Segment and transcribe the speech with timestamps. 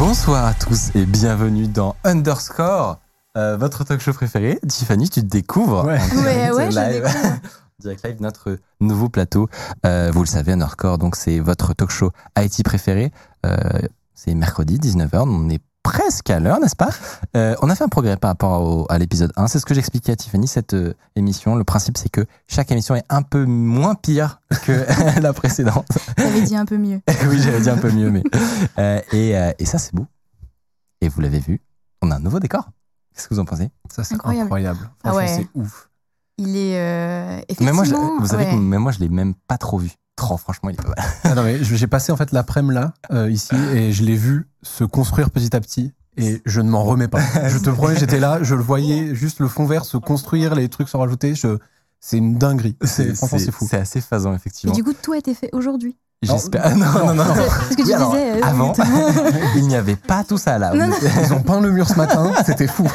[0.00, 2.98] Bonsoir à tous et bienvenue dans Underscore,
[3.36, 4.58] euh, votre talk show préféré.
[4.66, 6.00] Tiffany, tu te découvres Ouais.
[6.00, 7.02] en direct Ouais, ouais, je live.
[7.02, 7.34] découvre.
[7.80, 9.50] direct live, notre nouveau plateau.
[9.84, 13.12] Euh, vous le savez, Underscore, donc c'est votre talk show IT préféré.
[13.44, 13.56] Euh,
[14.14, 15.24] c'est mercredi, 19h.
[15.28, 16.90] On est presque à l'heure, n'est-ce pas?
[17.36, 19.46] Euh, On a fait un progrès par rapport au- à l'épisode 1.
[19.48, 21.56] C'est ce que j'expliquais à Tiffany, cette euh, émission.
[21.56, 24.84] Le principe, c'est que chaque émission est un peu moins pire que
[25.20, 25.86] la précédente.
[26.16, 27.00] T'avais dit un peu mieux.
[27.28, 28.22] oui, j'avais dit un peu mieux, mais.
[28.78, 30.06] Euh, et, euh, et ça, c'est beau.
[31.00, 31.60] Et vous l'avez vu,
[32.02, 32.68] on a un nouveau décor.
[33.14, 33.70] Qu'est-ce que vous en pensez?
[33.90, 34.44] Ça, c'est Incroyable.
[34.44, 34.90] incroyable.
[35.02, 35.26] Ah ouais.
[35.28, 35.88] c'est ouf.
[36.38, 37.74] Il est euh, mais effectivement.
[37.74, 38.50] moi, je, vous savez ouais.
[38.50, 39.90] que même moi, je l'ai même pas trop vu.
[40.38, 40.98] Franchement, il est pas mal.
[41.24, 44.16] Ah non, mais je- j'ai passé en fait l'après-midi là, euh, ici, et je l'ai
[44.16, 45.92] vu se construire petit à petit.
[46.16, 47.20] Et je ne m'en remets pas.
[47.48, 50.68] Je te promets, j'étais là, je le voyais, juste le fond vert se construire, les
[50.68, 51.34] trucs se rajouter.
[51.34, 51.56] Je...
[52.00, 52.76] C'est une dinguerie.
[52.82, 53.66] C'est- Franchement, c'est fou.
[53.70, 54.74] C'est assez phasant, Et effectivement.
[54.74, 55.96] du coup, tout a été fait aujourd'hui?
[56.22, 56.60] J'espère.
[56.64, 57.24] Ah, non, non, non.
[57.24, 57.34] non.
[57.34, 58.32] Ce que tu Oui, alors, disais.
[58.32, 58.72] euh, avant,
[59.56, 60.74] il n'y avait pas tout ça là.
[60.74, 60.96] Non, non.
[61.24, 62.86] Ils ont peint le mur ce matin, c'était fou.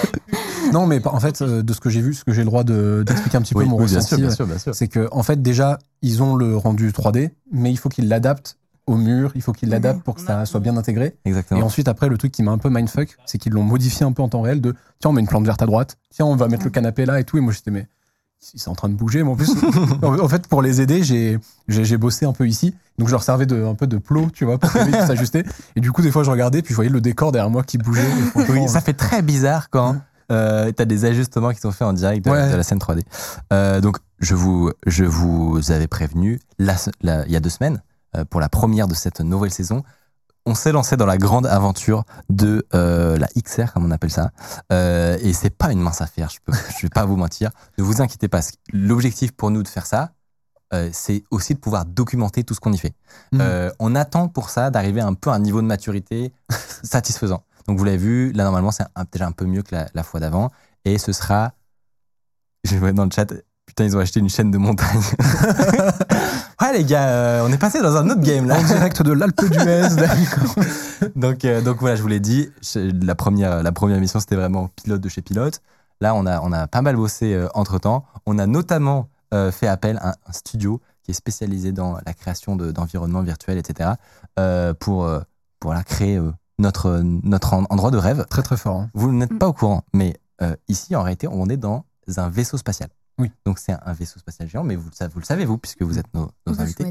[0.72, 2.64] Non, mais en fait, euh, de ce que j'ai vu, ce que j'ai le droit
[2.64, 4.24] de- d'expliquer un petit peu mon oui, ressenti,
[4.74, 8.58] c'est que en fait déjà ils ont le rendu 3D, mais il faut qu'ils l'adaptent
[8.88, 11.18] au mur, il faut qu'ils l'adaptent pour que ça soit bien intégré.
[11.26, 11.66] Et Exactement.
[11.66, 14.22] ensuite après le truc qui m'a un peu mindfuck, c'est qu'ils l'ont modifié un peu
[14.22, 16.48] en temps réel de tiens on met une plante verte à droite, tiens on va
[16.48, 17.88] mettre le canapé là et tout et moi j'étais mais
[18.40, 19.52] c'est en train de bouger mais en plus
[20.04, 23.64] en fait pour les aider j'ai bossé un peu ici donc je leur servais de
[23.66, 25.44] un peu de plot tu vois pour s'ajuster
[25.76, 27.78] et du coup des fois je regardais puis je voyais le décor derrière moi qui
[27.78, 28.06] bougeait
[28.50, 29.98] Oui, ça fait très bizarre quand
[30.32, 32.52] euh, t'as des ajustements qui sont faits en direct de, Ouais.
[32.52, 33.02] de la scène 3D.
[33.54, 37.52] Euh, donc, je vous, je vous avais prévenu la se- la- il y a deux
[37.52, 37.84] semaines
[38.18, 39.84] euh, pour la première de cette nouvelle saison.
[40.46, 44.32] On s'est lancé dans la grande aventure de euh, la XR, comme on appelle ça.
[44.72, 46.40] Euh, et c'est pas une mince affaire, je,
[46.78, 47.50] je vais pas vous mentir.
[47.78, 48.42] Ne vous inquiétez pas.
[48.72, 50.12] L'objectif pour nous de faire ça,
[50.74, 52.94] euh, c'est aussi de pouvoir documenter tout ce qu'on y fait.
[53.32, 53.42] Mhm.
[53.42, 56.34] Euh, on attend pour ça d'arriver un peu à un niveau de maturité
[56.84, 57.44] satisfaisant.
[57.68, 60.20] Donc vous l'avez vu, là normalement c'est déjà un peu mieux que la, la fois
[60.20, 60.52] d'avant.
[60.84, 61.54] Et ce sera,
[62.64, 63.34] je vois dans le chat,
[63.76, 65.02] putain ils ont acheté une chaîne de montagne.
[66.62, 68.58] ouais les gars, euh, on est passé dans un autre game là.
[68.58, 70.56] en direct de l'Alpe d'Huez d'accord.
[71.16, 74.70] donc, euh, donc voilà, je vous l'ai dit, la première, la première mission c'était vraiment
[74.82, 75.62] pilote de chez pilote.
[76.02, 78.06] Là on a, on a pas mal bossé entre temps.
[78.26, 82.56] On a notamment euh, fait appel à un studio qui est spécialisé dans la création
[82.56, 83.92] de- d'environnements virtuels, etc.
[84.40, 85.20] euh, pour, euh,
[85.60, 88.26] pour voilà, créer euh, notre, notre en- endroit de rêve.
[88.30, 88.90] très très fort hein.
[88.94, 89.38] Vous n'êtes Mm.
[89.38, 91.86] pas au courant, mais euh, ici, en réalité, on est dans
[92.18, 92.90] un vaisseau spatial.
[93.18, 93.32] Oui.
[93.46, 95.82] Donc, c'est un, vaisseau spatial géant, mais vous, le sa- vous le savez, vous, puisque
[95.84, 96.84] vous êtes nos, invités.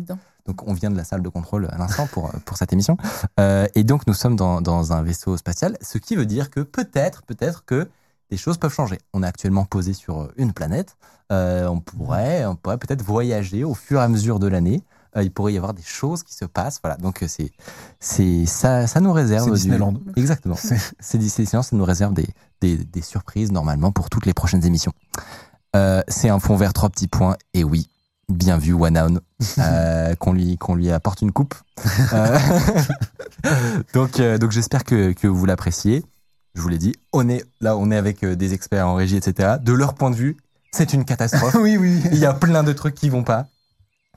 [0.47, 2.97] Donc, on vient de la salle de contrôle à l'instant pour, euh, pour cette émission.
[3.41, 6.61] Euh, et donc, nous sommes dans, dans un vaisseau spatial, ce qui veut dire que
[6.61, 7.89] peut-être, peut-être que
[8.31, 8.99] des choses peuvent changer.
[9.13, 10.97] On est actuellement posé sur euh, une planète.
[11.31, 14.83] Euh, on pourrait, on pourrait peut-être voyager au fur et à mesure de l'année.
[15.17, 16.81] Euh, il pourrait y avoir des choses qui se passent.
[16.83, 16.97] Voilà.
[16.97, 17.53] Donc, c'est,
[18.01, 19.45] c'est, ça, ça nous réserve.
[19.45, 19.95] C'est du- Disneyland.
[20.17, 20.55] Exactement.
[20.59, 22.27] C'est- C'est Disneyland, ça nous réserve des,
[22.61, 24.93] des, des surprises normalement pour toutes les prochaines émissions.
[25.75, 27.37] Euh, c'est un fond vert, trois petits points.
[27.53, 27.89] Et oui,
[28.29, 29.21] bien vu, One On,
[29.59, 31.55] euh, qu'on lui, qu'on lui apporte une coupe.
[32.13, 32.39] Euh,
[33.95, 36.05] donc, euh, donc j'espère que, que vous l'appréciez.
[36.55, 39.17] Je vous l'ai dit, on est là, on est avec euh, des experts en régie,
[39.17, 39.57] etc.
[39.61, 40.37] De leur point de vue,
[40.71, 41.55] c'est une catastrophe.
[41.61, 42.01] oui oui.
[42.13, 43.49] Il y a plein de trucs qui vont pas.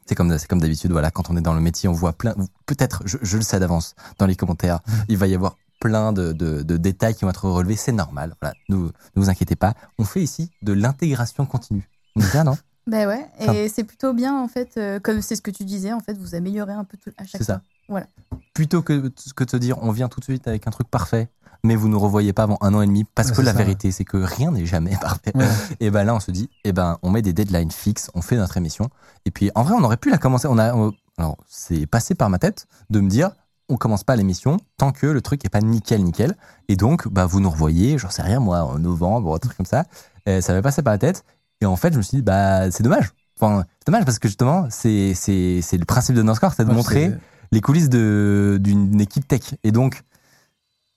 [0.05, 2.33] C'est comme, c'est comme d'habitude, voilà, quand on est dans le métier, on voit plein,
[2.65, 4.79] peut-être, je, je le sais d'avance, dans les commentaires,
[5.09, 8.35] il va y avoir plein de, de, de détails qui vont être relevés, c'est normal,
[8.41, 9.73] voilà, ne, ne vous inquiétez pas.
[9.99, 11.89] On fait ici de l'intégration continue.
[12.15, 12.57] On est bien, non?
[12.87, 15.91] Ben ouais, et c'est plutôt bien en fait, euh, comme c'est ce que tu disais,
[15.91, 17.61] en fait, vous améliorez un peu tout, à chaque C'est ça.
[17.89, 18.03] fois.
[18.53, 21.27] Plutôt que, que de se dire, on vient tout de suite avec un truc parfait,
[21.65, 23.57] mais vous ne revoyez pas avant un an et demi, parce Ouais, que la ça.
[23.57, 25.33] vérité, c'est que rien n'est jamais parfait.
[25.35, 25.45] Ouais.
[25.81, 28.37] Et ben là, on se dit, eh ben, on met des deadlines fixes, on fait
[28.37, 28.89] notre émission.
[29.25, 30.47] Et puis, en vrai, on aurait pu la commencer.
[30.49, 33.31] On a, on- alors, c'est passé par ma tête de me dire,
[33.69, 36.35] on commence pas l'émission tant que le truc est pas nickel, nickel.
[36.67, 39.65] Et donc, bah, vous nous revoyez, j'en sais rien, moi, en novembre, un truc comme
[39.65, 39.85] ça.
[40.25, 41.23] Et ça m'est passé par la tête.
[41.61, 43.11] Et en fait, je me suis dit, bah, c'est dommage.
[43.39, 46.69] Enfin, c'est dommage parce que justement, c'est, c'est, c'est le principe de Noscore, c'est de
[46.69, 47.11] Ouais, montrer
[47.51, 49.55] les coulisses de, d'une équipe tech.
[49.63, 50.01] Et donc,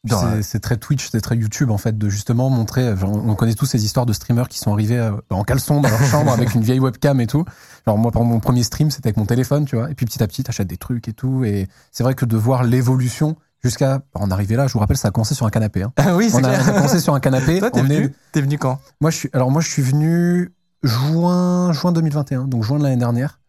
[0.09, 2.97] C'est- très Twitch, c'est très YouTube en fait, de justement montrer.
[2.97, 5.89] genre, on connaît tous ces histoires de streamers qui sont arrivés euh, en caleçon dans
[5.91, 7.45] leur chambre avec une vieille webcam et tout.
[7.87, 9.91] Genre moi, exemple, mon premier stream, c'était avec mon téléphone, tu vois.
[9.91, 11.45] Et puis petit à petit, t'achètes des trucs et tout.
[11.45, 15.09] Et c'est vrai que de voir l'évolution jusqu'à en arriver là, je vous rappelle, ça
[15.09, 15.83] a commencé sur un canapé.
[15.83, 15.93] Hein.
[15.97, 16.63] Ah oui, c'est a, clair.
[16.65, 17.59] ça a commencé sur un canapé.
[17.59, 18.79] Toi, t'es est- venu, t'es venu quand?
[19.03, 19.31] Moi, je suis.
[19.35, 23.40] Alors moi, je suis venu juin, juin 2021, donc juin de l'année dernière.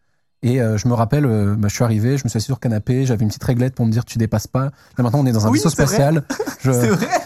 [0.44, 2.56] Et euh, je me rappelle, euh, bah, je suis arrivé, je me suis assis sur
[2.56, 4.64] le canapé, j'avais une petite réglette pour me dire tu dépasses pas.
[4.64, 4.72] Là
[5.04, 6.24] maintenant, on est dans un Oui, vaisseau spatial.
[6.60, 7.08] C'est vrai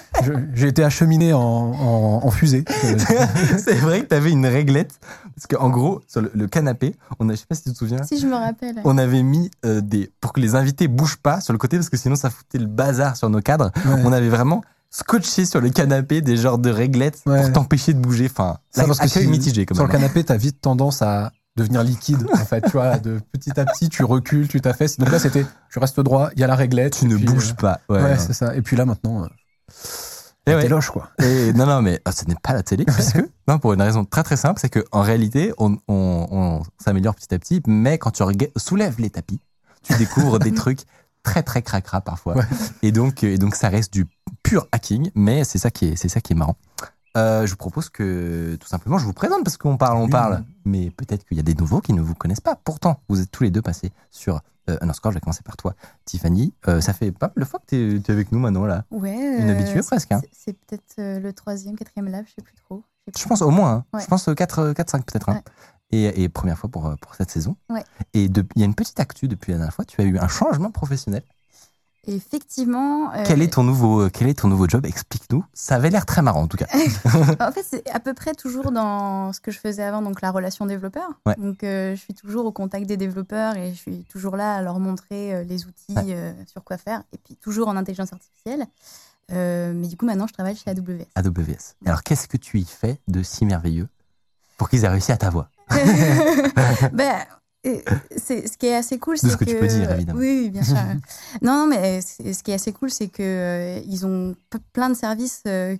[0.54, 2.64] J'ai été acheminé en, en, en fusée.
[3.58, 4.98] C'est vrai que t'avais une réglette.
[5.34, 7.76] Parce qu'en gros, sur le, le canapé, on a, je sais pas si tu te
[7.76, 8.76] souviens, Si je me rappelle.
[8.84, 10.10] on avait mis euh, des.
[10.20, 12.66] pour que les invités bougent pas sur le côté, parce que sinon ça foutait le
[12.66, 13.70] bazar sur nos cadres.
[13.84, 14.02] Ouais.
[14.04, 17.42] On avait vraiment scotché sur le canapé des genres de réglettes Ouais.
[17.42, 18.28] pour t'empêcher de bouger.
[18.30, 21.32] Enfin, Ça, parce que accueil si- mitigé comme sur le canapé, t'as vite tendance à
[21.56, 22.26] devenir liquide.
[22.32, 24.98] En fait, tu vois, de petit à petit, tu recules, tu t'affaisses.
[24.98, 26.98] Donc là, c'était, tu restes droit, il y a la réglette.
[26.98, 27.80] Tu ne puis, bouges euh, pas.
[27.88, 28.54] Ouais, Ouais, c'est ça.
[28.54, 29.28] Et puis là, maintenant, euh,
[30.46, 30.84] Et la ouais.
[30.92, 31.10] quoi.
[31.22, 33.18] Et non, non, mais ah, ce n'est pas la télé, puisque,
[33.48, 37.34] non, pour une raison très très simple, c'est qu'en réalité, on, on, on s'améliore petit
[37.34, 38.22] à petit, mais quand tu
[38.56, 39.40] soulèves les tapis,
[39.82, 40.80] tu découvres des trucs
[41.22, 42.36] très très cracra parfois.
[42.36, 42.44] Ouais.
[42.82, 44.06] Et donc, et donc, ça reste du
[44.42, 46.56] pur hacking, mais c'est ça qui est, c'est ça qui est marrant.
[47.16, 50.44] Euh, je vous propose que tout simplement je vous présente parce qu'on parle, on parle,
[50.64, 52.56] mais peut-être qu'il y a des nouveaux qui ne vous connaissent pas.
[52.56, 55.12] Pourtant, vous êtes tous les deux passés sur euh, Underscore.
[55.12, 55.74] Je vais commencer par toi,
[56.04, 56.52] Tiffany.
[56.68, 58.84] Euh, ça fait pas mal de fois que tu es, avec nous maintenant là.
[58.90, 59.14] Ouais.
[59.40, 60.20] Une euh, habituée c'est- presque, hein.
[60.32, 62.82] c'est- peut-être euh, le troisième, quatrième live, je sais plus trop.
[63.06, 63.22] plus.
[63.22, 63.72] Je pense au moins.
[63.72, 63.84] hein.
[63.94, 64.02] Ouais.
[64.02, 65.28] Je pense 4, 4 5 peut-être.
[65.30, 65.34] hein.
[65.34, 65.42] Ouais.
[65.92, 67.56] Et, et première fois pour, euh, pour cette saison.
[67.70, 67.84] Ouais.
[68.12, 69.84] Et il y a une petite actu depuis la dernière fois.
[69.84, 71.22] Tu as eu un changement professionnel.
[72.08, 73.12] Et effectivement.
[73.14, 74.86] euh, Quel, est ton nouveau, euh, quel est ton nouveau job?
[74.86, 75.44] Explique-nous.
[75.52, 76.66] Ça avait l'air très marrant en tout cas.
[77.40, 80.30] En fait, c'est à peu près toujours dans ce que je faisais avant, donc la
[80.30, 81.08] relation développeur.
[81.26, 81.34] Ouais.
[81.38, 84.62] Donc, euh, je suis toujours au contact des développeurs et je suis toujours là à
[84.62, 86.34] leur montrer euh, les outils, Ouais.
[86.46, 88.66] sur quoi faire, et puis toujours en intelligence artificielle.
[89.30, 91.06] Mais du coup, maintenant, je travaille chez AWS.
[91.16, 91.74] AWS.
[91.84, 93.88] Alors qu'est-ce que tu y fais de si merveilleux
[94.56, 95.80] pour qu'ils aient réussi à t'avoir ben,
[97.00, 97.14] euh,
[98.16, 100.18] c'est ce qui est assez cool, c'est ce que tu peux dire, évidemment.
[100.18, 100.76] Oui, oui, bien sûr.
[101.42, 104.34] non, non, mais c'est- ce qui est assez cool, c'est que euh, ils ont
[104.72, 105.76] plein de services euh,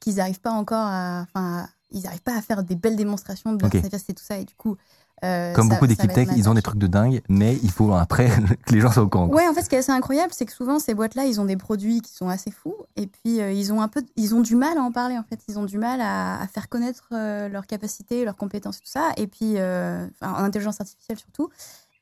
[0.00, 3.52] qu'ils n'arrivent pas encore à, enfin, à- ils n'arrivent pas à faire des belles démonstrations
[3.52, 3.80] de leur Ok.
[3.80, 4.76] service et tout ça, et du coup.
[5.24, 7.92] Euh, Comme ça- beaucoup d'équipes tech, ils ont des trucs de dingue, mais il faut
[7.94, 8.28] après
[8.66, 9.28] que les gens soient au courant.
[9.28, 11.44] Ouais, en fait, ce qui est assez incroyable, c'est que souvent ces boîtes-là, ils ont
[11.46, 14.40] des produits qui sont assez fous, et puis euh, ils ont un peu, ils ont
[14.42, 15.16] du mal à en parler.
[15.18, 18.78] En fait, ils ont du mal à, à faire connaître euh, leurs capacités, leurs compétences,
[18.80, 19.10] tout ça.
[19.16, 21.48] Et puis, euh, en intelligence artificielle surtout.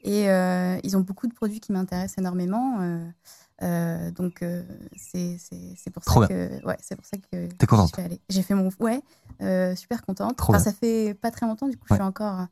[0.03, 0.25] Et
[0.85, 2.79] ils ont beaucoup de produits qui m'intéressent énormément.
[3.63, 4.63] euh, donc euh,
[4.97, 5.39] c'est
[5.93, 7.93] pour Trop ça que ouais, c'est pour ça que T'es contente.
[8.29, 9.01] J'ai fait mon ouais,
[9.41, 10.39] euh, super contente.
[10.43, 11.97] Enfin, ça fait pas très longtemps, du coup, Ouais.
[11.97, 12.47] je suis encore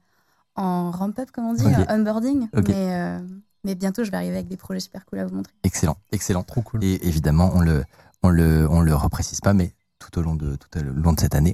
[0.56, 2.48] en ramp-up, comme on dit, onboarding.
[2.54, 2.62] Mais,
[2.94, 3.18] euh,
[3.64, 5.52] mais bientôt, je vais arriver avec des projets super cool à vous montrer.
[5.64, 6.42] Excellent, excellent.
[6.42, 6.82] Trop cool.
[6.84, 7.84] Et évidemment, on le,
[8.22, 11.20] on le, on le reprécise pas, mais tout au long de, tout au long de
[11.20, 11.52] cette année,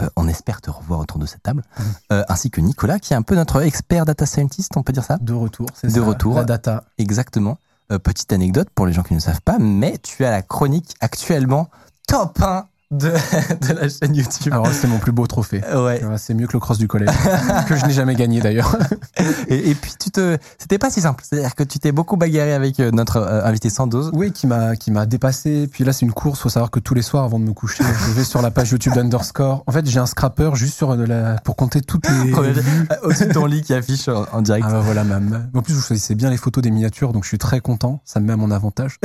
[0.00, 1.62] euh, on espère te revoir autour de cette table,
[2.12, 5.04] euh, ainsi que Nicolas, qui est un peu notre expert data scientist, on peut dire
[5.04, 5.18] ça?
[5.18, 6.02] De retour, c'est De ça.
[6.04, 6.34] retour.
[6.36, 6.84] La data.
[6.98, 7.58] Exactement.
[7.92, 10.94] Euh, petite anecdote pour les gens qui ne savent pas, mais tu as la chronique
[11.00, 11.68] actuellement
[12.06, 13.08] top 1 de,
[13.68, 14.52] de la chaîne YouTube.
[14.52, 15.62] Alors, c'est mon plus beau trophée.
[15.74, 16.02] ouais.
[16.16, 17.10] C'est mieux que le cross du collège,
[17.68, 18.76] que je n'ai jamais gagné d'ailleurs.
[19.48, 21.24] Et, et puis tu te, c'était pas si simple.
[21.28, 24.10] C'est-à-dire que tu t'es beaucoup bagarré avec euh, notre euh, invité Sandoz.
[24.14, 25.68] Oui, qui m'a qui m'a dépassé.
[25.70, 26.40] Puis là, c'est une course.
[26.40, 28.70] Faut savoir que tous les soirs, avant de me coucher, je vais sur la page
[28.70, 29.64] YouTube d'Underscore.
[29.66, 32.62] En fait, j'ai un scrapper juste sur de la pour compter toutes les euh,
[33.02, 34.66] Au-dessus de ton lit qui affiche en, en direct.
[34.68, 35.50] Ah bah voilà, même.
[35.54, 38.00] En plus, vous choisissez bien les photos des miniatures, donc je suis très content.
[38.04, 38.98] Ça me met à mon avantage.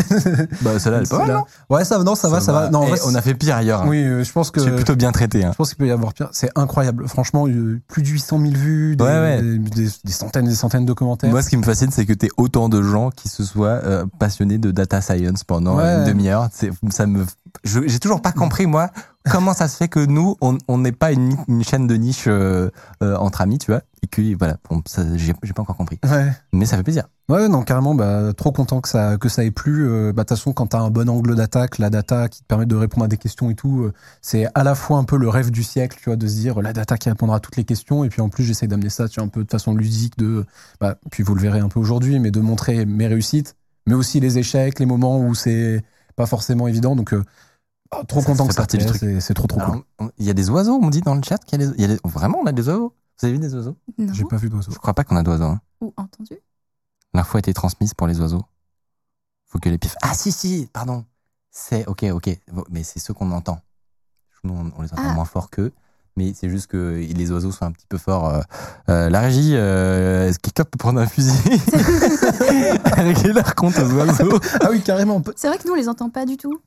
[0.62, 2.69] bah celle-là, elle est pas mal, non Ouais, ça, non, ça, va, ça va.
[2.69, 3.75] Non, en vrai, on a fait pire ailleurs.
[3.86, 4.60] Oui, euh, je pense que.
[4.60, 5.44] Es plutôt bien traité.
[5.44, 5.50] Hein.
[5.51, 6.29] Je pense qu'il peut y avoir pire.
[6.32, 7.08] C'est incroyable.
[7.08, 9.41] Franchement, euh, plus de 800 000 vues, des, Ouais, ouais.
[9.41, 11.29] Des, des- des centaines et des centaines de commentaires.
[11.32, 14.05] Moi, ce qui me fascine, c'est que tu autant de gens qui se soient euh,
[14.20, 15.98] passionnés de data science pendant Ouais.
[16.00, 16.50] une demi-heure.
[16.51, 17.25] C'est- Ça me,
[17.63, 18.91] j'ai toujours pas compris moi
[19.32, 22.70] comment ça se fait que nous, on n'est pas une, une chaîne de niche euh,
[23.03, 24.82] euh, entre amis, tu vois, et que voilà, bon,
[25.15, 26.00] j'ai pas encore compris.
[26.03, 26.32] Ouais.
[26.53, 27.05] Mais ça fait plaisir.
[27.27, 29.88] Ouais, non, carrément, bah, trop content que ça, que ça ait plu.
[29.88, 32.46] Euh, bah, de toute façon, quand t'as un bon angle d'attaque, la data qui te
[32.46, 33.89] permet de répondre à des questions et tout,
[34.22, 36.62] c'est à la fois un peu le rêve du siècle, tu vois, de se dire
[36.62, 38.03] la data qui répondra à toutes les questions.
[38.03, 40.46] Et puis en plus, j'essaie d'amener ça, tu vois, un peu de façon ludique, de,
[40.79, 43.55] bah, puis vous le verrez un peu aujourd'hui, mais de montrer mes réussites,
[43.88, 45.84] mais aussi les échecs, les moments où c'est
[46.15, 46.96] pas forcément évident.
[46.96, 47.24] Donc, euh,
[47.91, 49.21] ah, trop Ça content que ça partie du plaise, truc.
[49.21, 50.11] c'est trop trop Alors, cool.
[50.17, 51.81] Il y a des oiseaux, on me dit dans le chat qu'il y a des,
[51.81, 52.93] y a des- vraiment on a des oiseaux?
[53.19, 53.77] Vous avez vu des oiseaux?
[53.97, 54.13] Non.
[54.13, 54.71] J'ai pas vu d'oiseau.
[54.71, 55.43] Je crois pas qu'on a d'oiseaux.
[55.45, 55.61] Hein.
[55.81, 56.33] Ou entendu?
[57.13, 58.43] L'info a été transmise pour les oiseaux.
[59.45, 59.95] Faut que les pifs.
[60.01, 61.05] Ah si si, pardon.
[61.51, 62.37] C'est ok ok,
[62.69, 63.59] mais c'est ceux qu'on entend.
[64.43, 65.13] Nous on, on les entend Ah.
[65.13, 65.71] moins fort qu'eux,
[66.17, 68.27] mais c'est juste que les oiseaux sont un petit peu forts.
[68.27, 68.41] Euh,
[68.89, 71.31] euh, la régie, euh, est-ce que quelqu'un peut prendre un fusil
[72.97, 74.39] Régler leur compte aux oiseaux.
[74.61, 75.21] Ah oui, carrément.
[75.37, 76.59] C'est vrai que nous, on les entend pas du tout.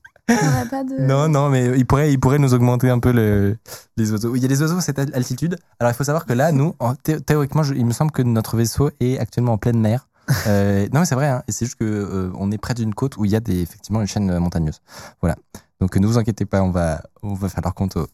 [0.70, 1.00] Pas de.
[1.00, 3.56] Non, non, mais il pourrait, il pourrait nous augmenter un peu le,
[3.96, 4.34] les oiseaux.
[4.36, 5.56] Il y a des oiseaux à cette altitude.
[5.80, 8.22] Alors, il faut savoir que là, nous, en- thé- théoriquement, je- il me semble que
[8.22, 10.08] notre vaisseau est actuellement en pleine mer.
[10.46, 11.28] Euh, non, mais c'est vrai.
[11.28, 13.40] hein, et c'est juste que euh, on est près d'une côte où il y a
[13.40, 14.80] des, effectivement une chaîne euh, montagneuse.
[15.22, 15.36] Voilà.
[15.80, 18.06] Donc, ne vous inquiétez pas, on va, on va faire leur compte aux,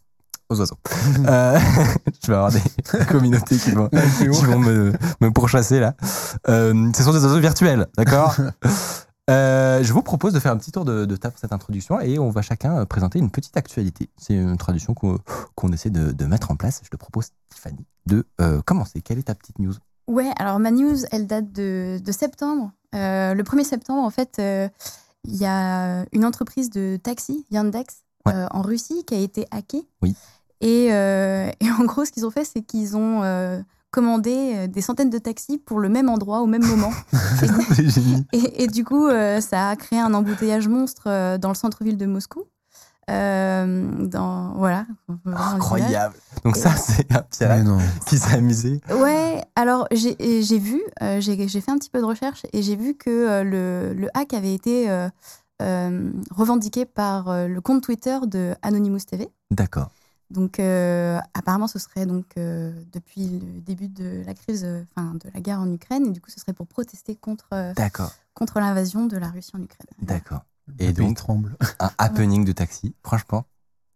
[0.49, 0.77] aux oiseaux.
[1.27, 1.59] Euh,
[2.23, 2.61] je vais avoir des
[3.11, 5.95] communautés qui vont, qui vont me, me pourchasser là.
[6.49, 8.37] Euh, ce sont des oiseaux virtuels, d'accord?
[9.31, 11.99] Euh, je vous propose de faire un petit tour de, de table pour cette introduction
[11.99, 14.11] et on va chacun euh, présenter une petite actualité.
[14.19, 16.81] C'est une tradition qu'on essaie de, de mettre en place.
[16.85, 19.01] Je te propose, Tiffany, de euh, commencer.
[19.01, 19.73] Quelle est ta petite news?
[20.09, 22.71] Ouais, alors ma news, elle date de, de septembre.
[22.95, 24.37] Euh, le 1er septembre, en fait,
[25.25, 28.33] il y a une entreprise de taxi, Yandex, Ouais.
[28.53, 29.87] en Russie, qui a été hackée.
[30.01, 30.15] Oui.
[30.63, 33.23] Et, et en gros, ce qu'ils ont fait, c'est qu'ils ont
[33.95, 36.91] commandé euh, des centaines de taxis pour le même endroit, au même moment.
[38.33, 41.97] Et, et du coup, euh, ça a créé un embouteillage monstre euh, dans le centre-ville
[41.97, 42.43] de Moscou.
[43.09, 44.87] Euh, dans, voilà.
[45.27, 46.17] Incroyable.
[46.45, 47.69] Donc ça, c'est un pirate
[48.07, 48.81] qui s'est amusé.
[48.91, 52.77] Ouais, alors j'ai vu, euh, j'ai j'ai fait un petit peu de recherche et j'ai
[52.77, 55.09] vu que euh, le, le hack avait été euh,
[55.63, 59.29] euh, revendiqué par euh, le compte Twitter de Anonymous TV.
[59.51, 59.91] D'accord.
[60.31, 65.15] Donc euh, apparemment ce serait donc euh, depuis le début de la crise, euh, enfin
[65.15, 67.47] de la guerre en Ukraine et du coup ce serait pour protester contre
[68.35, 69.87] contre l'invasion de la Russie en Ukraine.
[70.03, 70.45] D'accord.
[70.79, 71.57] Et donc, tremble.
[71.79, 72.95] un happening de taxi.
[73.05, 73.45] Franchement,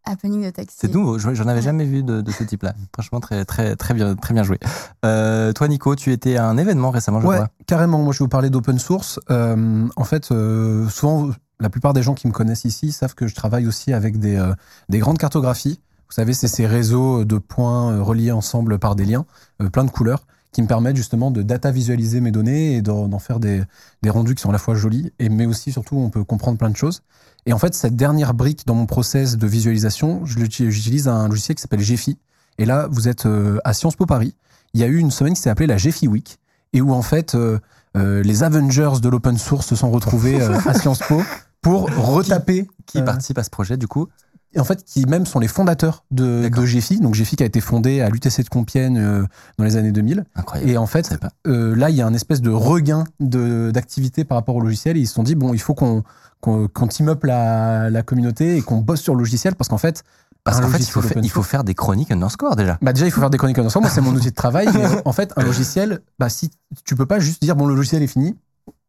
[0.05, 0.77] Happening de taxi.
[0.81, 1.19] c'est nouveau.
[1.19, 1.63] Je- J'en avais Ouais.
[1.63, 2.75] jamais vu de, de ce type-là.
[2.95, 4.59] Franchement, très, très, très bien, très bien joué.
[5.05, 7.49] Euh, toi, Nico, tu étais à un événement récemment, je Ouais, crois.
[7.67, 7.99] carrément.
[8.03, 9.19] Moi, je vais vous parler d'open source.
[9.31, 11.31] Euh, en fait, euh, souvent,
[11.61, 14.37] la plupart des gens qui me connaissent ici savent que je travaille aussi avec des,
[14.37, 14.55] euh,
[14.89, 15.81] des grandes cartographies.
[16.09, 19.27] Vous savez, c'est ces réseaux de points euh, reliés ensemble par des liens,
[19.63, 23.19] euh, plein de couleurs, qui me permettent justement de data visualiser mes données et d'en
[23.19, 23.63] faire des,
[24.03, 26.57] des rendus qui sont à la fois jolis, et, mais aussi, surtout, on peut comprendre
[26.57, 27.03] plein de choses.
[27.45, 31.63] Et en fait, cette dernière brique dans mon process de visualisation, j'utilise un logiciel qui
[31.63, 32.17] s'appelle Gephi.
[32.57, 34.35] Et là, vous êtes euh, à Sciences Po Paris.
[34.75, 36.39] Il y a eu une semaine qui s'est appelée la Gephi Week,
[36.73, 37.59] et où en fait, euh,
[37.97, 41.23] euh, les Avengers de l'open source se sont retrouvés euh, à Sciences Po
[41.61, 42.67] pour retaper.
[42.87, 44.09] Qui participe à ce projet, du coup?
[44.57, 47.01] En fait, qui même sont les fondateurs de, de Gephi.
[47.01, 49.25] Donc Gephi qui a été fondé à l'UTC de Compiègne euh,
[49.59, 50.25] dans les années 2000.
[50.37, 50.71] Incroyable.
[50.71, 51.15] Et en fait,
[51.47, 54.97] euh, là, il y a un espèce de regain de- d'activité par rapport au logiciel.
[54.97, 56.03] Et ils se sont dit, bon, il faut qu'on
[56.41, 60.05] qu'on team up la, la communauté et qu'on bosse sur le logiciel parce qu'en fait,
[60.45, 62.55] Parce un qu'en fait, il faut, faire, open il faut source- faire des chroniques underscore
[62.55, 62.79] déjà.
[62.81, 63.87] bah déjà, il faut faire des chroniques ensemble.
[63.87, 64.69] Moi, c'est mon outil de travail.
[64.73, 66.51] Mais en fait, un logiciel, bah, si
[66.85, 68.37] tu peux pas juste dire bon, le logiciel est fini,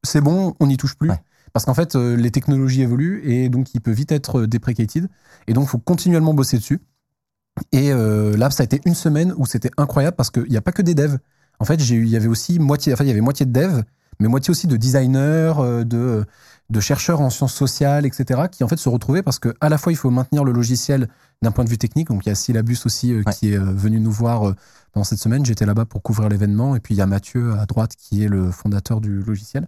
[0.04, 1.10] c'est bon, on n'y touche plus.
[1.10, 1.20] Ouais.
[1.53, 5.08] Parce qu'en fait, euh, les technologies évoluent et donc il peut vite être euh, deprecated.
[5.48, 6.82] Et donc, il faut continuellement bosser dessus.
[7.72, 10.62] Et euh, là, ça a été une semaine où c'était incroyable parce qu'il n'y a
[10.62, 11.18] pas que des devs.
[11.60, 13.84] En fait, il y avait aussi moitié, avait moitié de devs,
[14.20, 16.24] mais moitié aussi de designers, de,
[16.69, 19.77] de chercheurs en sciences sociales, etc., qui en fait se retrouvaient parce que à la
[19.79, 21.07] fois il faut maintenir le logiciel
[21.41, 22.09] d'un point de vue technique.
[22.09, 23.33] Donc il y a Syllabus aussi euh, Ouais.
[23.33, 24.55] qui est euh, venu nous voir euh,
[24.91, 25.43] pendant cette semaine.
[25.45, 26.75] J'étais là-bas pour couvrir l'événement.
[26.75, 29.67] Et puis il y a Mathieu à droite qui est le fondateur du logiciel.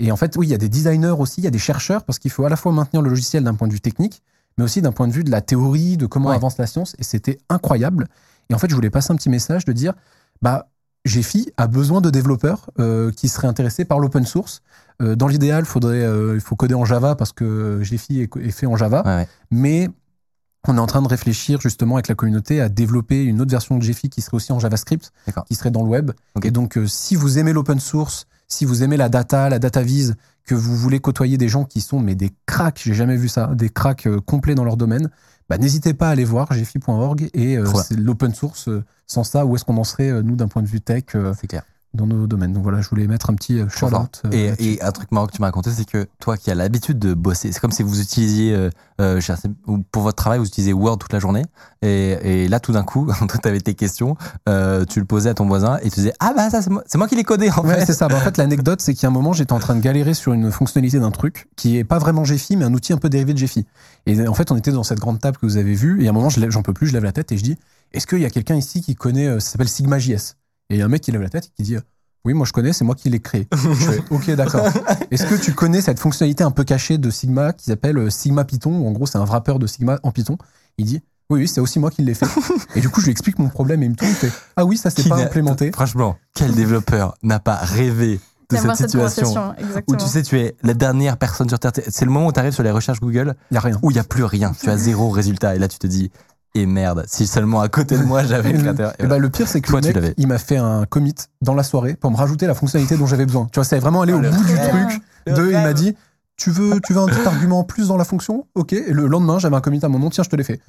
[0.00, 2.02] Et en fait, oui, il y a des designers aussi, il y a des chercheurs
[2.04, 4.22] parce qu'il faut à la fois maintenir le logiciel d'un point de vue technique,
[4.58, 6.36] mais aussi d'un point de vue de la théorie, de comment Ouais.
[6.36, 6.96] avance la science.
[6.98, 8.08] Et c'était incroyable.
[8.50, 9.94] Et en fait, je voulais passer un petit message de dire,
[10.42, 10.68] bah,
[11.06, 14.62] GFI a besoin de développeurs euh, qui seraient intéressés par l'open source.
[15.00, 18.50] Euh, dans l'idéal, faudrait, euh, il faut coder en Java parce que GFI est, est
[18.50, 19.02] fait en Java.
[19.04, 19.28] Ouais, ouais.
[19.50, 19.88] Mais
[20.68, 23.78] on est en train de réfléchir justement avec la communauté à développer une autre version
[23.78, 25.12] de GFI qui serait aussi en JavaScript,
[25.46, 26.12] qui serait dans le web.
[26.44, 29.82] Et donc, euh, si vous aimez l'open source, si vous aimez la data, la data
[29.82, 33.28] vise, que vous voulez côtoyer des gens qui sont mais des cracks, j'ai jamais vu
[33.28, 35.08] ça, des cracks euh, complets dans leur domaine,
[35.48, 38.68] bah, n'hésitez pas à aller voir gfi.org et euh, c'est l'open source.
[38.68, 41.04] euh, sans ça, où est-ce qu'on en serait, nous, d'un point de vue tech,
[41.38, 41.64] C'est clair.
[41.94, 44.22] Dans nos domaines Donc voilà, je voulais mettre un petit euh, shout-out.
[44.26, 44.30] euh.
[44.58, 46.98] Et, et un truc marrant que tu m'as raconté, c'est que toi qui as l'habitude
[46.98, 48.70] de bosser, c'est comme si vous utilisiez, euh,
[49.00, 49.20] euh,
[49.90, 51.44] pour votre travail, vous utilisiez Word toute la journée.
[51.82, 54.16] Et, et là, tout d'un coup, quand tu avais tes questions,
[54.48, 57.08] euh, tu le posais à ton voisin et tu disais Ah bah ça, c'est moi,
[57.08, 57.86] qui l'ai codé en Ouais, fait.
[57.86, 58.08] c'est ça.
[58.08, 60.14] Bah, en fait, l'anecdote, c'est qu'il y a un moment, j'étais en train de galérer
[60.14, 63.08] sur une fonctionnalité d'un truc qui est pas vraiment Gephi, mais un outil un peu
[63.10, 63.66] dérivé de Gephi.
[64.06, 66.10] Et en fait, on était dans cette grande table que vous avez vue, et à
[66.10, 67.56] un moment, j'en peux plus, je lève la tête et je dis
[67.92, 70.36] Est-ce qu'il y a quelqu'un ici qui connaît, ça s'appelle SigmaJS
[70.72, 71.76] Et il y a un mec qui lève la tête et qui dit
[72.24, 73.46] Oui, moi je connais, c'est moi qui l'ai créé.
[73.52, 74.66] je fais Ok, d'accord.
[75.10, 78.44] Est-ce que tu connais cette fonctionnalité un peu cachée de Sigma qui s'appelle euh, Sigma
[78.46, 80.38] Python, où en gros, c'est un wrapper de Sigma en Python?
[80.78, 82.26] Il dit oui, oui, c'est aussi moi qui l'ai fait.
[82.74, 84.64] et du coup, je lui explique mon problème et il me tourne, il fait Ah
[84.64, 85.72] oui, ça c'est pas implémenté.
[85.72, 88.18] Franchement, quel développeur n'a pas rêvé
[88.50, 89.54] de cette situation
[89.88, 91.72] où tu sais, tu es la dernière personne sur Terre.
[91.88, 93.78] C'est le moment où tu arrives sur les recherches Google Il y a rien.
[93.82, 94.52] où il n'y a plus rien.
[94.58, 95.54] Tu as zéro résultat.
[95.54, 96.10] Et là, tu te dis
[96.54, 98.92] Et merde, si seulement à côté de moi j'avais le créateur.
[98.98, 100.14] Et bah, le pire, c'est que Toi, le tu mec, l'avais.
[100.18, 103.24] il m'a fait un commit dans la soirée pour me rajouter la fonctionnalité dont j'avais
[103.24, 103.48] besoin.
[103.50, 105.02] Tu vois, c'est vraiment aller Oh, au bout du truc.
[105.26, 105.96] Le De, il m'a dit,
[106.36, 108.46] tu veux, tu veux un petit argument en plus dans la fonction?
[108.54, 108.74] Ok.
[108.74, 110.10] Et le lendemain, j'avais un commit à mon nom.
[110.10, 110.60] Tiens, je te l'ai fait.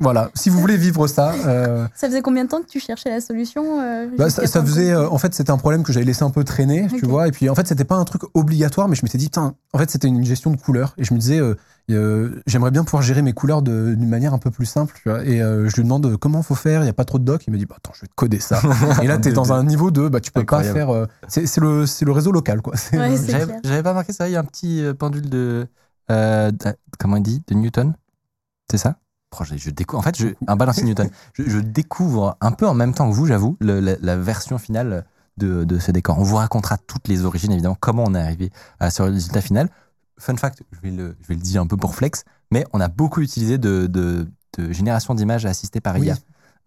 [0.00, 0.30] Voilà.
[0.34, 1.32] Si vous voulez vivre ça.
[1.46, 4.90] euh, Ça faisait combien de temps que tu cherchais la solution euh, bah, ça, faisait,
[4.90, 7.28] euh, en fait, c'était un problème que j'avais laissé un peu traîner, tu vois.
[7.28, 9.78] Et puis, en fait, c'était pas un truc obligatoire, mais je m'étais dit, putain, en
[9.78, 10.94] fait, c'était une gestion de couleurs.
[10.98, 11.40] Et je me disais,
[11.90, 15.24] euh, j'aimerais bien pouvoir gérer mes couleurs d'une manière un peu plus simple, tu vois.
[15.24, 17.24] Et euh, je lui demande euh, comment faut faire, il y a pas trop de
[17.24, 17.44] doc.
[17.46, 18.60] Il me dit, bah, attends, je vais te coder ça.
[19.02, 20.72] et là, t'es dans un niveau de, bah, tu peux Incroyable.
[20.72, 20.90] pas faire.
[20.90, 22.74] euh, c'est le, réseau local, quoi.
[22.92, 23.16] Ouais,
[23.64, 25.66] J'avais pas marqué ça, il y a un petit pendule de.
[26.10, 26.50] euh,
[26.98, 27.42] comment il dit?
[27.48, 27.94] De Newton?
[28.70, 28.96] C'est ça?
[29.44, 31.08] Je, je découvre, En fait, je, un balancier Newton.
[31.34, 35.04] Je, je découvre un peu en même temps que vous, j'avoue, la version finale
[35.38, 36.18] de, de ce décor.
[36.18, 39.68] On vous racontera toutes les origines, évidemment, comment on est arrivé à ce résultat final.
[40.18, 42.80] Fun fact, je vais le, je vais le dire un peu pour flex, mais on
[42.80, 44.26] a beaucoup utilisé de, de,
[44.58, 46.06] de génération d'images assistées par Oui.
[46.06, 46.16] IA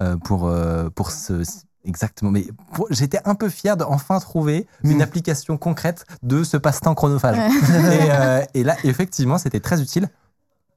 [0.02, 1.44] euh, pour, euh, pour ce.
[1.86, 2.32] Exactement.
[2.32, 2.48] Mais
[2.90, 5.02] j'étais un peu fier d'enfin trouver une Mm.
[5.02, 7.38] application concrète de ce passe-temps chronophage.
[7.38, 7.50] Ouais.
[8.08, 10.10] et, euh, et là, effectivement, c'était très utile.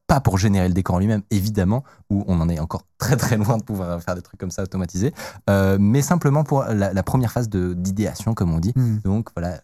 [0.07, 3.37] Pas pour générer le décor en lui-même, évidemment, où on en est encore très très
[3.39, 5.13] loin de pouvoir faire des trucs comme ça automatisés,
[5.51, 8.73] euh, mais simplement pour la, la première phase d'idéation, comme on dit.
[8.77, 8.99] hmm.
[9.05, 9.61] Donc voilà,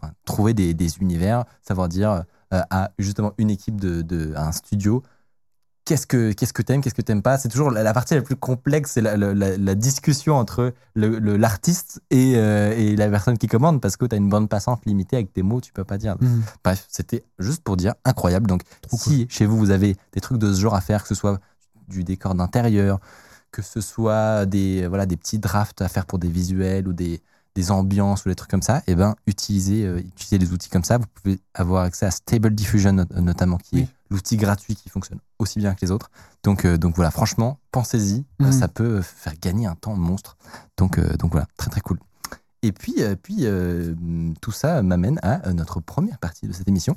[0.00, 4.48] enfin, trouver des, des univers, savoir dire euh, à justement une équipe de, de à
[4.48, 5.02] un studio.
[5.86, 7.36] Qu'est-ce que qu'est-ce que t'aimes, qu'est-ce que t'aimes pas?
[7.38, 10.72] C'est toujours la, la partie la plus complexe, c'est la, la- la- la discussion entre
[10.94, 14.28] le- le- l'artiste et, euh, et la personne qui commande, parce que tu as une
[14.28, 16.16] bande passante limitée avec tes mots, tu peux pas dire.
[16.20, 16.42] Hmm.
[16.62, 18.46] Bref, c'était juste pour dire incroyable.
[18.46, 21.08] Donc, Trop si chez vous, vous avez des trucs de ce genre à faire, que
[21.08, 21.40] ce soit
[21.88, 23.00] du décor d'intérieur,
[23.50, 27.20] que ce soit des, voilà, des petits drafts à faire pour des visuels ou des,
[27.56, 30.84] des ambiances ou des trucs comme ça, et ben, utilisez, euh, utilisez des outils comme
[30.84, 30.98] ça.
[30.98, 33.80] Vous pouvez avoir accès à Stable Diffusion, not- notamment, qui Oui.
[33.82, 36.10] est l'outil gratuit qui fonctionne aussi bien que les autres.
[36.44, 38.52] Donc, euh, donc voilà, franchement, pensez-y, euh, Mhm.
[38.52, 40.36] ça peut faire gagner un temps monstre.
[40.76, 41.98] Donc, euh, donc voilà, très très cool.
[42.62, 43.94] Et puis, euh, puis euh,
[44.40, 46.96] tout ça m'amène à euh, notre première partie de cette émission.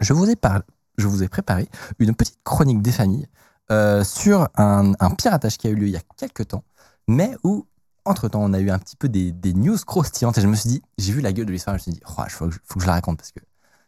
[0.00, 0.62] Je vous ai, par-
[0.98, 1.68] je vous ai préparé
[1.98, 3.26] une petite chronique des familles
[3.70, 6.64] euh, sur un, un piratage qui a eu lieu il y a quelques temps,
[7.06, 7.66] mais où,
[8.08, 10.82] entre-temps, on a eu un petit peu des, news croustillantes et je me suis dit,
[10.98, 12.92] j'ai vu la gueule de l'histoire, je me suis dit, il faut, que je- la
[12.92, 13.40] raconte parce que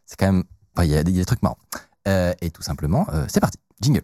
[0.07, 0.45] c'est quand même,
[0.79, 1.59] il y a des trucs marrants.
[2.09, 4.03] Euh, et tout simplement, euh, c'est parti, jingle.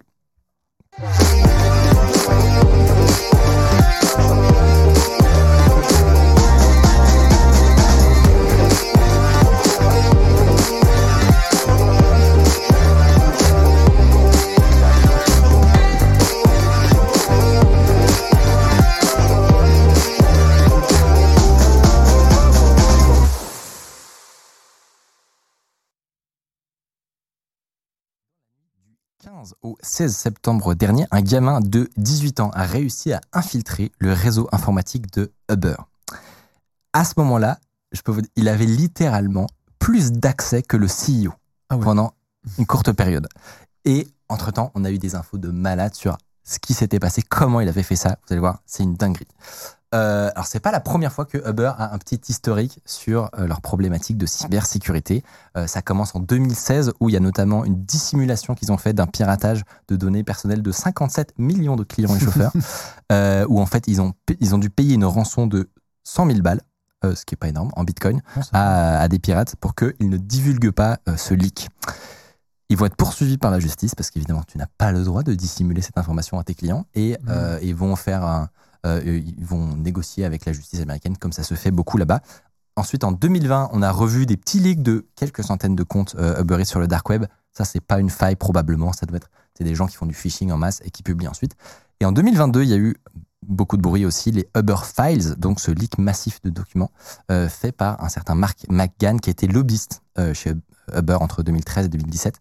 [29.62, 34.48] Au 16 septembre dernier, un gamin de 18 ans a réussi à infiltrer le réseau
[34.52, 35.76] informatique de Uber.
[36.92, 37.59] À ce moment-là,
[37.92, 39.46] je peux vous dire, il avait littéralement
[39.78, 41.32] plus d'accès que le CEO
[41.68, 41.85] Ah ouais.
[41.85, 42.12] pendant
[42.59, 43.28] une courte période.
[43.85, 47.61] Et entre-temps, on a eu des infos de malade sur ce qui s'était passé, comment
[47.61, 48.18] il avait fait ça.
[48.26, 49.26] Vous allez voir, c'est une dinguerie.
[49.96, 53.46] Euh, alors, c'est pas la première fois que Uber a un petit historique sur euh,
[53.46, 55.24] leur problématique de cybersécurité.
[55.56, 58.92] Euh, ça commence en 2016 où il y a notamment une dissimulation qu'ils ont fait
[58.92, 62.52] d'un piratage de données personnelles de 57 millions de clients et chauffeurs,
[63.12, 65.70] euh, où en fait ils ont, ils ont dû payer une rançon de
[66.04, 66.61] 100 000 balles,
[67.02, 70.11] ce qui est pas énorme, en bitcoin, Non, ça- à, à des pirates pour qu'ils
[70.11, 71.68] ne divulguent pas ce leak.
[72.68, 75.32] Ils vont être poursuivis par la justice parce qu'évidemment, tu n'as pas le droit de
[75.35, 77.16] dissimuler cette information à tes clients et
[77.62, 78.48] ils vont faire un,
[79.05, 82.20] ils vont négocier avec la justice américaine comme ça se fait beaucoup là-bas.
[82.77, 86.42] Ensuite, en 2020, on a revu des petits leaks de quelques centaines de comptes euh,
[86.42, 87.25] Uber sur le dark web.
[87.53, 88.92] Ça, c'est pas une faille probablement.
[88.92, 91.29] Ça doit être c'est des gens qui font du phishing en masse et qui publient
[91.29, 91.57] ensuite.
[92.01, 92.94] Et en 2022, il y a eu
[93.46, 96.90] beaucoup de bruit aussi, les Uber Files, donc ce leak massif de documents
[97.31, 100.53] euh, fait par un certain Mark McGann qui était lobbyiste euh, chez
[100.94, 102.40] Uber entre 2013 et 2017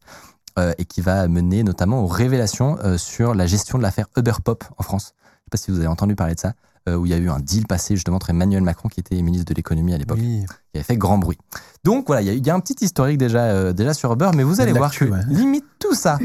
[0.58, 4.34] euh, et qui va mener notamment aux révélations euh, sur la gestion de l'affaire Uber
[4.44, 5.14] Pop en France.
[5.46, 6.54] Je ne sais pas si vous avez entendu parler de ça,
[6.90, 9.22] euh, où il y a eu un deal passé justement entre Emmanuel Macron qui était
[9.22, 10.44] ministre de l'économie à l'époque Oui.
[10.72, 11.38] qui avait fait grand bruit.
[11.84, 14.12] Donc voilà, il y a- il y, a un petit historique déjà, euh, déjà sur
[14.12, 15.20] Uber, mais vous allez voir que ouais.
[15.28, 16.18] limite tout ça,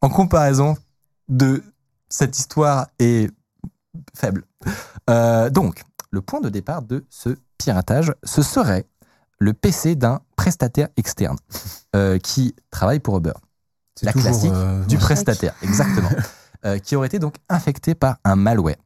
[0.00, 0.74] en comparaison
[1.28, 1.62] de
[2.08, 3.30] cette histoire, est
[4.16, 4.44] faible.
[5.10, 8.86] Euh, donc, le point de départ de ce piratage, ce serait
[9.38, 11.36] le PC d'un prestataire externe
[12.22, 13.32] qui travaille pour Uber
[13.96, 14.52] C'est la classique
[14.88, 16.08] du prestataire, exactement,
[16.64, 18.76] euh, qui aurait été donc infecté par un malware.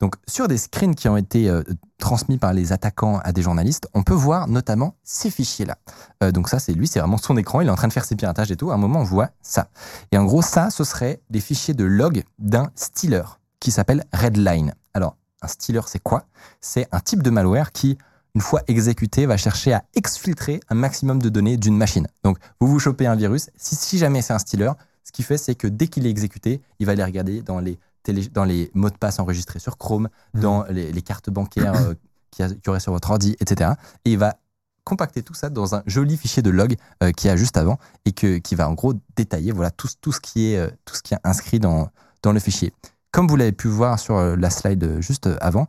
[0.00, 1.62] Donc, sur des screens qui ont été euh,
[1.98, 5.76] transmis par les attaquants à des journalistes, on peut voir notamment ces fichiers-là.
[6.22, 8.06] Euh, donc ça, c'est lui, c'est vraiment son écran, il est en train de faire
[8.06, 8.70] ses piratages et tout.
[8.70, 9.68] À un moment, on voit ça.
[10.10, 14.74] Et en gros, ça, ce serait des fichiers de log d'un stealer qui s'appelle Redline.
[14.94, 16.24] Alors, un stealer, c'est quoi?
[16.62, 17.98] C'est un type de malware qui
[18.34, 22.06] une fois exécuté, va chercher à exfiltrer un maximum de données d'une machine.
[22.22, 23.50] Donc, vous vous chopez un virus.
[23.56, 24.74] Si, si jamais c'est un stealer,
[25.10, 27.80] ce qu'il fait, c'est que dès qu'il est exécuté, il va aller regarder dans les,
[28.04, 30.40] télé- dans les mots de passe enregistrés sur Chrome, Mhm.
[30.40, 31.94] dans les, les cartes bancaires euh,
[32.30, 33.72] qu'il y, aurait sur votre ordi, etc.
[34.04, 34.36] Et il va
[34.84, 37.78] compacter tout ça dans un joli fichier de log euh, qu'il y a juste avant
[38.04, 40.94] et que, qui va en gros détailler voilà, tout, tout, ce qui est, euh, tout
[40.94, 41.90] ce qui est inscrit dans,
[42.22, 42.72] dans le fichier.
[43.10, 45.66] Comme vous l'avez pu voir sur la slide juste avant,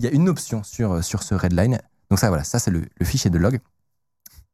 [0.00, 1.78] il y a une option sur, sur ce Redline.
[2.10, 3.60] Donc ça, voilà, ça c'est le, le fichier de log.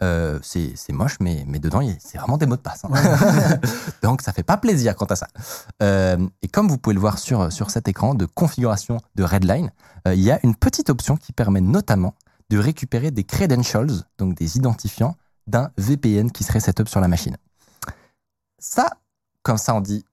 [0.03, 2.85] Euh, c'est moche, mais, mais dedans, c'est vraiment des mots de passe.
[2.85, 2.91] hein.
[4.03, 5.29] Donc ça fait pas plaisir quant à ça.
[5.83, 9.71] Euh, et comme vous pouvez le voir sur, sur cet écran de configuration de Redline,
[10.09, 12.15] euh, il y a une petite option qui permet notamment
[12.51, 17.37] de récupérer des credentials, donc des identifiants d'un VPN qui serait setup sur la machine.
[18.59, 18.91] Ça,
[19.43, 20.05] comme ça on dit,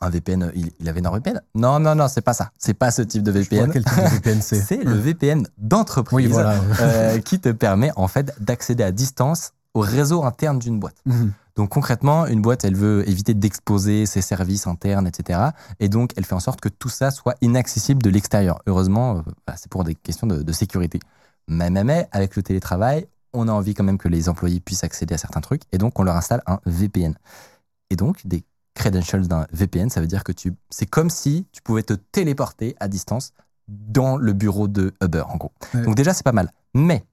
[0.00, 2.50] un VPN, il, il avait NordVPN Non, non, non, c'est pas ça.
[2.58, 3.70] C'est pas ce type de Je VPN.
[3.72, 4.60] quel type de VPN c'est.
[4.60, 6.60] C'est le VPN d'entreprise Oui, voilà.
[6.80, 10.96] euh, qui te permet en fait d'accéder à distance au réseau interne d'une boîte.
[11.06, 11.32] Mhm.
[11.56, 15.40] Donc concrètement, une boîte, elle veut éviter d'exposer ses services internes, etc.
[15.80, 18.60] Et donc, elle fait en sorte que tout ça soit inaccessible de l'extérieur.
[18.68, 21.00] Heureusement, euh, bah, c'est pour des questions de, de sécurité.
[21.48, 24.84] Mais, mais, mais, avec le télétravail, on a envie quand même que les employés puissent
[24.84, 25.62] accéder à certains trucs.
[25.72, 27.14] Et donc, on leur installe un VPN.
[27.90, 28.44] Et donc, des
[28.78, 32.76] credentials d'un VPN, ça veut dire que tu, c'est comme si tu pouvais te téléporter
[32.80, 33.32] à distance
[33.68, 35.52] dans le bureau de Uber, en gros.
[35.74, 35.82] Ouais.
[35.82, 36.50] Donc déjà, c'est pas mal.
[36.74, 37.04] Mais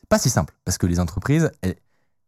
[0.00, 1.76] c'est pas si simple parce que les entreprises, elles,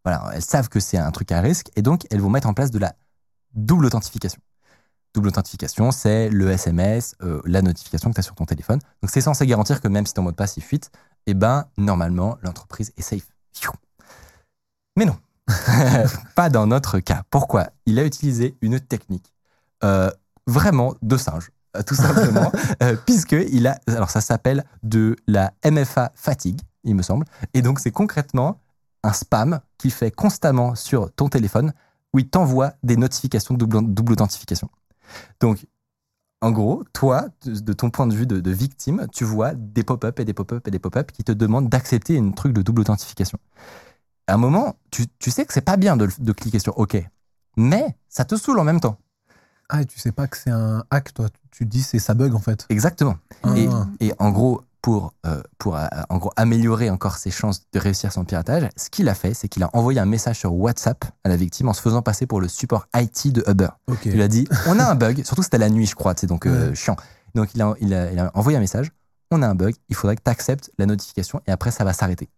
[0.05, 2.55] voilà, elles savent que c'est un truc à risque et donc elles vont mettre en
[2.55, 2.95] place de la
[3.55, 4.41] double authentification.
[5.15, 8.81] Double authentification, c'est le SMS, euh, la notification que tu as sur ton téléphone.
[9.03, 10.91] Donc c'est censé garantir que même si ton mot de passe il fuite,
[11.27, 13.29] eh ben normalement l'entreprise est safe.
[14.97, 15.17] Mais non,
[16.35, 17.23] pas dans notre cas.
[17.31, 17.69] Pourquoi?
[17.87, 19.33] Il a utilisé une technique
[19.85, 20.11] euh,
[20.47, 22.51] vraiment de singe, euh, tout simplement,
[22.83, 27.63] euh, puisque il a, alors ça s'appelle de la MFA fatigue, il me semble, et
[27.63, 28.61] donc c'est concrètement
[29.03, 31.73] un spam qu'il fait constamment sur ton téléphone
[32.13, 34.69] où il t'envoie des notifications de double, double authentification.
[35.41, 35.67] Donc,
[36.41, 40.19] en gros, toi, de, ton point de vue de, de victime, tu vois des pop-up
[40.21, 43.39] et des pop-up et des pop-up qui te demandent d'accepter un truc de double authentification.
[44.27, 46.97] À un moment, tu, tu sais que c'est pas bien de, de cliquer sur OK,
[47.57, 48.99] mais ça te saoule en même temps.
[49.69, 51.29] Ah, et tu sais pas que c'est un hack, toi.
[51.51, 52.67] Tu dis c'est ça bug en fait.
[52.69, 53.17] Exactement.
[53.57, 53.87] Et, Ah.
[54.01, 58.13] et en gros, pour, euh, pour euh, en gros, améliorer encore ses chances de réussir
[58.13, 61.29] son piratage, ce qu'il a fait, c'est qu'il a envoyé un message sur WhatsApp à
[61.29, 63.69] la victime en se faisant passer pour le support IT de Uber.
[63.89, 64.07] Ok.
[64.07, 66.47] Il a dit On a un bug, surtout c'était la nuit, je crois, c'est donc
[66.47, 66.75] euh, Ouais.
[66.77, 66.97] chiant.
[67.35, 68.93] Donc il a, il, a, il a envoyé un message
[69.33, 71.93] On a un bug, il faudrait que tu acceptes la notification et après ça va
[71.93, 72.29] s'arrêter.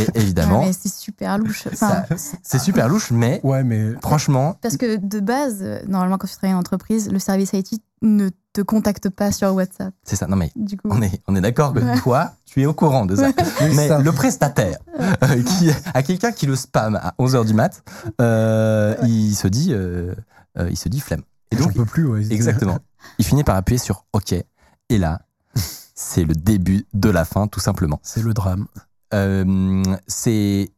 [0.00, 1.66] Et évidemment, Ah, c'est super louche.
[1.72, 2.04] Enfin,
[2.42, 6.54] c'est super louche, mais Ouais, mais franchement, Parce que de base, normalement, quand tu travailles
[6.54, 9.92] en entreprise, le service IT ne te contacte pas sur WhatsApp.
[10.04, 10.26] c'est ça.
[10.26, 11.98] Non, mais Du coup, on est, on est d'accord que Ouais.
[11.98, 13.28] toi, tu es au courant de ça.
[13.74, 13.98] Mais ça.
[14.00, 14.78] le prestataire,
[15.22, 17.82] euh, qui, à quelqu'un qui le spam à 11h du mat,
[18.20, 20.14] euh, il se dit, euh,
[20.58, 21.22] euh, il se dit flemme.
[21.52, 22.06] Et donc, peux plus.
[22.06, 22.26] Ouais.
[22.30, 22.78] exactement.
[23.18, 24.32] Il finit par appuyer sur OK.
[24.32, 25.20] Et là,
[25.94, 28.00] c'est le début de la fin, tout simplement.
[28.02, 28.66] C'est le drame.
[29.12, 30.68] Euh, c'est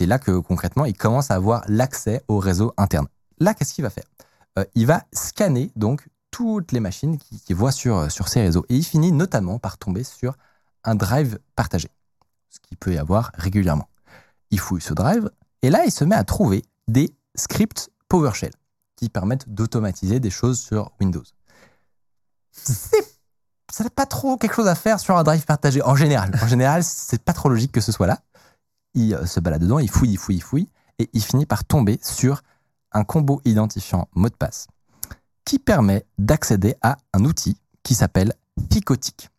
[0.00, 3.06] là que concrètement, il commence à avoir l'accès au réseau interne.
[3.38, 4.04] Là, qu'est-ce qu'il va faire?
[4.58, 8.64] Euh, Il va scanner donc toutes les machines qu'il qui voit sur, sur ces réseaux.
[8.68, 10.36] Et il finit notamment par tomber sur
[10.84, 11.88] un drive partagé,
[12.48, 13.88] ce qu'il peut y avoir régulièrement.
[14.50, 15.30] Il fouille ce drive
[15.62, 18.52] et là, il se met à trouver des scripts PowerShell
[18.96, 21.24] qui permettent d'automatiser des choses sur Windows.
[22.52, 23.19] C'est
[23.72, 26.32] ça n'a pas trop quelque chose à faire sur un drive partagé en général.
[26.42, 28.18] En général, c'est pas trop logique que ce soit là.
[28.94, 31.64] Il euh, se balade dedans, il fouille, il fouille, il fouille, et il finit par
[31.64, 32.42] tomber sur
[32.92, 34.66] un combo identifiant mot de passe
[35.44, 38.34] qui permet d'accéder à un outil qui s'appelle
[38.68, 39.30] Thicotic.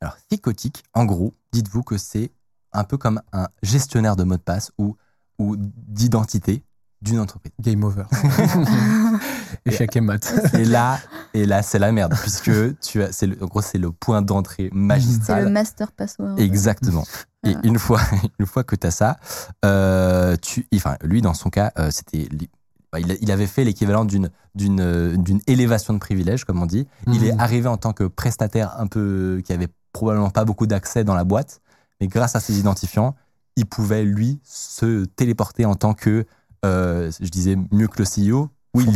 [0.00, 2.30] Alors, Thicotic, en gros, dites-vous que c'est
[2.72, 4.96] un peu comme un gestionnaire de mot de passe ou,
[5.38, 6.62] ou d'identité
[7.00, 7.52] d'une entreprise.
[7.60, 8.04] Game over.
[9.66, 10.32] Échec et mat.
[10.54, 10.98] Et là,
[11.34, 14.22] et là, c'est la merde, puisque tu as, c'est le, en gros, c'est le point
[14.22, 15.48] d'entrée c'est le magistral.
[15.50, 16.38] master password.
[16.38, 17.04] Exactement.
[17.46, 17.60] Et Ah.
[17.62, 18.00] une fois,
[18.40, 19.16] une fois que tu as ça,
[19.64, 22.28] euh, tu, enfin, lui, dans son cas, euh, c'était,
[22.92, 26.66] bah, il, il avait fait l'équivalent d'une, d'une, euh, d'une élévation de privilèges, comme on
[26.66, 26.88] dit.
[27.06, 27.40] Il est Mhm.
[27.40, 31.22] arrivé en tant que prestataire un peu, qui avait probablement pas beaucoup d'accès dans la
[31.22, 31.60] boîte,
[32.00, 33.14] mais grâce à ses identifiants,
[33.54, 36.26] il pouvait, lui, se téléporter en tant que,
[36.64, 38.50] euh, je disais, mieux que le CEO.
[38.74, 38.86] Oui,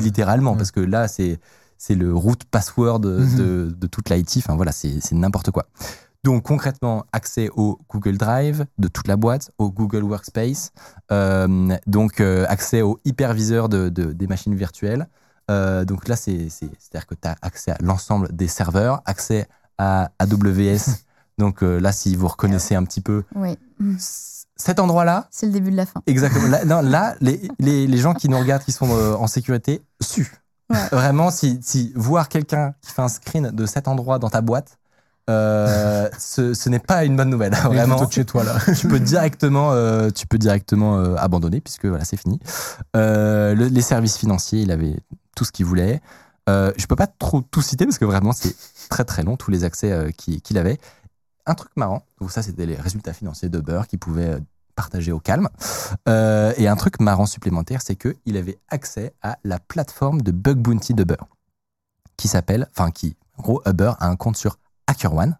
[0.00, 0.56] littéralement, Ouais.
[0.56, 1.40] parce que là, c'est,
[1.78, 3.36] c'est le root password de, Mhm.
[3.36, 4.36] de, de toute l'IT.
[4.38, 5.66] Enfin, voilà, c'est, n'importe quoi.
[6.24, 10.72] Donc concrètement, accès au Google Drive de toute la boîte, au Google Workspace,
[11.12, 15.06] euh, donc euh, accès au hyperviseur de, de- des machines virtuelles.
[15.50, 19.02] Euh, donc là, c'est, c'est, à dire que tu as accès à l'ensemble des serveurs,
[19.04, 19.46] accès
[19.78, 21.04] à AWS
[21.38, 23.56] Donc euh, là, si vous reconnaissez un petit peu Oui.
[24.56, 26.00] Cet endroit-là, C'est le début de la fin.
[26.06, 26.48] exactement.
[26.48, 29.82] Là, non, là les, les, les gens qui nous regardent, qui sont euh, en sécurité,
[30.00, 30.32] suent.
[30.70, 30.78] Ouais.
[30.90, 34.78] Vraiment, si, si voir quelqu'un qui fait un screen de cet endroit dans ta boîte,
[35.30, 37.52] euh, ce, ce n'est pas une bonne nouvelle.
[37.52, 38.56] Il est Vraiment, de chez toi là.
[38.78, 42.40] tu peux directement, euh, tu peux directement euh, abandonner puisque voilà, c'est fini.
[42.96, 44.96] Euh, le- les services financiers, il avait
[45.36, 46.00] tout ce qu'il voulait.
[46.48, 48.54] Euh, je peux pas trop tout citer parce que vraiment c'est
[48.88, 50.78] très très long tous les accès euh, qu'il qu'il avait.
[51.46, 54.40] Un truc marrant, donc ça c'était les résultats financiers de Burr qu'il pouvait euh,
[54.74, 55.48] partager au calme.
[56.08, 60.32] Euh, et un truc marrant supplémentaire, c'est que il avait accès à la plateforme de
[60.32, 61.26] bug bounty de Burr,
[62.16, 65.38] qui s'appelle, enfin qui, en gros, Uber a un compte sur HackerOne,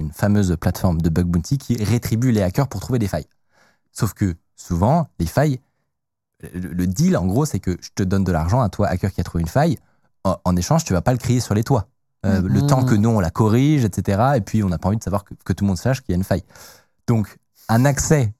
[0.00, 3.28] une, fameuse plateforme de bug bounty qui rétribue les hackers pour trouver des failles.
[3.92, 5.60] Sauf que souvent, les failles,
[6.52, 9.12] le, le deal en gros, c'est que je te donne de l'argent à toi, hacker
[9.12, 9.78] qui a trouvé une faille.
[10.24, 11.88] En, en échange, tu vas pas le crier sur les toits.
[12.26, 12.66] Euh, Le Mhm.
[12.66, 14.32] temps que nous, on la corrige, etc.
[14.36, 16.12] Et puis, on n'a pas envie de savoir que, que tout le monde sache qu'il
[16.12, 16.42] y a une faille.
[17.06, 18.32] Donc, un accès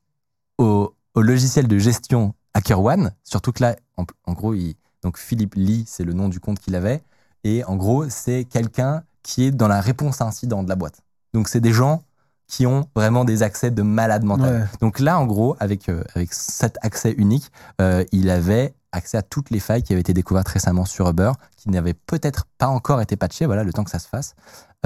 [0.58, 5.54] au, au logiciel de gestion HackerOne, surtout que là, en, en gros, il, donc Philippe
[5.54, 7.02] Lee, c'est le nom du compte qu'il avait.
[7.44, 11.00] Et en gros, c'est quelqu'un qui est dans la réponse à incident de la boîte.
[11.34, 12.02] Donc, c'est des gens
[12.48, 14.62] qui ont vraiment des accès de malade mental.
[14.62, 14.66] Ouais.
[14.80, 19.22] Donc là, en gros, avec, euh, avec cet accès unique, euh, il avait accès à
[19.22, 23.00] toutes les failles qui avaient été découvertes récemment sur Uber, qui n'avaient peut-être pas encore
[23.00, 24.34] été patchées, voilà, le temps que ça se fasse.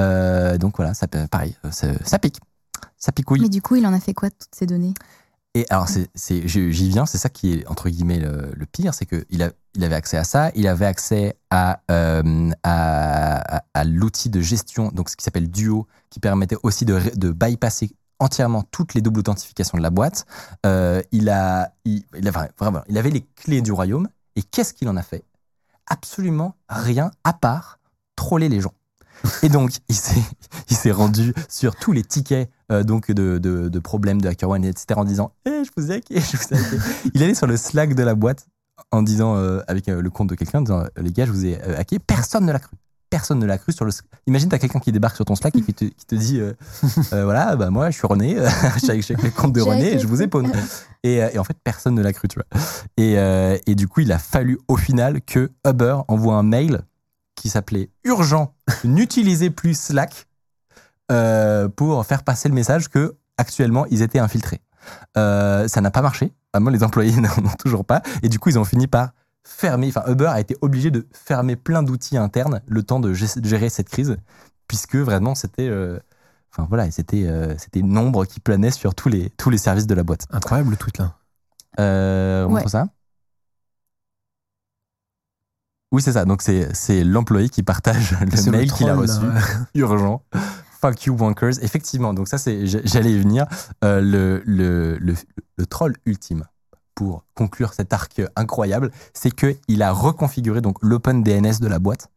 [0.00, 2.40] Euh, donc voilà, ça, peut- pareil, euh, ça, ça pique.
[2.96, 3.40] Ça picouille.
[3.40, 4.94] Mais du coup, il en a fait quoi de toutes ces données?
[5.54, 6.08] Et alors, c'est,
[6.48, 9.84] j'y viens, c'est ça qui est, entre guillemets, le, le pire, c'est qu'il a, il
[9.84, 14.88] avait accès à ça, il avait accès à, euh, à, à- à l'outil de gestion,
[14.88, 19.76] donc ce qui s'appelle Duo, qui permettait aussi de bypasser entièrement toutes les doubles authentifications
[19.76, 20.26] de la boîte.
[20.64, 25.24] Euh, il, a, il, avait les clés du royaume, et qu'est-ce qu'il en a fait?
[25.88, 27.80] Absolument rien, à part
[28.16, 28.74] troller les gens.
[29.42, 34.20] Et donc, il s'est, rendu sur tous les tickets euh, donc de, de, de problèmes
[34.20, 36.80] de HackerOne, etc., en disant Eh, Je vous ai hacké, je vous ai
[37.14, 38.46] il allait sur le Slack de la boîte
[38.90, 41.60] en disant, euh, avec le compte de quelqu'un, en disant Les gars, je vous ai
[41.60, 41.98] hacké.
[41.98, 42.76] Personne ne l'a cru.
[43.12, 43.92] Personne ne l'a cru sur le.
[44.26, 46.54] Imagine, t'as quelqu'un qui débarque sur ton Slack et qui te, qui te dit euh,
[47.12, 48.36] euh, Voilà, bah, moi, je suis René,
[48.82, 50.50] j'ai j'ai le compte de René et je vous pawn.
[51.02, 52.60] Et, euh, et en fait, personne ne l'a cru, tu vois.
[52.96, 56.82] Et, euh, et du coup, il a fallu au final que Uber envoie un mail
[57.34, 60.26] qui s'appelait Urgent, n'utilisez plus Slack
[61.10, 64.62] euh, pour faire passer le message que actuellement ils étaient infiltrés.
[65.16, 66.32] Euh, ça n'a pas marché.
[66.54, 68.02] Vraiment, les employés n'en ont toujours pas.
[68.22, 69.10] Et du coup, ils ont fini par
[69.44, 69.88] fermer.
[69.88, 73.68] Enfin, Uber a été obligé de fermer plein d'outils internes le temps de gé- gérer
[73.68, 74.16] cette crise,
[74.68, 75.68] puisque vraiment c'était.
[75.68, 75.98] euh,
[76.54, 79.86] Enfin voilà, c'était euh, c'était une ombre qui planait sur tous les tous les services
[79.86, 80.26] de la boîte.
[80.30, 81.16] Incroyable le tweet là.
[81.80, 82.60] Euh, on Ouais.
[82.60, 82.88] montre ça
[85.92, 86.24] Oui, c'est ça.
[86.24, 89.20] Donc, c'est c'est l'employé qui partage le mail qu'il a reçu.
[89.26, 89.40] là.
[89.74, 90.22] Urgent.
[90.80, 91.62] Fuck you, wankers.
[91.62, 93.46] Effectivement, donc ça, c'est j'allais y venir.
[93.84, 95.14] Euh, le, le, le,
[95.56, 96.44] le troll ultime,
[96.94, 102.08] pour conclure cet arc incroyable, c'est qu'il a reconfiguré donc l'open DNS de la boîte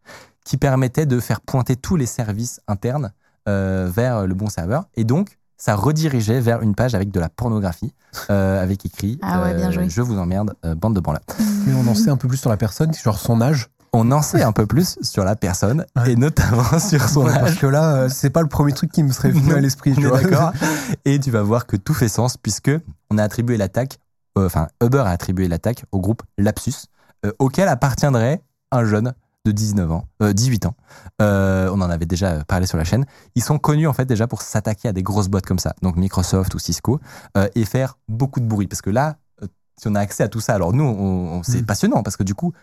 [0.44, 3.12] qui permettait de faire pointer tous les services internes
[3.48, 4.86] euh, vers le bon serveur.
[4.96, 7.94] Et donc, ça redirigeait vers une page avec de la pornographie,
[8.30, 9.90] euh, avec écrit Ah ouais, bien euh, joué.
[9.90, 11.22] Je vous emmerde, euh, bande de branleurs.
[11.66, 13.70] Mais on en sait un peu plus sur la personne, genre son âge.
[13.94, 16.12] On en sait un peu plus sur la personne, Ouais.
[16.12, 17.60] et notamment sur son Ouais, Parce âge.
[17.60, 19.94] que là, euh, c'est pas le premier truc qui me serait venu Non, à l'esprit.
[19.94, 20.52] D'accord.
[21.06, 22.72] Et tu vas voir que tout fait sens puisque
[23.10, 23.98] on a attribué l'attaque,
[24.36, 26.88] enfin Uber a attribué l'attaque au groupe Lapsus,
[27.26, 29.14] euh, auquel appartiendrait un jeune
[29.46, 30.76] de 19 ans, euh, 18 ans.
[31.22, 33.06] Euh, on en avait déjà parlé sur la chaîne.
[33.36, 35.96] Ils sont connus en fait déjà pour s'attaquer à des grosses boîtes comme ça, donc
[35.98, 37.00] Microsoft ou Cisco,
[37.38, 38.66] euh, et faire beaucoup de bruit.
[38.68, 39.48] Parce que là, euh,
[39.80, 41.66] si on a accès à tout ça, alors nous, on, on- c'est Mhm.
[41.68, 42.54] passionnant parce que du coup,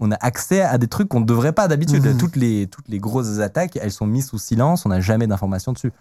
[0.00, 2.04] on a accès à des trucs qu'on ne devrait pas d'habitude.
[2.04, 2.16] Mhm.
[2.16, 5.72] Toutes, les, toutes les grosses attaques, elles sont mises sous silence, on n'a jamais d'informations
[5.72, 5.92] dessus.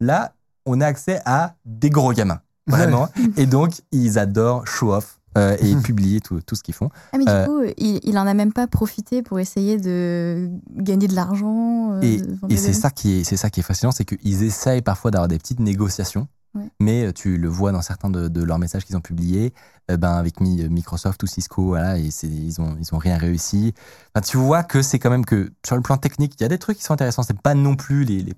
[0.00, 0.32] Là,
[0.66, 3.08] on a accès à des gros gamins, vraiment.
[3.36, 6.90] et donc, ils adorent show off euh, et publier tout, tout ce qu'ils font.
[7.12, 10.48] Ah, mais du Euh, coup, il, il en a même pas profité pour essayer de
[10.76, 11.92] gagner de l'argent.
[11.94, 12.00] euh,
[12.48, 15.28] Et, c'est ça qui est, c'est ça qui est fascinant, c'est qu'ils essayent parfois d'avoir
[15.28, 16.68] des petites négociations, Ouais.
[16.78, 19.52] mais tu le vois dans certains de, de leurs messages qu'ils ont publiés,
[19.90, 23.18] euh, ben avec Mi- Microsoft ou Cisco, voilà, et c'est- ils ont, ils ont rien
[23.18, 23.74] réussi.
[24.14, 26.48] Enfin, tu vois que c'est quand même que sur le plan technique, il y a
[26.48, 27.24] des trucs qui sont intéressants.
[27.24, 28.34] C'est pas non plus les, les,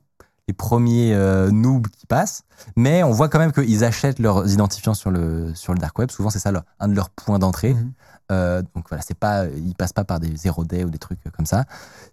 [0.48, 2.42] les premiers euh, noobs qui passent,
[2.76, 6.10] mais on voit quand même qu'ils achètent leurs identifiants sur le, sur le dark web.
[6.10, 7.74] Souvent, c'est ça leur- un de leurs points d'entrée.
[7.74, 7.92] Mhm.
[8.32, 11.18] Euh, donc voilà, c'est pas, ils passent pas par des zero day ou des trucs
[11.36, 11.64] comme ça.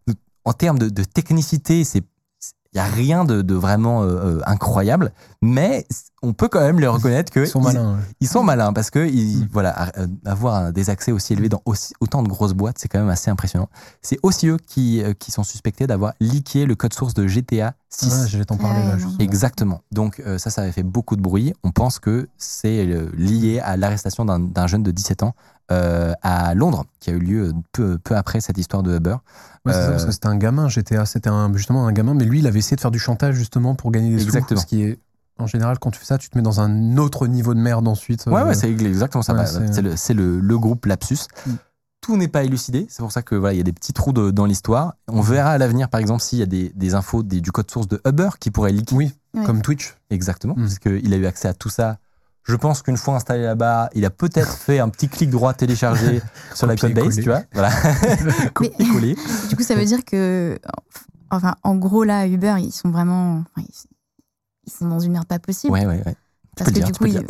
[0.08, 2.04] Donc, En termes de, de technicité, c'est
[2.74, 5.86] Il y a rien de, de vraiment euh, euh, incroyable, mais
[6.24, 7.94] on peut quand même les reconnaître que Ils sont malins.
[7.96, 8.00] ouais.
[8.22, 9.48] ils sont malins parce que ils, Mm.
[9.52, 13.00] voilà, euh, avoir des accès aussi élevés dans aussi, autant de grosses boîtes, c'est quand
[13.00, 13.70] même assez impressionnant.
[14.02, 17.74] C'est aussi eux qui, euh, qui sont suspectés d'avoir leaké le code source de GTA
[17.90, 18.10] 6.
[18.12, 18.98] Ah, j'allais t'en parler là.
[18.98, 19.18] justement.
[19.20, 19.82] Exactement.
[19.92, 21.54] Donc euh, ça, ça avait fait beaucoup de bruit.
[21.64, 25.36] On pense que c'est euh, lié à l'arrestation d'un d'un jeune de 17 ans
[25.72, 29.16] euh, à Londres, qui a eu lieu peu, peu après cette histoire de Uber.
[29.66, 32.14] Ouais, c'est ça, Euh, parce que c'était un gamin, GTA, c'était un, justement un gamin,
[32.14, 34.26] mais lui, il avait essayé de faire du chantage justement pour gagner des sous.
[34.26, 34.60] Exactement.
[34.60, 35.00] Ce qui est,
[35.40, 37.88] en général, quand tu fais ça, tu te mets dans un autre niveau de merde
[37.88, 38.26] ensuite.
[38.28, 39.34] Ouais, euh, ouais, c'est exactement ça.
[39.34, 41.20] ouais, Bah, c'est- c'est le, c'est le, le groupe Lapsus.
[41.48, 41.52] Mm.
[42.02, 42.86] Tout n'est pas élucidé.
[42.90, 44.96] C'est pour ça que voilà, il y a des petits trous de- dans l'histoire.
[45.08, 47.72] On verra à l'avenir, par exemple, s'il y a des, des infos des- du code
[47.72, 48.98] source de Uber qui pourraient leaker.
[48.98, 49.14] Oui,
[49.46, 49.96] comme Twitch.
[50.10, 50.62] Exactement, Mm.
[50.64, 51.98] parce qu'il a eu accès à tout ça.
[52.44, 56.22] Je pense qu'une fois installé là-bas, il a peut-être fait un petit clic droit téléchargé
[56.54, 57.24] sur la code base, Copier-coller.
[57.24, 57.42] tu vois.
[57.54, 57.72] Voilà.
[58.54, 59.16] Copier-coller.
[59.50, 60.60] Du coup, ça veut dire que,
[61.30, 65.72] enfin, en gros, là, Uber, ils sont vraiment, ils sont dans une merde pas possible.
[65.74, 66.16] Ouais, ouais, ouais.
[66.56, 67.26] Parce que du coup, ils,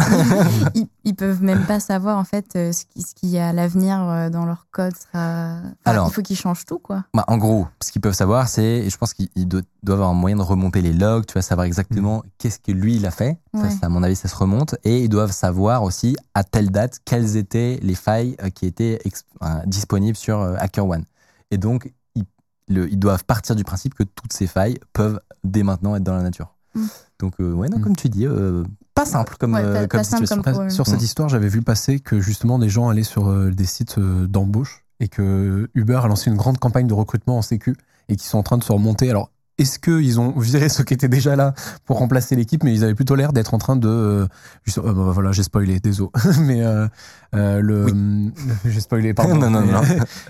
[0.76, 4.02] ils, ils peuvent même pas savoir en fait euh, ce qui, ce qui à l'avenir
[4.02, 5.58] euh, dans leur code sera.
[5.60, 6.08] Enfin, Alors.
[6.10, 7.06] il faut qu'ils changent tout, quoi.
[7.14, 10.10] Bah, en gros, ce qu'ils peuvent savoir, c'est, je pense qu'ils ils do- doivent avoir
[10.12, 13.12] un moyen de remonter les logs, tu vas savoir exactement qu'est-ce que lui il a
[13.12, 13.40] fait.
[13.54, 13.70] Ça, Ouais.
[13.70, 14.76] ça, à mon avis, ça se remonte.
[14.84, 19.00] Et ils doivent savoir aussi, à telle date, quelles étaient les failles euh, qui étaient
[19.66, 21.06] disponibles sur HackerOne.
[21.52, 22.26] Et donc, ils,
[22.68, 26.16] le- ils doivent partir du principe que toutes ces failles peuvent dès maintenant être dans
[26.16, 26.56] la nature.
[26.76, 26.86] Mm.
[27.20, 27.82] Donc, euh, ouais, non, Mm.
[27.82, 28.64] comme tu dis, euh,
[28.96, 30.42] pas simple comme, Ouais, euh, pas- comme pas simple situation.
[30.60, 30.70] comme-.
[30.70, 31.06] Sur cette Mm.
[31.06, 34.84] histoire, j'avais vu passer que justement des gens allaient sur euh, des sites euh, d'embauche
[35.00, 37.76] et que Uber a lancé une grande campagne de recrutement en sécu
[38.10, 39.10] et qui sont en train de se remonter.
[39.10, 41.54] Alors, est-ce qu'ils ont viré ceux qui étaient déjà là
[41.86, 43.88] pour remplacer l'équipe, mais ils avaient plutôt l'air d'être en train de.
[43.88, 44.28] euh,
[44.66, 46.10] juste- euh, bah, voilà, j'ai spoilé, désolé.
[46.40, 46.88] mais euh,
[47.36, 47.86] euh, le.
[48.66, 49.36] J'ai spoilé, pardon.
[49.40, 49.82] Non, non, non.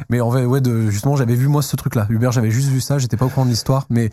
[0.10, 2.06] mais en vrai, ouais, de, justement, j'avais vu moi ce truc-là.
[2.10, 4.10] Uber, j'avais juste vu ça, j'étais pas au courant de l'histoire, mais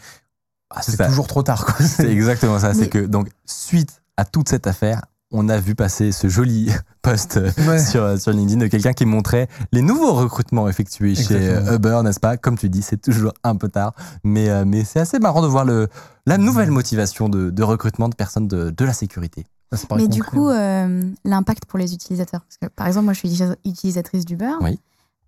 [0.70, 1.66] ah, C'est toujours trop tard.
[1.66, 1.84] Quoi.
[1.84, 2.72] C'est exactement ça.
[2.74, 5.02] C'est que, donc, suite à toute cette affaire,
[5.32, 6.70] on a vu passer ce joli
[7.02, 7.78] post euh, Ouais.
[7.78, 11.68] sur, sur LinkedIn de quelqu'un qui montrait les nouveaux recrutements effectués chez Exactement.
[11.70, 12.36] euh, Uber, n'est-ce pas?
[12.36, 15.46] Comme tu dis, c'est toujours un peu tard, mais, euh, mais c'est assez marrant de
[15.46, 15.88] voir le,
[16.26, 19.46] la nouvelle motivation de, de recrutement de personnes de, de la sécurité.
[19.72, 20.88] Ça, Mais du coup, hein.
[20.88, 22.40] euh, l'impact pour les utilisateurs.
[22.40, 24.50] Parce que, par exemple, moi, je suis utilisa- utilisatrice d'Uber.
[24.60, 24.80] Oui.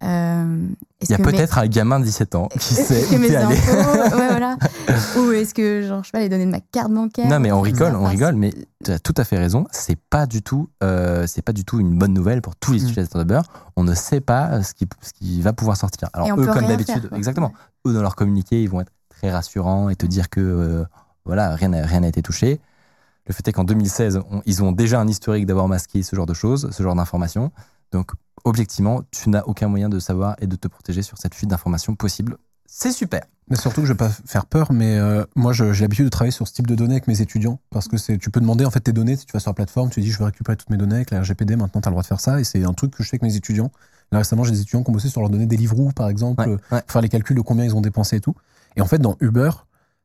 [0.03, 0.67] Euh,
[1.01, 3.35] Il y a mes- peut-être un gamin de 17 ans qui sait que où mes
[3.37, 4.57] infos, ouais, voilà.
[5.17, 7.29] Ou est-ce que, genre, je sais pas, les données de ma carte bancaire.
[7.29, 8.53] Non, mais on rigole, on rigole, mais
[8.85, 9.65] tu as tout à fait raison.
[9.71, 12.81] C'est pas du tout, euh, c'est pas du tout une bonne nouvelle pour tous les
[12.81, 12.89] Mm.
[12.89, 13.41] utilisateurs d'Uber.
[13.77, 16.09] On ne sait pas ce qui, ce qui va pouvoir sortir.
[16.13, 17.53] Alors eux, comme d'habitude, exactement.
[17.87, 20.85] Eux, dans leur communiqué, ils vont être très rassurants et te dire que euh,
[21.25, 22.61] voilà, rien n'a rien n'a été touché.
[23.29, 26.27] Le fait est qu'en 2016, on- ils ont déjà un historique d'avoir masqué ce genre
[26.27, 27.53] de choses, ce genre d'informations.
[27.93, 28.13] Donc,
[28.45, 31.95] objectivement, tu n'as aucun moyen de savoir et de te protéger sur cette fuite d'informations
[31.95, 32.37] possible.
[32.67, 33.23] C'est super.
[33.51, 36.31] Mais surtout que je vais pas faire peur, mais euh, moi j'ai l'habitude de travailler
[36.33, 38.71] sur ce type de données avec mes étudiants parce que c'est tu peux demander en
[38.71, 40.71] fait tes données si tu vas sur la plateforme, tu dis je veux récupérer toutes
[40.71, 42.65] mes données avec la RGPD, maintenant tu as le droit de faire ça et c'est
[42.65, 43.71] un truc que je fais avec mes étudiants.
[44.11, 46.49] Là récemment j'ai des étudiants qui ont bossé sur leurs données des livres par exemple,
[46.49, 46.81] Ouais, ouais.
[46.83, 48.35] pour faire les calculs de combien ils ont dépensé et tout.
[48.77, 49.51] Et en fait dans Uber,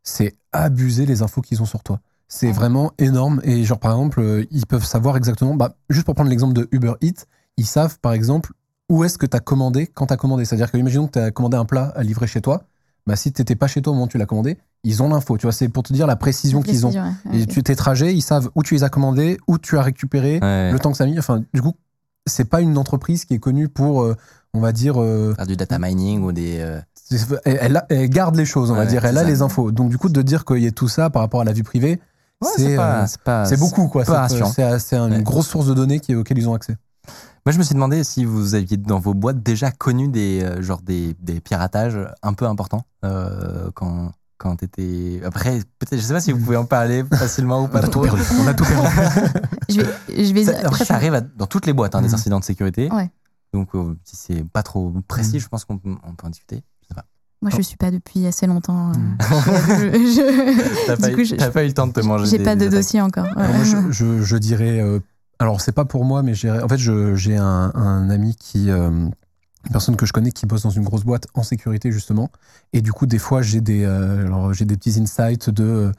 [0.04, 2.02] c'est abuser les infos qu'ils ont sur toi.
[2.28, 2.54] C'est Ouais.
[2.54, 6.30] vraiment énorme et genre par exemple euh, ils peuvent savoir exactement, bah, juste pour prendre
[6.32, 7.23] l'exemple de Uber Eats,
[7.58, 8.54] ils savent par exemple
[8.89, 10.46] où est-ce que tu as commandé quand tu as commandé.
[10.46, 12.63] C'est-à-dire que imaginons que tu as commandé un plat à livrer chez toi
[13.06, 15.08] bah, si tu n'étais pas chez toi au moment où tu l'as commandé, ils ont
[15.08, 15.38] l'info.
[15.38, 16.91] Tu vois, c'est pour te dire la précision qu'ils ont.
[16.91, 17.12] Ouais.
[17.32, 17.48] Et Ok.
[17.48, 20.74] tu, tes trajets, ils savent où tu les as commandés, où tu as récupéré, Ouais.
[20.74, 21.17] le temps que ça a mis.
[21.17, 21.72] Enfin, du coup,
[22.26, 24.17] c'est pas une entreprise qui est connue pour, euh,
[24.54, 26.58] on va dire, euh, Faire du data mining ou des.
[26.60, 26.82] euh,
[27.46, 29.06] elle, elle a- elle garde les choses, on va dire.
[29.06, 29.26] Elle a ça.
[29.28, 29.72] les infos.
[29.72, 31.63] Donc, du coup, de dire qu'il y ait tout ça par rapport à la vie
[31.63, 32.02] privée,
[32.41, 33.06] ouais, c'est euh,
[33.58, 34.04] beaucoup, quoi.
[34.04, 35.24] C'est- une Ouais.
[35.24, 36.76] grosse source de données qui, auxquelles ils ont accès.
[37.48, 40.62] Moi, je me suis demandé si vous aviez dans vos boîtes déjà connu des, euh,
[40.62, 45.22] genre des, des piratages un peu importants euh, quand, quand t'étais.
[45.24, 48.06] Après, peut-être, je sais pas si vous pouvez en parler facilement ou On pas trop.
[48.06, 48.90] On a tout perdu.
[49.70, 52.10] Je vais, je vais Ça- après, ça arrive à- dans toutes les boîtes, hein, des
[52.10, 52.14] Mhm.
[52.16, 52.92] incidents de sécurité.
[52.92, 53.10] Ouais.
[53.54, 55.40] Donc, euh, si c'est pas trop précis, Mhm.
[55.40, 56.64] je pense qu'on peut, on peut en discuter.
[56.84, 57.06] Je sais pas.
[57.42, 58.92] Moi, je suis pas depuis assez longtemps.
[58.92, 59.18] euh, Mm.
[59.22, 61.08] je- je- T'as pas,
[61.48, 62.26] je- pas eu le temps de te manger.
[62.26, 62.74] J'ai pas de attaques.
[62.78, 63.26] dossier encore.
[63.38, 63.48] ouais.
[63.54, 64.82] Moi, je, je- je dirais.
[64.82, 65.00] euh,
[65.39, 68.69] alors, c'est pas pour moi, mais j'ai- en fait, j'ai un, un ami qui.
[68.71, 68.89] euh,
[69.65, 72.32] une personne que je connais qui bosse dans une grosse boîte en sécurité, justement.
[72.73, 75.63] Et du coup, des fois, j'ai des, euh, alors, j'ai des petits insights de.
[75.65, 75.91] euh,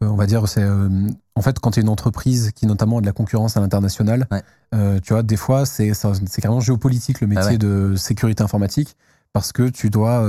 [0.00, 0.62] on va dire, c'est.
[0.62, 0.88] euh,
[1.34, 4.26] en fait, quand tu es une entreprise qui, notamment, a de la concurrence à l'international,
[4.30, 5.00] Ouais.
[5.00, 7.58] tu vois, des fois, c'est c'est carrément géopolitique le métier Ah ouais.
[7.58, 8.96] de sécurité informatique.
[9.32, 10.22] Parce que tu dois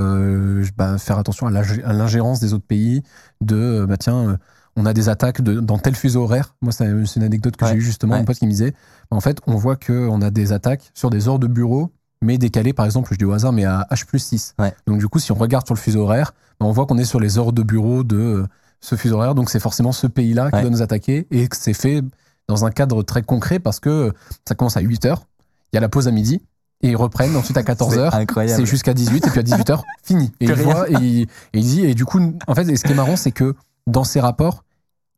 [0.77, 3.03] bah, faire attention à l'ingé- à l'ingérence des autres pays,
[3.41, 4.39] de bah tiens,
[4.75, 6.55] on a des attaques de, dans tel fuseau horaire.
[6.61, 8.19] Moi, c'est une anecdote que Ouais, j'ai eue justement, ouais.
[8.21, 8.73] un pote qui me disait,
[9.11, 12.73] en fait, on voit qu'on a des attaques sur des heures de bureau, mais décalées,
[12.73, 14.55] par exemple, je dis au hasard, mais à H plus 6.
[14.59, 14.73] Ouais.
[14.87, 17.05] Donc du coup, si on regarde sur le fuseau horaire, bah, on voit qu'on est
[17.05, 18.47] sur les heures de bureau de, euh,
[18.81, 21.73] ce fuseau horaire, donc c'est forcément ce pays-là qui doit nous attaquer et que c'est
[21.73, 22.03] fait
[22.47, 24.13] dans un cadre très concret parce que
[24.47, 25.25] ça commence à 8 heures,
[25.73, 26.41] il y a la pause à midi
[26.81, 28.13] et ils reprennent ensuite à 14 C'est heures.
[28.13, 28.59] incroyable.
[28.61, 30.31] C'est jusqu'à 18 et puis à 18 heures, fini.
[30.39, 32.83] Et il voit et il, et il dit, et du coup, en fait, et ce
[32.83, 33.55] qui est marrant, c'est que
[33.87, 34.63] dans ses rapports,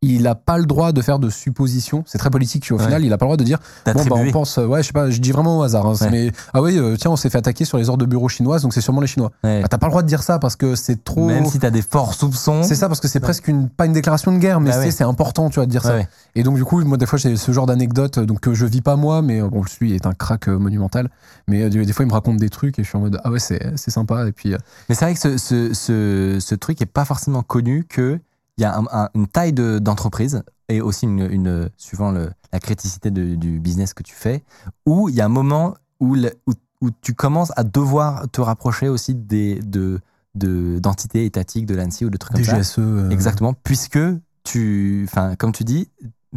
[0.00, 2.04] il n'a pas le droit de faire de suppositions.
[2.06, 2.68] C'est très politique.
[2.70, 2.84] Au Ouais.
[2.84, 4.86] final, il n'a pas le droit de dire Bon, bah, on pense, euh, ouais, je
[4.86, 6.08] sais pas, je dis vraiment au hasard, hein, Ouais.
[6.10, 8.62] mais ah oui, euh, tiens, on s'est fait attaquer sur les ordres de bureau chinoises,
[8.62, 9.32] donc c'est sûrement les Chinois.
[9.42, 9.60] Ouais.
[9.60, 11.26] Bah, t'as pas le droit de dire ça parce que c'est trop.
[11.26, 12.62] Même si t'as des forts soupçons.
[12.62, 15.02] C'est ça parce que c'est presque une pas une déclaration de guerre, mais Bah c'est
[15.02, 15.96] important, tu vois, de dire ça.
[16.36, 18.82] Et donc du coup, moi des fois j'ai ce genre d'anecdote, donc que je vis
[18.82, 21.10] pas moi, mais euh, bon, lui est un crack euh, monumental.
[21.48, 23.32] Mais euh, des fois il me raconte des trucs et je suis en mode ah
[23.32, 24.54] ouais c'est sympa et puis
[24.88, 28.20] Mais c'est vrai que ce, ce, ce, ce truc est pas forcément connu que
[28.58, 32.30] il y a un- un- une taille de- d'entreprise et aussi une, une suivant le,
[32.52, 34.44] la criticité de- du business que tu fais,
[34.84, 36.52] où il y a un moment où, le- où,
[36.82, 40.00] où tu commences à devoir te rapprocher aussi des de
[40.34, 42.56] de- d'entités étatiques de l'ANSI ou de trucs comme ça.
[42.58, 42.78] DGSE.
[42.78, 43.98] euh, Exactement, puisque
[44.44, 45.88] tu, enfin, comme tu dis,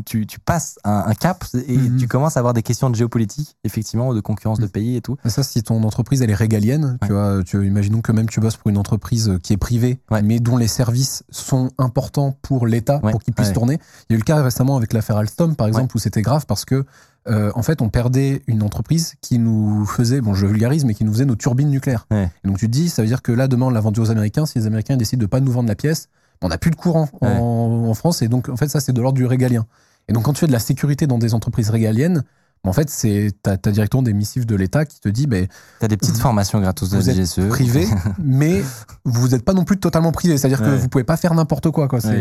[0.05, 1.97] tu, tu passes un, un cap et Mhm.
[1.97, 4.69] tu commences à avoir des questions de géopolitique, effectivement, de concurrence de Mhm.
[4.71, 5.17] pays et tout.
[5.23, 8.39] Mais Ça, si ton entreprise elle est régalienne, tu vois, tu, imaginons que même tu
[8.39, 10.21] bosses pour une entreprise qui est privée, Ouais.
[10.21, 13.11] mais dont les services sont importants pour l'État, Ouais.
[13.11, 13.53] pour qu'il puisse Ouais.
[13.53, 13.79] tourner.
[14.09, 16.45] Il y a eu le cas récemment avec l'affaire Alstom, par exemple, où c'était grave
[16.47, 16.85] parce que,
[17.27, 21.03] euh, en fait, on perdait une entreprise qui nous faisait, bon, je vulgarise, mais qui
[21.05, 22.07] nous faisait nos turbines nucléaires.
[22.09, 22.29] Ouais.
[22.43, 24.09] Et donc tu te dis, ça veut dire que là, demain, on l'a vendu aux
[24.11, 24.45] Américains.
[24.45, 26.07] Si les Américains décident de pas nous vendre la pièce,
[26.41, 28.23] on n'a plus de courant en France.
[28.23, 29.65] Et donc, en fait, ça, c'est de l'ordre du régalien.
[30.07, 32.23] Et donc, quand tu fais de la sécurité dans des entreprises régaliennes,
[32.63, 35.47] en fait, c'est t'as as directement des missifs de l'État qui te dit, ben,
[35.79, 37.47] T'as des petites Vous- formations gratos de vous DGSE.
[37.49, 37.87] privé,
[38.23, 38.61] mais
[39.03, 40.37] vous n'êtes pas non plus totalement privé.
[40.37, 41.87] C'est-à-dire que vous pouvez pas faire n'importe quoi.
[41.87, 41.99] quoi.
[42.05, 42.19] Ouais,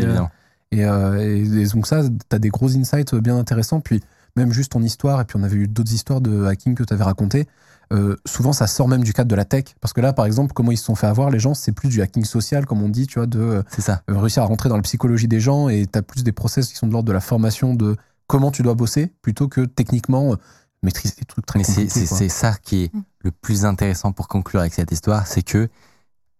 [0.71, 3.81] et, euh, et- et donc ça, tu as des gros insights bien intéressants.
[3.81, 4.01] Puis
[4.35, 6.93] même juste ton histoire, et puis on avait eu d'autres histoires de hacking que tu
[6.93, 7.45] avais racontées.
[7.91, 9.65] Euh, souvent, ça sort même du cadre de la tech.
[9.81, 11.89] Parce que là, par exemple, comment ils se sont fait avoir, les gens, c'est plus
[11.89, 14.01] du hacking social, comme on dit, tu vois, de euh, C'est ça.
[14.07, 15.67] réussir à rentrer dans la psychologie des gens.
[15.69, 18.49] Et tu as plus des process qui sont de l'ordre de la formation de comment
[18.51, 20.35] tu dois bosser, plutôt que techniquement euh,
[20.83, 22.05] maîtriser des trucs très Mais c'est compliqués.
[22.05, 23.03] c'est- ça qui est Mm.
[23.25, 25.67] le plus intéressant pour conclure avec cette histoire, c'est que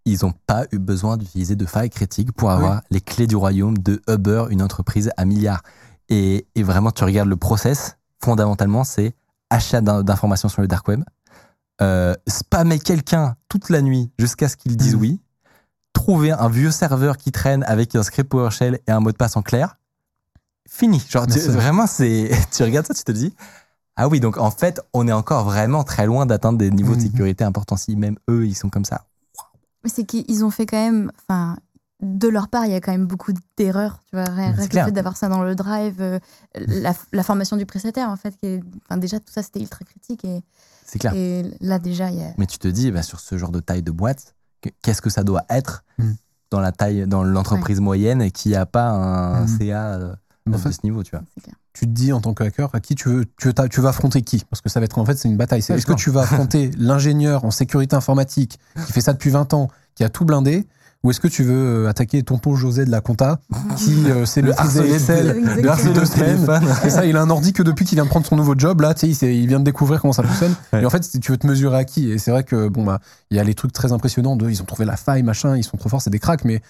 [0.06, 3.78] ils n'ont pas eu besoin d'utiliser de failles critiques pour avoir les clés du royaume
[3.78, 5.62] de Uber, une entreprise à milliards.
[6.10, 9.14] Et, et vraiment, tu regardes le process, fondamentalement, c'est
[9.52, 11.04] achat d'in- d'informations sur le dark web,
[11.82, 15.00] euh, spammer quelqu'un toute la nuit jusqu'à ce qu'il dise Mm.
[15.00, 15.22] oui,
[15.94, 19.36] trouver un vieux serveur qui traîne avec un script PowerShell et un mot de passe
[19.36, 19.78] en clair,
[20.68, 21.04] fini.
[21.10, 23.36] Genre, tu- vraiment, c'est, tu regardes ça, tu te dis,
[23.96, 27.02] ah oui, donc en fait, on est encore vraiment très loin d'atteindre des niveaux de
[27.02, 27.08] Mhm.
[27.08, 27.78] sécurité importants.
[27.78, 29.06] Si même eux, ils sont comme ça.
[29.84, 31.12] Mais c'est qu'ils ont fait quand même.
[31.28, 31.58] Enfin,
[32.02, 34.00] de leur part, il y a quand même beaucoup d'erreurs.
[34.10, 36.20] Tu vois, rien, que le fait d'avoir ça dans le drive, euh,
[36.56, 38.62] la, la formation du prestataire, en fait, qui est,
[38.98, 40.24] déjà, tout ça, c'était ultra critique.
[40.26, 40.42] Et,
[40.92, 41.14] C'est clair.
[41.16, 42.34] et là, déjà, il y a.
[42.38, 45.10] Mais tu te dis, bah, sur ce genre de taille de boîte, que- qu'est-ce que
[45.10, 46.16] ça doit être Mhm.
[46.52, 49.58] dans la taille, dans l'entreprise moyenne et qui a pas un Mhm.
[49.58, 50.14] CA euh,
[50.48, 51.24] en de ce niveau, tu vois.
[51.36, 51.56] C'est clair.
[51.74, 53.90] tu te dis en tant que hacker à qui tu veux tu, veux- tu vas
[53.90, 54.44] affronter qui?
[54.50, 56.24] Parce que ça va être en fait c'est une bataille Ouais, est-ce que tu vas
[56.24, 60.68] affronter l'ingénieur en sécurité informatique qui fait ça depuis 20 ans qui a tout blindé
[61.04, 63.40] ou est-ce que tu veux euh, attaquer tonton José de la compta
[63.78, 64.24] qui euh,
[64.58, 65.56] harceler Excel Exactement.
[65.56, 66.64] depuis Harceler deux semaines téléphone.
[66.86, 68.82] et ça il a un ordi que depuis qu'il vient de prendre son nouveau job
[68.82, 70.84] là tu sais il, s'est- vient de découvrir comment ça fonctionne Ouais.
[70.84, 72.12] et en fait tu veux te mesurer à qui?
[72.12, 73.00] Et c'est vrai que bon bah
[73.32, 75.64] il y a les trucs très impressionnants de ils ont trouvé la faille machin ils
[75.64, 76.62] sont trop forts c'est des cracks mais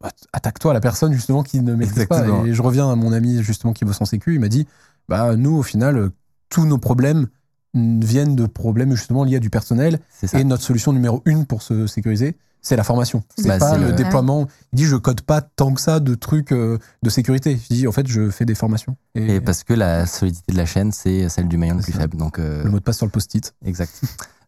[0.00, 2.42] bah, attaque-toi à la personne justement qui ne maîtrise Exactement.
[2.42, 2.46] pas.
[2.46, 4.68] Et je reviens à mon ami justement qui bosse en sécu, il m'a dit,
[5.08, 6.10] bah nous au final, euh,
[6.50, 7.26] tous nos problèmes
[7.74, 9.98] viennent de problèmes justement liés à du personnel.
[10.34, 12.36] Et notre solution numéro une pour se sécuriser,
[12.68, 13.22] c'est la formation.
[13.36, 14.46] C'est Bah, pas le le- déploiement.
[14.72, 17.58] Il dit, je code pas tant que ça de trucs euh, de sécurité.
[17.70, 18.96] Je dis, en fait, je fais des formations.
[19.14, 21.92] Et, Et parce que la solidité de la chaîne, c'est celle du maillon le plus
[21.92, 22.00] ça.
[22.00, 22.16] faible.
[22.18, 23.54] Donc, euh, le mot de passe sur le post-it.
[23.64, 23.92] exact.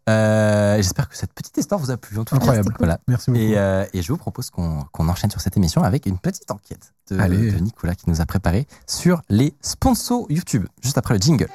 [0.09, 2.19] Euh, J'espère que cette petite histoire vous a plu.
[2.19, 2.75] En tout cas, Incroyable.
[2.79, 2.99] Voilà.
[3.07, 3.43] Merci beaucoup.
[3.43, 6.51] Et, euh, et je vous propose qu'on qu'on enchaîne sur cette émission avec une petite
[6.51, 11.21] enquête de, de Nicolas qui nous a préparé sur les sponsors YouTube, juste après le
[11.21, 11.49] jingle.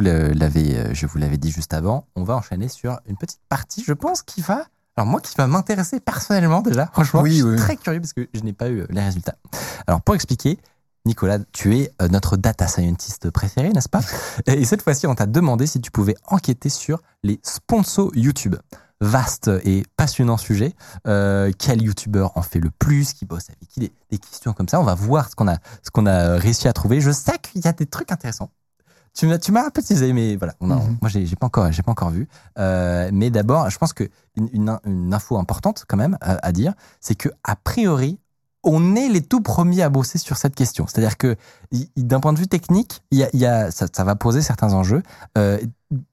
[0.00, 3.40] Vous l'avais euh, je vous l'avais dit juste avant, on va enchaîner sur une petite
[3.48, 7.34] partie, je pense, qui va alors moi qui va m'intéresser personnellement déjà, franchement, Oui, je
[7.36, 7.56] suis oui.
[7.56, 9.36] très curieux parce que je n'ai pas eu euh, les résultats.
[9.86, 10.58] Alors pour expliquer,
[11.06, 14.00] Nicolas, tu es euh, notre data scientist préféré, n'est-ce pas?
[14.46, 18.56] Et cette fois-ci, on t'a demandé si tu pouvais enquêter sur les sponsors YouTube.
[19.02, 20.74] Vaste et passionnant sujet.
[21.06, 23.80] Euh, quel YouTuber en fait le plus Qui bosse avec qui?
[23.80, 24.78] Des, des questions comme ça.
[24.78, 27.00] On va voir ce qu'on a, ce qu'on a réussi à trouver.
[27.00, 28.50] Je sais qu'il y a des trucs intéressants.
[29.14, 30.54] Tu m'as, tu m'as teasé, mais voilà.
[30.60, 30.98] Mhm.
[31.00, 32.28] Moi, j'ai, pas encore, j'ai pas encore vu.
[32.58, 36.52] Euh, mais d'abord, je pense que une, une, une info importante quand même à, à
[36.52, 38.18] dire, c'est que a priori,
[38.62, 40.86] on est les tout premiers à bosser sur cette question.
[40.86, 41.36] C'est-à-dire que
[41.96, 44.42] d'un point de vue technique, il y a, il y a, ça, ça va poser
[44.42, 45.02] certains enjeux.
[45.38, 45.58] Euh,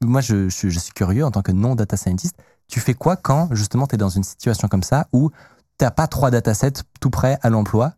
[0.02, 2.36] moi, je, je, je suis curieux en tant que non data scientist.
[2.68, 5.30] Tu fais quoi quand justement tu es dans une situation comme ça où
[5.78, 7.94] t'as pas trois datasets tout prêts à l'emploi?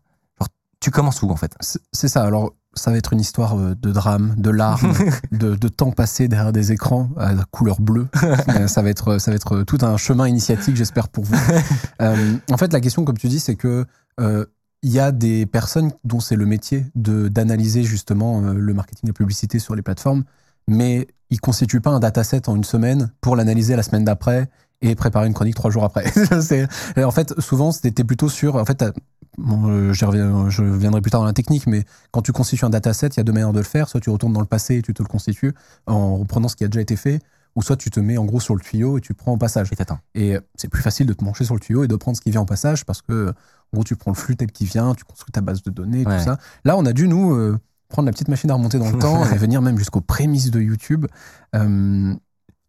[0.80, 1.54] Tu commences où en fait?
[1.92, 2.22] C'est ça.
[2.24, 4.94] Alors, ça va être une histoire euh, de drame, de larmes,
[5.32, 8.08] de, de temps passé derrière des écrans à la couleur bleue.
[8.48, 11.36] Euh, ça va être, ça va être tout un chemin initiatique, j'espère pour vous.
[12.02, 13.84] Euh, en fait, la question, comme tu dis, c'est que
[14.20, 14.46] euh,
[14.82, 19.02] il y a des personnes dont c'est le métier de d'analyser justement euh, le marketing
[19.04, 20.24] et la publicité sur les plateformes,
[20.66, 24.48] mais ils constituent pas un dataset en une semaine pour l'analyser la semaine d'après
[24.82, 26.10] et préparer une chronique trois jours après.
[26.40, 26.66] C'est-
[27.02, 28.56] en fait, souvent, c'était plutôt sur.
[28.56, 28.92] En fait, t'as-
[29.38, 32.64] bon, euh, j'y reviens- je viendrai plus tard dans la technique, mais quand tu constitues
[32.64, 33.88] un dataset, il y a deux manières de le faire.
[33.88, 35.54] Soit tu retournes dans le passé et tu te le constitues
[35.86, 37.20] en reprenant ce qui a déjà été fait,
[37.56, 39.68] ou soit tu te mets en gros sur le tuyau et tu prends au passage.
[39.72, 39.98] Et t'attends.
[40.14, 42.22] Et euh, c'est plus facile de te pencher sur le tuyau et de prendre ce
[42.22, 43.34] qui vient en passage parce que, en
[43.74, 46.18] gros, tu prends le flux tel qui vient, tu construis ta base de données, Ouais.
[46.18, 46.38] tout ça.
[46.64, 47.58] Là, on a dû, nous, euh,
[47.90, 50.60] prendre la petite machine à remonter dans le temps et venir même jusqu'aux prémices de
[50.60, 51.06] YouTube.
[51.54, 52.14] Euh,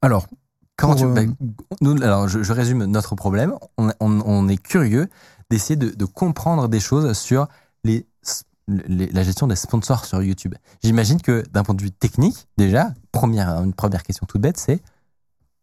[0.01, 0.27] alors,
[0.81, 1.19] Comment Pour, tu.
[1.19, 1.33] euh, bah,
[1.81, 3.53] nous, alors, je, je résume notre problème.
[3.77, 5.07] On, on- on est curieux
[5.49, 7.47] d'essayer de, de comprendre des choses sur
[7.83, 8.05] les,
[8.87, 10.55] les- la gestion des sponsors sur YouTube.
[10.83, 14.81] J'imagine que d'un point de vue technique, déjà, première, une première question toute bête, c'est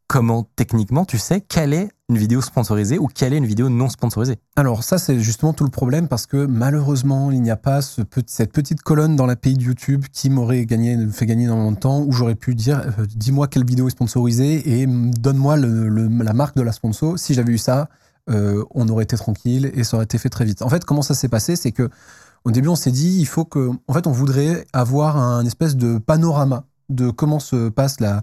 [0.09, 3.91] comment techniquement tu sais quelle est une vidéo sponsorisée ou quelle est une vidéo non
[3.91, 4.39] sponsorisée?
[4.57, 8.53] Alors ça, c'est justement tout le problème parce que malheureusement, il n'y a pas cette
[8.53, 12.11] petite colonne dans l'API de YouTube qui m'aurait gagné, fait gagner énormément de temps où
[12.13, 16.73] j'aurais pu dire euh, dis-moi quelle vidéo est sponsorisée et donne-moi la marque de la
[16.73, 17.19] sponsor.
[17.19, 17.89] Si j'avais eu ça,
[18.31, 20.63] euh, on aurait été tranquille et ça aurait été fait très vite.
[20.63, 21.55] En fait, comment ça s'est passé?
[21.55, 21.91] C'est que
[22.45, 25.77] au début, on s'est dit il faut que, en fait, on voudrait avoir un espèce
[25.77, 28.23] de panorama de comment se passe la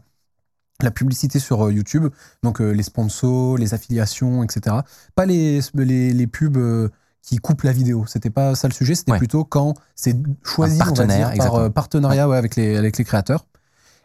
[0.82, 2.08] la publicité sur euh, YouTube,
[2.44, 4.78] donc euh, les sponsors, les affiliations, etc
[5.16, 6.90] pas les, les, les pubs euh,
[7.22, 8.06] qui coupent la vidéo.
[8.08, 8.94] C'était pas ça le sujet.
[8.94, 9.18] C'était Ouais.
[9.18, 13.46] plutôt quand c'est choisi, on va dire, par partenariat ouais, avec, les, avec les créateurs.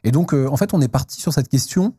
[0.04, 1.94] Et donc, euh, en fait, on est parti sur cette question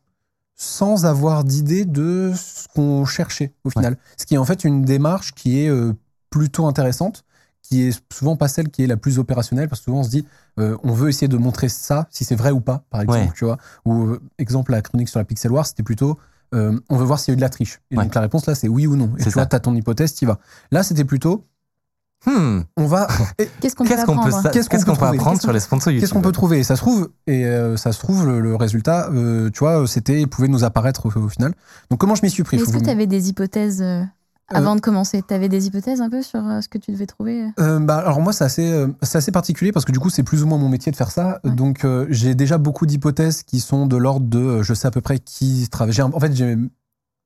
[0.55, 3.97] sans avoir d'idée de ce qu'on cherchait au final.
[4.17, 5.93] Ce qui est en fait une démarche qui est euh,
[6.29, 7.23] plutôt intéressante,
[7.63, 10.09] qui est souvent pas celle qui est la plus opérationnelle, parce que souvent on se
[10.09, 10.25] dit,
[10.59, 13.31] euh, on veut essayer de montrer ça, si c'est vrai ou pas, par exemple, Ouais.
[13.35, 13.57] tu vois.
[13.85, 16.17] Ou, euh, exemple, la chronique sur la Pixel War, c'était plutôt,
[16.53, 17.79] euh, on veut voir s'il y a eu de la triche.
[17.91, 18.03] Et Ouais.
[18.03, 19.11] donc la réponse là, c'est oui ou non.
[19.17, 20.39] Et tu vois, as ton hypothèse, tu vas.
[20.71, 21.45] Là, c'était plutôt,
[22.27, 23.07] Hmm, on va.
[23.61, 25.51] Qu'est-ce qu'on peut Qu'est-ce qu'on peut, apprendre sa- Qu'est-ce qu'on qu'est-ce peut peut apprendre sur
[25.51, 26.59] les sponsors YouTube Qu'est-ce qu'on peut trouver?
[26.59, 29.87] Et ça se trouve, et euh, ça se trouve, le, le résultat, euh, tu vois,
[29.87, 31.55] c'était, pouvait nous apparaître au, au final.
[31.89, 32.57] Donc comment je m'y suis pris?
[32.57, 34.03] Est-ce que tu avais des hypothèses euh,
[34.53, 37.05] avant de commencer Tu avais des hypothèses un peu sur euh, ce que tu devais
[37.05, 40.43] trouver Euh, bah, alors moi c'est assez, euh, particulier parce que du coup c'est plus
[40.43, 41.39] ou moins mon métier de faire ça.
[41.43, 41.51] Ouais.
[41.51, 44.91] Donc euh, j'ai déjà beaucoup d'hypothèses qui sont de l'ordre de euh, je sais à
[44.91, 45.99] peu près qui travaille.
[46.01, 46.55] En fait j'ai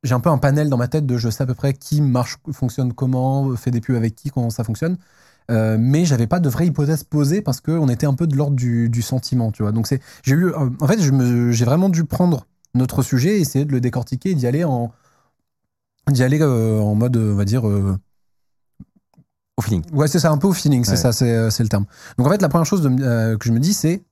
[0.03, 2.01] j'ai un peu un panel dans ma tête de je sais à peu près qui
[2.01, 4.97] marche, fonctionne comment, fait des pubs avec qui, comment ça fonctionne.
[5.51, 8.55] Euh, mais j'avais pas de vraie hypothèse posée parce qu'on était un peu de l'ordre
[8.55, 9.71] du, du sentiment, tu vois.
[9.71, 13.63] Donc c'est, j'ai eu, euh, en fait, j'ai vraiment dû prendre notre sujet, et essayer
[13.63, 14.91] de le décortiquer, et d'y aller en,
[16.11, 17.97] d'y aller euh, en mode, on va dire, euh,
[19.57, 19.83] Au feeling.
[19.93, 20.97] Ouais, c'est ça, un peu au feeling, c'est Ouais.
[20.97, 21.85] ça, c'est euh, c'est le terme.
[22.17, 24.03] Donc en fait, la première chose de euh, que je me dis, c'est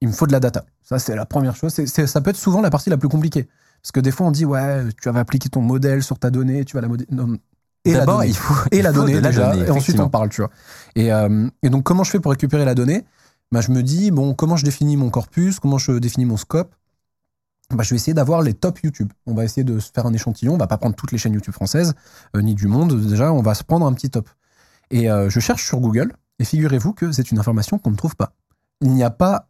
[0.00, 0.64] il me faut de la data.
[0.82, 1.72] Ça, c'est la première chose.
[1.86, 3.48] Ça peut être souvent la partie la plus compliquée.
[3.82, 6.64] Parce que des fois, on dit, ouais, tu vas appliquer ton modèle sur ta donnée,
[6.64, 7.36] tu vas la non,
[7.84, 8.28] Et la donnée.
[8.28, 10.40] il faut, et il la faut donnée la déjà, donnée, et ensuite on parle, tu
[10.40, 10.50] vois.
[10.94, 11.08] Et,
[11.62, 13.04] et donc comment je fais pour récupérer la donnée?
[13.50, 16.72] Bah, Je me dis, bon, comment je définis mon corpus, comment je définis mon scope?
[17.76, 19.12] Bah, Je vais essayer d'avoir les top YouTube.
[19.26, 21.32] On va essayer de se faire un échantillon, on va pas prendre toutes les chaînes
[21.34, 21.94] YouTube françaises,
[22.36, 24.28] euh, ni du monde, déjà, on va se prendre un petit top.
[24.90, 28.16] Et euh, je cherche sur Google, et figurez-vous que c'est une information qu'on ne trouve
[28.16, 28.32] pas.
[28.80, 29.48] Il n'y a pas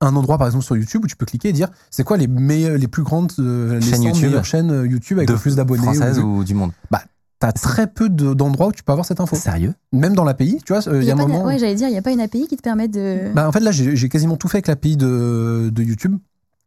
[0.00, 2.26] un endroit, par exemple, sur YouTube où tu peux cliquer et dire c'est quoi les,
[2.26, 5.38] meilleures, les plus grandes euh, les Chaînes 100 YouTube meilleures chaînes YouTube avec De le
[5.38, 6.72] plus d'abonnés Française ou- ou du monde
[7.40, 9.36] T'as très peu de- d'endroits où tu peux avoir cette info.
[9.36, 9.74] Sérieux?
[9.92, 11.44] Même dans l'API, tu vois, euh, il y y a un moment.
[11.44, 13.32] Ouais, j'allais dire, il n'y a pas une API qui te permet de.
[13.34, 16.16] Bah, en fait, là, j'ai j'ai quasiment tout fait avec l'API de, de YouTube.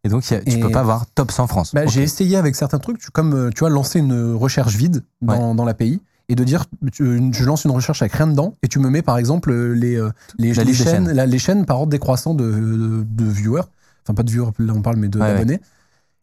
[0.08, 1.72] Et donc, a- tu Et- peux pas voir top 100 France.
[1.76, 1.86] Bah.
[1.86, 5.54] J'ai essayé avec certains trucs, tu- comme euh, tu vois, lancer une recherche vide dans,
[5.54, 8.80] dans l'API et de dire, tu- je lance une recherche avec rien dedans et tu
[8.80, 11.12] me mets par exemple euh, les, euh, les, chaînes, chaînes.
[11.12, 13.64] la- les chaînes par ordre décroissant de, de, de viewers.
[14.06, 15.60] Enfin, pas de viewers, là on parle, mais de- Ouais, d'abonnés.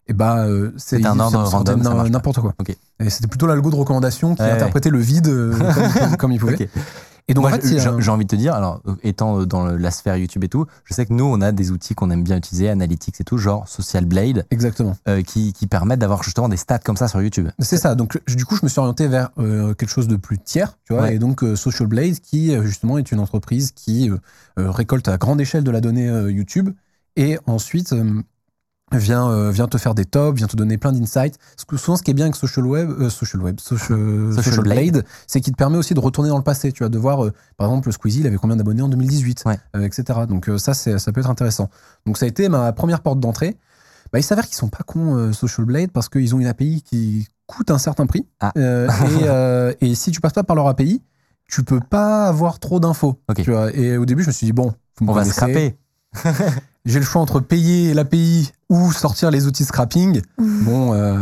[0.07, 2.55] Et bah, euh, c'est un ordre random, n'importe quoi.
[2.59, 2.75] Ok.
[3.01, 4.55] Et c'était plutôt l'algo de recommandation qui Ouais, ouais.
[4.55, 6.69] interprétait le vide euh, comme, comme il pouvait.
[7.27, 9.47] Et donc, Moi, en fait, j'ai un- envie de te dire, alors, euh, étant euh,
[9.47, 12.11] dans la sphère YouTube et tout, je sais que nous, on a des outils qu'on
[12.11, 14.95] aime bien utiliser, Analytics et tout, genre Social Blade, Exactement.
[15.09, 17.49] euh, qui, qui permettent d'avoir justement des stats comme ça sur YouTube.
[17.61, 17.95] C'est ça.
[17.95, 20.77] Donc, je- du coup, je me suis orienté vers euh, quelque chose de plus tiers,
[20.85, 21.05] tu vois.
[21.05, 21.15] Ouais.
[21.17, 24.11] Et donc, euh, Social Blade, qui justement est une entreprise qui
[24.57, 26.71] récolte à grande échelle de la donnée YouTube
[27.17, 27.95] Et ensuite,
[28.93, 31.37] vient, euh, vient te faire des tops, vient te donner plein d'insights.
[31.77, 34.91] Souvent, ce qui est bien avec Social Web, euh, Social Web, Social, Social Social Blade.
[34.93, 36.71] Blade, c'est qu'il te permet aussi de retourner dans le passé.
[36.73, 39.59] Tu vois, de voir, euh, par exemple, Squeezie, il avait combien d'abonnés en 2018, Ouais.
[39.77, 40.21] euh, etc.
[40.29, 41.71] Donc ça, c'est, ça peut être intéressant.
[42.07, 43.57] Donc ça a été ma première porte d'entrée.
[44.13, 47.27] Bah, il s'avère qu'ils sont pas cons, Social Blade, parce qu'ils ont une API qui
[47.47, 48.27] coûte un certain prix.
[48.41, 48.53] Ah.
[49.81, 51.03] Et, et si tu passes pas par leur API,
[51.49, 53.19] tu peux pas avoir trop d'infos.
[53.75, 55.77] Et au début, je me suis dit, bon, vous me On va scraper.
[56.85, 60.21] J'ai le choix entre payer l'API ou sortir les outils scrapping.
[60.39, 61.19] Bon, euh,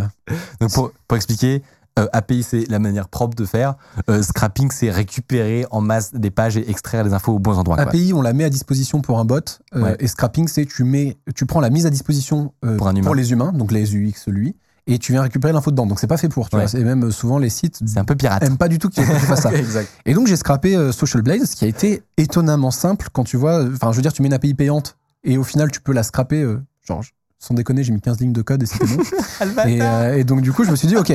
[0.61, 1.63] Donc pour, pour expliquer,
[1.99, 3.75] euh, API c'est la manière propre de faire.
[4.11, 7.77] Euh, scrapping c'est récupérer en masse des pages et extraire les infos aux bons endroits.
[7.77, 7.85] quoi.
[7.87, 9.37] API, on la met à disposition pour un bot.
[9.77, 9.97] euh, Ouais.
[10.01, 13.15] Et scrapping, c'est tu mets, tu prends la mise à disposition Pour un humain.
[13.15, 14.57] les humains, donc les UX, lui,
[14.89, 15.87] et tu viens récupérer l'info dedans.
[15.87, 16.49] Donc c'est pas fait pour.
[16.51, 16.67] Tu Ouais.
[16.67, 16.81] vois.
[16.81, 18.43] Et même souvent les sites C'est un peu pirate.
[18.43, 19.53] aiment pas du tout que tu fasses ça.
[19.55, 19.89] exact.
[20.07, 23.63] Et donc j'ai scrappé Social Blade, ce qui a été étonnamment simple quand tu vois.
[23.65, 26.03] Enfin, je veux dire, tu mets une API payante et au final tu peux la
[26.03, 26.43] scraper.
[26.43, 27.03] euh, genre,
[27.39, 29.03] sans déconner, j'ai mis 15 lignes de code et c'était bon.
[29.67, 31.13] Et, euh, et donc, du coup, je me suis dit, OK,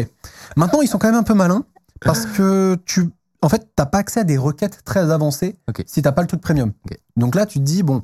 [0.58, 1.64] maintenant, ils sont quand même un peu malins
[2.01, 3.10] parce que tu.
[3.41, 5.84] En fait, t'as pas accès à des requêtes très avancées Ok.
[5.88, 6.74] si t'as pas le truc premium.
[7.16, 8.03] Donc là, tu te dis, bon,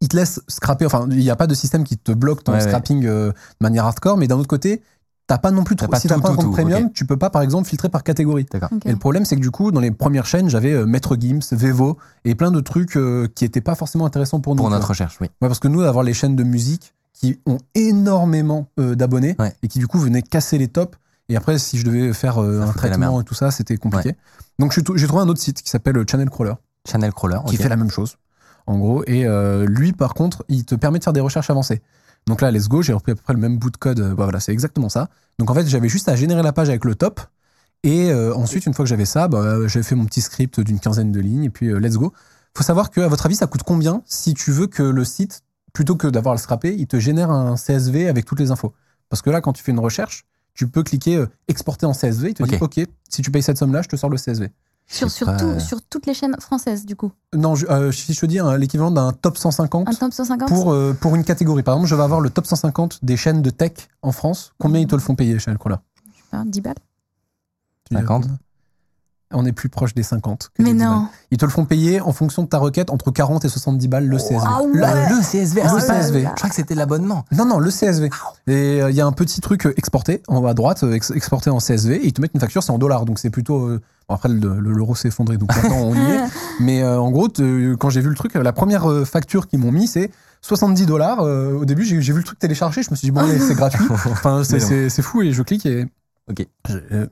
[0.00, 0.86] ils te laissent scraper.
[0.86, 2.64] Enfin, il n'y a pas de système qui te bloque ton Ouais, ouais.
[2.64, 4.82] scrapping euh, de manière hardcore, mais d'un autre côté,
[5.28, 5.86] t'as pas non plus trop.
[5.86, 8.46] pas si t'as pas un compte premium, tu peux pas, par exemple, filtrer par catégorie.
[8.84, 11.40] Et le problème, c'est que du coup, dans les premières chaînes, j'avais euh, Maître Gims,
[11.52, 14.62] Vevo et plein de trucs euh, qui étaient pas forcément intéressants pour nous.
[14.62, 14.88] Pour notre vois.
[14.88, 15.28] recherche, oui.
[15.40, 19.52] Ouais, parce que nous, d'avoir les chaînes de musique qui ont énormément euh, d'abonnés Ouais.
[19.62, 20.96] et qui du coup venaient casser les tops.
[21.28, 24.14] Et après, si je devais faire euh, un traitement et tout ça, c'était compliqué.
[24.58, 26.54] Donc j'ai trouvé un autre site qui s'appelle Channel Crawler,
[26.88, 27.38] Channel crawler.
[27.46, 28.16] qui fait la même chose,
[28.66, 29.04] en gros.
[29.06, 31.82] Et euh, lui, par contre, il te permet de faire des recherches avancées.
[32.28, 34.00] Donc là, let's go, j'ai repris à peu près le même bout de code.
[34.00, 35.08] euh, bah voilà, c'est exactement ça.
[35.38, 37.20] Donc en fait, j'avais juste à générer la page avec le top.
[37.84, 40.80] Et euh, ensuite, une fois que j'avais ça, bah, j'avais fait mon petit script d'une
[40.80, 42.12] quinzaine de lignes et puis euh, let's go.
[42.56, 45.42] Faut savoir que, à votre avis, ça coûte combien si tu veux que le site,
[45.72, 48.74] plutôt que d'avoir à le scraper, il te génère un CSV avec toutes les infos?
[49.08, 52.30] Parce que là, quand tu fais une recherche, tu peux cliquer euh, exporter en CSV.
[52.30, 52.56] Il te dit.
[52.60, 54.50] OK, si tu payes cette somme-là, je te sors le CSV.
[54.90, 57.12] Sur, sur, pas- tout- sur toutes les chaînes françaises, du coup.
[57.34, 60.48] Non, je- euh, si je te dis hein, l'équivalent d'un top 150 Un top 150
[60.48, 61.62] pour, euh, pour une catégorie.
[61.62, 64.52] Par exemple, je vais avoir le top 150 des chaînes de tech en France.
[64.58, 65.76] Combien ils te le font payer, Channel Crawler
[66.32, 66.74] Hein, 10 balles
[67.84, 68.24] Tu dis 50?
[69.32, 70.50] On est plus proche des 50.
[70.54, 70.88] que Mais des 10 balles.
[70.88, 71.08] non.
[71.30, 74.06] Ils te le font payer en fonction de ta requête entre 40 et 70 balles
[74.06, 74.36] le CSV.
[74.42, 75.08] Ah Le, ouais.
[75.10, 75.60] le CSV.
[75.60, 76.20] Le ah, CSV.
[76.22, 77.24] Je crois que c'était l'abonnement.
[77.32, 78.08] Non, non, le CSV.
[78.46, 80.92] Et euh, il y a un petit truc euh, exporté en bas à droite, euh,
[80.94, 83.04] ex- exporté en CSV, et ils te mettent une facture, c'est en dollars.
[83.04, 83.66] Donc c'est plutôt.
[83.66, 86.20] euh, bon, après, le- le- l'euro s'est effondré, donc maintenant on y est.
[86.60, 87.28] Mais euh, en gros,
[87.78, 90.10] quand j'ai vu le truc, la première facture qu'ils m'ont mis, c'est
[90.40, 91.20] 70 dollars.
[91.20, 93.84] Au début, j'ai vu le truc télécharger, je me suis dit, bon, allez, c'est gratuit.
[93.90, 95.86] Enfin, c'est- fou, et je clique et.
[96.30, 96.46] Ok.
[96.68, 97.06] Je- euh,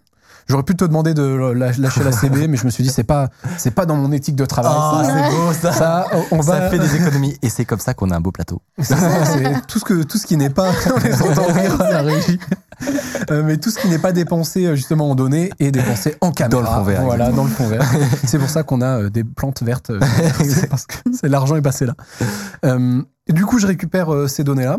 [0.49, 1.23] J'aurais pu te demander de
[1.55, 4.13] lâ- lâcher la CB, mais je me suis dit, c'est pas, c'est pas dans mon
[4.13, 4.73] éthique de travail.
[4.75, 5.73] Ah, ça, c'est beau ça.
[5.73, 6.61] ça, on va.
[6.61, 7.37] Ça fait des économies.
[7.43, 8.63] Et c'est comme ça qu'on a un beau plateau.
[8.79, 11.81] C'est ça, c'est tout ce que tout ce qui n'est pas on les entend rire
[11.81, 12.39] à la régie.
[13.31, 16.31] Euh, mais tout ce qui n'est pas dépensé euh, justement en données est dépensé en
[16.31, 16.61] caméra.
[16.63, 17.83] Dans le fond vert, Voilà, dans le fond vert.
[18.27, 19.91] c'est pour ça qu'on a euh, des plantes vertes.
[19.91, 19.99] euh,
[20.45, 21.95] c'est parce que c'est l'argent est passé là.
[23.29, 24.79] Et du coup, je récupère ces données là.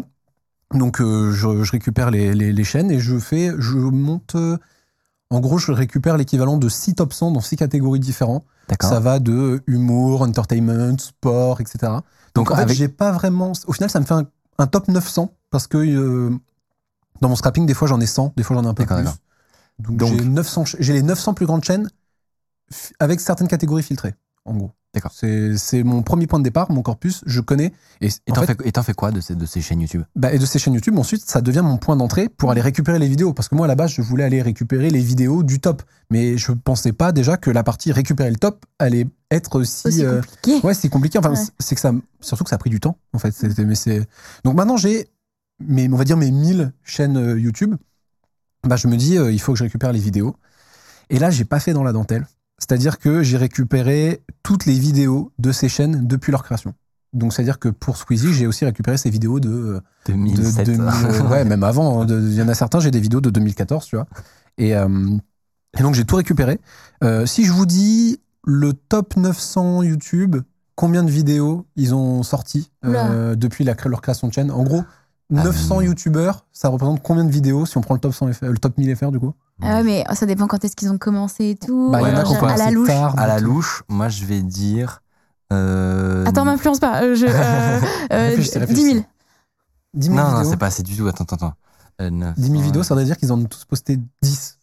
[0.73, 4.35] Donc, euh, je, je récupère les, les, les chaînes et je fais, je monte.
[5.29, 8.45] En gros, je récupère l'équivalent de 6 top 100 dans 6 catégories différentes.
[8.87, 11.77] Ça va de humour, entertainment, sport, etc.
[11.83, 12.01] Donc,
[12.35, 13.51] Donc, en fait, avec- j'ai pas vraiment.
[13.67, 14.25] Au final, ça me fait un,
[14.59, 16.35] un top 900 parce que euh,
[17.21, 19.05] dans mon scrapping, des fois j'en ai 100, des fois j'en ai un peu plus.
[19.79, 21.89] Donc, Donc- j'ai 900, ch- j'ai les 900 plus grandes chaînes
[22.99, 24.15] avec certaines catégories filtrées,
[24.45, 24.71] en gros.
[24.97, 25.11] D'accord.
[25.13, 27.71] C'est c'est mon premier point de départ, mon corpus, je connais.
[28.01, 29.81] Et, Et en t'en fait, fais, et t'en fais quoi de ces, de ces chaînes
[29.81, 30.01] YouTube?
[30.15, 32.99] Bah, et de ces chaînes YouTube, ensuite, ça devient mon point d'entrée pour aller récupérer
[32.99, 33.33] les vidéos.
[33.33, 35.83] Parce que moi, à la base, je voulais aller récupérer les vidéos du top.
[36.09, 39.87] Mais je pensais pas déjà que la partie récupérer le top allait être si.
[39.87, 40.59] Aussi euh, compliqué.
[40.65, 41.19] Ouais, c'est compliqué.
[41.19, 41.37] Enfin, Ouais.
[41.59, 41.91] c'est- que ça,
[42.21, 43.31] surtout que ça a pris du temps, en fait.
[43.31, 44.07] C'était- Mais c'est
[44.43, 45.07] donc maintenant j'ai,
[45.59, 47.75] mes, on va dire mes 1000 chaînes euh, YouTube.
[48.63, 50.35] Bah, je me dis, euh, il faut que je récupère les vidéos.
[51.09, 52.25] Et là, j'ai pas fait dans la dentelle.
[52.59, 56.73] C'est-à-dire que j'ai récupéré toutes les vidéos de ces chaînes depuis leur création.
[57.13, 60.65] Donc, c'est-à-dire que pour Squeezie, j'ai aussi récupéré ces vidéos de, euh, de 2007.
[60.65, 62.01] 2000, ouais, même avant.
[62.01, 64.07] hein, Il y en a certains, j'ai des vidéos de 2014, tu vois.
[64.57, 64.87] Et, euh,
[65.77, 66.59] et donc, j'ai tout récupéré.
[67.03, 70.37] Euh, si je vous dis le top 900 YouTube,
[70.75, 74.51] combien de vidéos ils ont sorti euh, depuis la, leur création de chaîne?
[74.51, 74.83] En gros,
[75.29, 75.83] 900 Euh.
[75.85, 78.77] YouTubeurs, ça représente combien de vidéos si on prend le top 100 FR, le top
[78.77, 79.33] 1000 FR du coup?
[79.61, 81.89] Ah ouais, mais ça dépend quand est-ce qu'ils ont commencé et tout.
[81.91, 82.87] Bah, il y en a Ouais, qui ont je- à la commencé louche.
[82.87, 85.01] tard, À la donc, louche, moi je vais dire.
[85.51, 87.03] euh, Attends, m'influence pas.
[87.03, 87.29] euh, je, euh,
[88.13, 88.93] euh, Réfléchissez, 10 réfléchissez.
[88.93, 89.05] 000.
[89.95, 90.49] 10 000 Non, non, vidéos.
[90.51, 91.07] c'est pas assez du tout.
[91.07, 91.53] Attends, attends, attends.
[92.01, 94.57] Euh, 900, 10 000 vidéos, euh, ça veut dire qu'ils en ont tous posté 10.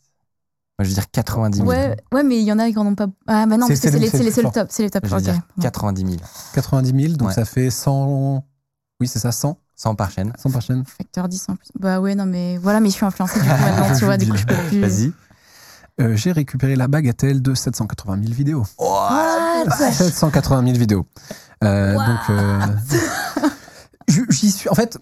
[0.79, 1.69] Moi je vais dire 90 000.
[1.69, 3.07] Ouais, ouais, mais il y en a qui en ont pas.
[3.27, 4.67] Ah, bah non, C'est- parce que c'est le- les- les- top.
[4.71, 5.05] C'est les top.
[5.07, 5.23] Je vais ok.
[5.23, 5.63] dire Bon.
[5.63, 6.17] 90 000.
[6.55, 7.35] 90 000, donc Ouais.
[7.35, 8.45] ça fait 100.
[9.01, 10.33] Oui, c'est ça, 100, 100 par chaîne.
[10.39, 10.83] 100 par chaîne.
[10.87, 11.69] Facteur 10 en plus.
[11.79, 14.27] Bah ouais, non, mais voilà, mais je suis influencée du coup maintenant, tu vois, du
[14.31, 14.81] coup, je peux plus.
[14.81, 15.13] Vas-y.
[16.01, 18.65] Euh, j'ai récupéré la bagatelle de 780 000 vidéos.
[18.79, 19.71] What?
[19.93, 21.07] 780 000 vidéos.
[21.63, 22.61] Euh, donc, euh,
[24.31, 24.69] j'y suis.
[24.71, 24.99] En fait,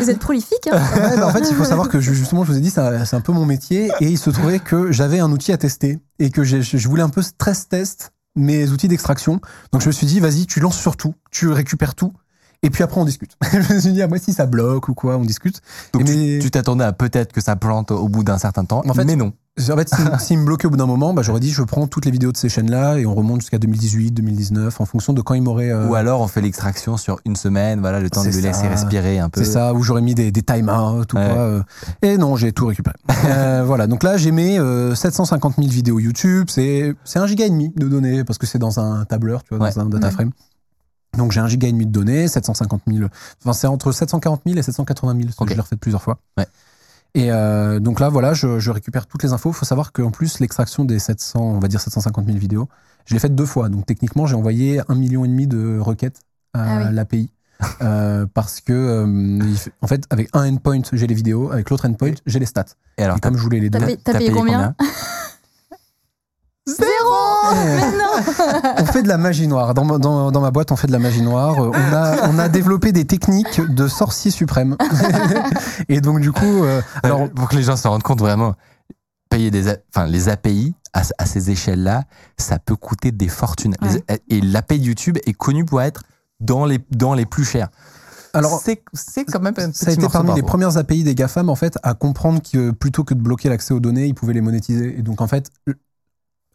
[0.00, 2.52] Vous êtes prolifique, hein Ouais, bah, en fait, il faut savoir que je- justement, je
[2.52, 5.30] vous ai dit, c'est un, peu mon métier, et il se trouvait que j'avais un
[5.30, 9.40] outil à tester et que je voulais un peu stress test mes outils d'extraction.
[9.72, 12.12] Donc je me suis dit, vas-y, tu lances sur tout, tu récupères tout,
[12.62, 13.32] et puis après on discute.
[13.52, 15.60] je me suis dit, ah, moi si ça bloque ou quoi, on discute.
[15.92, 18.82] Donc, tu- Mais- tu t'attendais à peut-être que ça plante au bout d'un certain temps,
[18.88, 19.32] En fait, mais non.
[19.70, 19.88] En fait,
[20.20, 22.30] s'il me bloquait au bout d'un moment, bah, j'aurais dit, je prends toutes les vidéos
[22.30, 25.70] de ces chaînes-là et on remonte jusqu'à 2018, 2019, en fonction de quand ils m'auraient.
[25.70, 28.68] euh, Ou alors on fait l'extraction sur une semaine, voilà, le temps de le laisser
[28.68, 29.42] respirer un peu.
[29.42, 31.30] C'est ça, où j'aurais mis des, des time-out ou Ouais.
[31.32, 31.38] quoi.
[31.38, 31.62] euh.
[32.02, 32.96] Et non, j'ai tout récupéré.
[33.26, 36.48] Euh, voilà, donc là, j'ai mis euh, 750 000 vidéos YouTube.
[36.50, 39.66] C'est un giga et demi de données parce que c'est dans un tableur, tu vois,
[39.66, 39.72] Ouais.
[39.74, 40.30] dans un data frame.
[41.16, 43.08] Donc j'ai un giga et demi de données, 750 000.
[43.42, 45.28] Enfin, c'est entre 740 000 et 780 000.
[45.38, 45.48] Ok.
[45.48, 46.18] Je l'ai refait plusieurs fois.
[46.36, 46.46] Ouais.
[47.14, 49.50] Et euh, donc là, voilà, je, je récupère toutes les infos.
[49.50, 52.68] Il faut savoir qu'en plus, l'extraction des 700, on va dire 750 000 vidéos,
[53.06, 53.68] je l'ai faite deux fois.
[53.70, 56.20] Donc techniquement, j'ai envoyé un million et demi de requêtes
[56.52, 56.94] à Ah oui.
[56.94, 57.30] l'API.
[57.80, 59.40] Euh, parce que euh,
[59.80, 62.66] en fait avec un endpoint j'ai les vidéos avec l'autre endpoint j'ai les stats
[62.98, 64.74] Et alors, et comme je voulais les T'as deux payé- t'as payé combien?
[66.66, 68.74] Zéro Mais non.
[68.78, 69.72] on fait de la magie noire.
[69.72, 71.62] Dans, ma- dans, dans ma boîte on fait de la magie noire.
[71.62, 74.76] Euh, on a on a développé des techniques de sorcier suprême.
[75.88, 78.54] Et donc du coup euh, alors alors pour que les gens se rendent compte vraiment,
[79.30, 82.02] payer des, a- enfin les API à, à ces échelles-là,
[82.36, 83.74] ça peut coûter des fortunes.
[83.82, 86.02] Les- et l'API YouTube est connue pour être
[86.40, 87.68] dans les dans les plus chers.
[88.34, 90.76] alors c'est c'est quand même un ça a petit été morceau parmi par les premières
[90.76, 94.06] API des GAFAM en fait à comprendre que plutôt que de bloquer l'accès aux données,
[94.06, 94.98] ils pouvaient les monétiser.
[94.98, 95.48] Et donc en fait,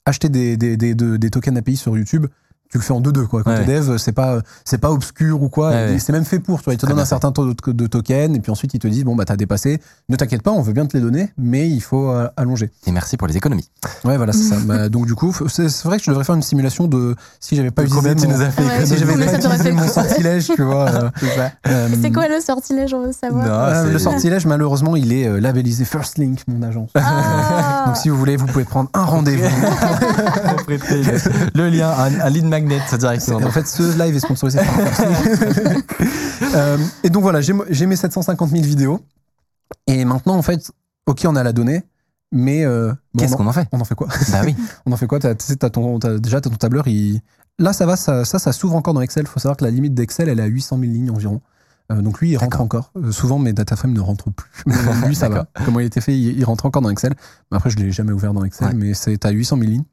[0.06, 2.28] acheter des, des, des, de- des tokens API sur YouTube,
[2.72, 3.44] tu le fais en 2-2 quoi.
[3.44, 5.70] Quand Ouais, t'es dev, c'est pas c'est pas obscur ou quoi.
[5.72, 5.98] Ouais.
[6.00, 6.60] C'est même fait pour.
[6.60, 8.74] Tu vois, ils te Très donnent un certain taux de, de tokens et puis ensuite
[8.74, 9.82] ils te disent bon bah t'as dépassé.
[10.10, 12.72] Ne t'inquiète pas, on veut bien te les donner, mais il faut euh, allonger.
[12.88, 13.70] Et merci pour les économies.
[14.06, 14.56] Ouais voilà c'est ça.
[14.66, 17.72] Bah, donc du coup, c'est vrai que je devrais faire une simulation de si j'avais
[17.72, 20.64] pas utilisé combien tu mon- nous as fait si j'avais pas utilisé mon sortilège, tu
[20.64, 20.90] vois.
[20.90, 21.10] euh,
[21.68, 23.52] euh, C'est quoi le sortilège, on veut savoir Non.
[23.52, 26.90] euh, le sortilège, malheureusement, il est euh, labellisé First Link, mon agence.
[26.96, 27.84] Ah.
[27.88, 29.44] Donc, si vous voulez, vous pouvez prendre un rendez-vous.
[30.66, 31.02] Prêter
[31.56, 33.38] le, lien, un, un lead magnet directement.
[33.48, 34.68] En fait, ce live est sponsorisé par.
[36.56, 39.00] Euh, et donc, voilà, j'ai mes 750 000 vidéos.
[39.88, 40.72] Et maintenant, en fait,
[41.06, 41.84] OK, on a la donnée,
[42.32, 44.56] mais euh, Qu'est-ce en- qu'on en fait on en fait quoi Bah oui.
[44.86, 45.20] On en fait quoi?
[45.20, 47.22] T'as- tu sais, t'as ton, t'as- Déjà, ton tableur, il...
[47.60, 49.24] là, ça va, ça, ça, ça s'ouvre encore dans Excel.
[49.24, 51.42] Il faut savoir que la limite d'Excel, elle est à 800 000 lignes environ.
[51.92, 52.92] Euh, donc lui, il rentre encore.
[52.98, 54.50] Euh, souvent, mes data frames ne rentrent plus.
[54.66, 55.48] Mais lui, ça va.
[55.66, 57.14] Comment il était fait, il, il rentre encore dans Excel.
[57.52, 58.74] Mais après, je l'ai jamais ouvert dans Excel, Ouais.
[58.74, 59.84] mais c'est à 800 000 lignes.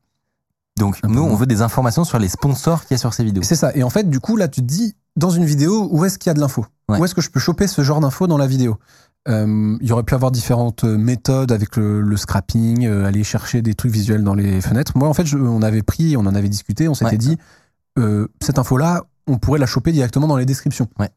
[0.78, 3.42] Donc nous, on veut des informations sur les sponsors qu'il y a sur ces vidéos.
[3.42, 3.72] C'est ça.
[3.74, 6.30] Et en fait, du coup, là, tu te dis, dans une vidéo, où est-ce qu'il
[6.30, 6.64] y a de l'info?
[6.88, 6.98] Ouais.
[6.98, 8.78] Où est-ce que je peux choper ce genre d'info dans la vidéo?
[9.28, 13.24] Euh, Il y aurait pu avoir différentes euh, méthodes avec le, le scrapping, euh, aller
[13.24, 14.92] chercher des trucs visuels dans les fenêtres.
[14.96, 17.16] Moi, en fait, je- on avait pris, on en avait discuté, on s'était Ouais.
[17.18, 17.36] dit,
[17.98, 20.86] euh, cette info-là, on pourrait la choper directement dans les descriptions.
[20.98, 21.10] Ouais.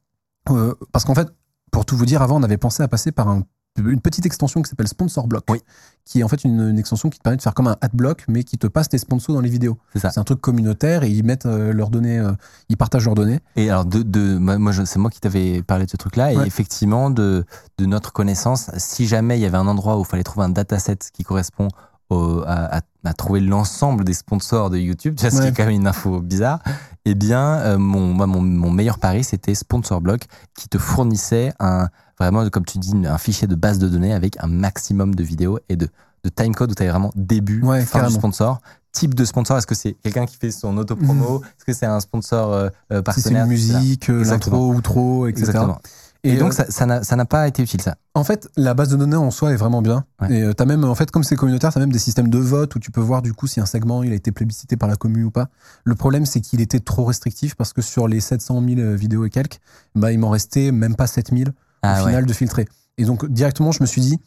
[0.91, 1.29] Parce qu'en fait,
[1.71, 3.43] pour tout vous dire, avant, on avait pensé à passer par un-
[3.77, 5.59] une petite extension qui s'appelle Sponsor Block, Oui.
[6.05, 8.25] qui est en fait une, une extension qui te permet de faire comme un adblock,
[8.27, 9.77] mais qui te passe tes sponsors dans les vidéos.
[9.93, 10.09] C'est ça.
[10.11, 12.31] C'est un truc communautaire et ils mettent euh, leurs données, euh,
[12.69, 13.39] ils partagent leurs données.
[13.55, 16.33] Et alors, de, de, moi, c'est moi qui t'avais parlé de ce truc-là.
[16.33, 17.45] Et effectivement, de,
[17.77, 20.49] de notre connaissance, si jamais il y avait un endroit où il fallait trouver un
[20.49, 21.69] dataset qui correspond
[22.09, 25.53] au- à, à- à trouver l'ensemble des sponsors de YouTube, tu vois, ce qui est
[25.53, 26.59] quand même une info bizarre,
[27.05, 31.87] eh bien, euh, mon, moi, mon, mon meilleur pari, c'était SponsorBlock qui te fournissait un,
[32.21, 35.59] vraiment, comme tu dis, un fichier de base de données avec un maximum de vidéos
[35.69, 35.87] et de,
[36.23, 38.61] de timecode où tu avais vraiment début, Ouais, fin du sponsor.
[38.91, 41.41] Type de sponsor, est-ce que c'est quelqu'un qui fait son auto-promo?
[41.57, 43.43] Est-ce que c'est un sponsor euh, euh, Si c'est partenaire?
[43.45, 45.47] une musique, euh, l'intro, outro, etc.
[45.47, 45.79] Exactement.
[46.23, 47.95] Et, donc, euh, ça- n'a pas été utile, ça.
[48.13, 50.05] en fait, la base de données en soi est vraiment bien.
[50.21, 50.31] Ouais.
[50.31, 52.75] Et euh, t'as même, en fait, comme c'est communautaire, t'as même des systèmes de vote
[52.75, 54.97] où tu peux voir du coup si un segment il a été plébiscité par la
[54.97, 55.47] commune ou pas.
[55.83, 59.25] Le problème, c'est qu'il était trop restrictif parce que sur les 700 000 euh, vidéos
[59.25, 59.59] et quelques,
[59.95, 62.11] bah, il m'en restait même pas 7000 Ah au ouais.
[62.11, 62.67] final de filtrer.
[62.97, 64.19] Et donc, directement, je me suis dit,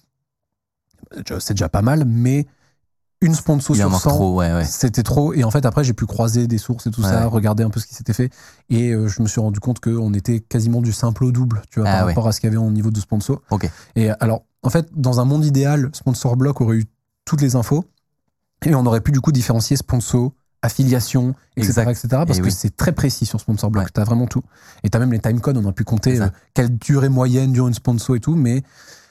[1.17, 2.47] euh, c'est déjà pas mal, mais
[3.21, 4.65] une sponsor en sur manque 100, trop, ouais, ouais.
[4.65, 5.33] C'était trop.
[5.33, 7.71] Et en fait, après, j'ai pu croiser des sources et tout Ouais, ça, regarder un
[7.71, 8.31] peu ce qui s'était fait.
[8.69, 11.81] Et euh, je me suis rendu compte qu'on était quasiment du simple au double, tu
[11.81, 13.41] vois, Ah par rapport à ce qu'il y avait au niveau de sponsor.
[13.51, 13.71] Ok.
[13.97, 16.85] Et alors, en fait, dans un monde idéal, Sponsor Block aurait eu
[17.25, 17.85] toutes les infos.
[18.67, 20.33] Et on aurait pu du coup différencier sponsor,
[20.65, 21.83] affiliation, etc.
[21.91, 22.09] Etc.
[22.11, 22.53] parce Et que oui.
[22.53, 23.85] c'est très précis sur Sponsor Block.
[23.85, 23.91] Ouais.
[23.93, 24.43] T'as vraiment tout.
[24.83, 27.75] Et t'as même les timecodes, on a pu compter euh, quelle durée moyenne dure une
[27.75, 28.35] sponsor et tout.
[28.35, 28.63] Mais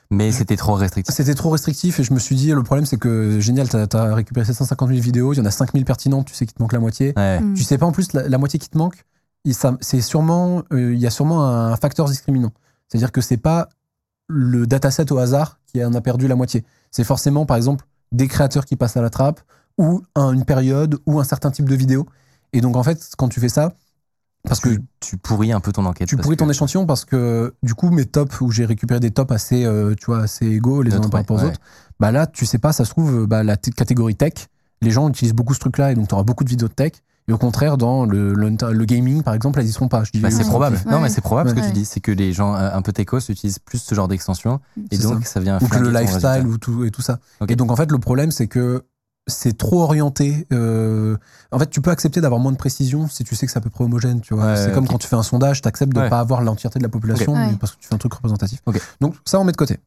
[0.09, 1.13] Mais c'était trop restrictif.
[1.15, 4.15] c'était trop restrictif et je me suis dit, le problème c'est que génial, t'as as
[4.15, 6.73] récupéré 750 000 vidéos, il y en a 5000 pertinentes, tu sais qu'il te manque
[6.73, 7.13] la moitié.
[7.15, 7.39] Ouais.
[7.39, 7.53] Mm.
[7.53, 9.05] Tu sais pas en plus la, la moitié qui te manque,
[9.81, 12.51] c'est sûrement, euh, il y a sûrement un facteur discriminant.
[12.87, 13.69] C'est-à-dire que c'est pas
[14.27, 16.63] le dataset au hasard qui en a perdu la moitié.
[16.91, 19.41] C'est forcément, par exemple, des créateurs qui passent à la trappe
[19.77, 22.05] ou un- une période ou un certain type de vidéo.
[22.53, 23.73] Et donc, en fait, quand tu fais ça,
[24.47, 26.07] parce que tu, tu pourris un peu ton enquête.
[26.07, 28.99] tu parce pourris ton que- échantillon parce que du coup mes tops où j'ai récupéré
[28.99, 31.61] des tops assez euh, tu vois assez égaux les uns par rapport aux ouais, autres
[32.01, 34.33] bah là tu sais pas ça se trouve bah, la catégorie tech
[34.81, 36.73] les gens utilisent beaucoup ce truc là et donc tu auras beaucoup de vidéos de
[36.73, 36.91] tech
[37.29, 40.11] et au contraire dans le, le, le gaming par exemple elles y seront pas je
[40.11, 40.49] dis Bah, c'est Ouais.
[40.49, 40.77] probable.
[40.91, 41.85] Non, mais c'est probable ce que tu dis.
[41.85, 44.59] C'est que les gens euh, un peu techos utilisent plus ce genre d'extension.
[44.91, 45.57] Et donc, ça, vient.
[45.61, 48.29] ou que le lifestyle ou tout et tout ça et donc en fait le problème
[48.31, 48.83] c'est que
[49.27, 51.15] c'est trop orienté euh,
[51.51, 53.61] en fait tu peux accepter d'avoir moins de précision si tu sais que c'est à
[53.61, 54.45] peu près homogène tu vois.
[54.47, 56.09] Ouais, c'est comme quand tu fais un sondage tu acceptes de Ouais.
[56.09, 58.59] pas avoir l'entièreté de la population parce que tu fais un truc représentatif.
[58.65, 58.81] Ok.
[58.99, 59.79] donc ça on met de côté.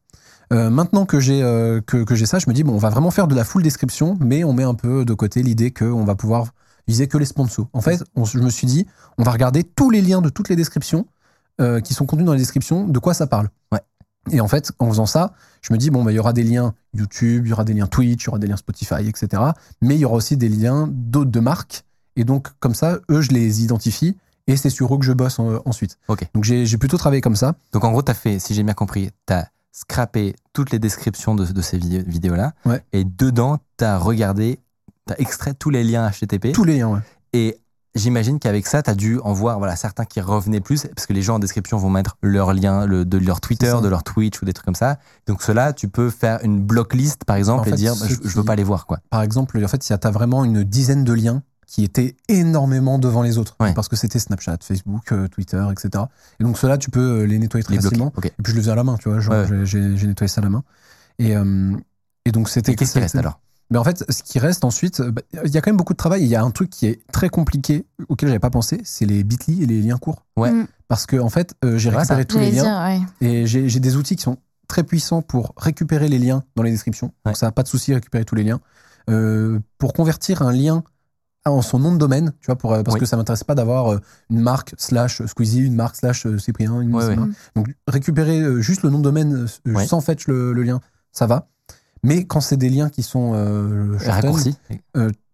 [0.53, 2.89] Euh, maintenant que j'ai euh, que, que j'ai ça je me dis bon on va
[2.89, 6.03] vraiment faire de la full description mais on met un peu de côté l'idée qu'on
[6.05, 6.47] va pouvoir
[6.87, 7.67] viser que les sponsors.
[7.73, 8.87] En fait on- je me suis dit
[9.19, 11.05] on va regarder tous les liens de toutes les descriptions
[11.83, 13.49] qui sont contenus dans les descriptions de quoi ça parle.
[13.71, 13.81] Ouais.
[14.31, 16.43] Et en fait, en faisant ça, je me dis, bon, bah, il y aura des
[16.43, 19.41] liens YouTube, il y aura des liens Twitch, il y aura des liens Spotify, etc.
[19.81, 21.83] Mais il y aura aussi des liens d'autres de marques.
[22.15, 24.17] Et donc, comme ça, eux, je les identifie
[24.47, 25.97] et c'est sur eux que je bosse en- ensuite.
[26.07, 26.25] Ok.
[26.33, 27.55] Donc, j'ai plutôt travaillé comme ça.
[27.73, 30.79] Donc, en gros, tu as fait, si j'ai bien compris, tu as scrappé toutes les
[30.79, 32.53] descriptions de, de ces vidé- vidéos-là.
[32.65, 32.81] Ouais.
[32.93, 34.59] Et dedans, tu as regardé,
[35.05, 36.51] tu as extrait tous les liens HTTP.
[36.53, 36.99] Tous les liens, ouais.
[37.33, 37.59] Et
[37.97, 41.13] j'imagine qu'avec ça, tu as dû en voir voilà, certains qui revenaient plus, parce que
[41.13, 44.41] les gens en description vont mettre leur lien le- de leur Twitter, de leur Twitch
[44.41, 44.97] ou des trucs comme ça.
[45.27, 48.15] Donc cela, tu peux faire une block list, par exemple, En et dire, bah, je,
[48.27, 48.85] je veux pas les voir.
[48.85, 48.99] quoi.
[49.09, 53.21] Par exemple, en fait, tu as vraiment une dizaine de liens qui étaient énormément devant
[53.21, 53.55] les autres.
[53.59, 53.73] Ouais.
[53.73, 56.05] Parce que c'était Snapchat, Facebook, euh, Twitter, etc.
[56.39, 58.13] Et donc, ceux-là, tu peux euh, les nettoyer très Les facilement.
[58.23, 59.17] Et puis, je le faisais à la main, tu vois.
[59.19, 59.65] Ouais.
[59.65, 60.63] j'ai- nettoyé ça à la main.
[61.19, 61.71] Et, euh,
[62.25, 62.73] et donc, c'était.
[62.73, 63.41] Qu'est-ce qui reste alors?
[63.69, 65.97] Mais en fait, ce qui reste ensuite, bah, il y a quand même beaucoup de
[65.97, 66.21] travail.
[66.23, 69.23] Il y a un truc qui est très compliqué auquel j'avais pas pensé, c'est les
[69.23, 70.25] bit.ly et les liens courts.
[70.37, 70.51] Ouais.
[70.51, 70.67] Mm.
[70.87, 73.27] Parce que en fait, euh, j'ai récupéré tous les liens dire, ouais.
[73.27, 74.37] et j'ai j'ai des outils qui sont
[74.69, 77.07] très puissants pour récupérer les liens dans les descriptions.
[77.07, 77.31] Ouais.
[77.31, 78.61] Donc ça n'a pas de souci récupérer tous les liens.
[79.09, 80.83] Euh, pour convertir un lien
[81.45, 82.99] en son nom de domaine, tu vois, pour, euh, parce Oui.
[83.01, 83.99] que ça m'intéresse pas d'avoir
[84.29, 87.15] une marque slash Squeezie, une marque slash Cyprien, une Ouais, ouais.
[87.15, 87.29] marque.
[87.55, 89.85] Donc récupérer juste le nom de domaine Ouais.
[89.87, 90.79] sans fetch le, le lien,
[91.13, 91.47] ça va.
[92.03, 94.55] Mais quand c'est des liens qui sont euh, shorten, Raccourci.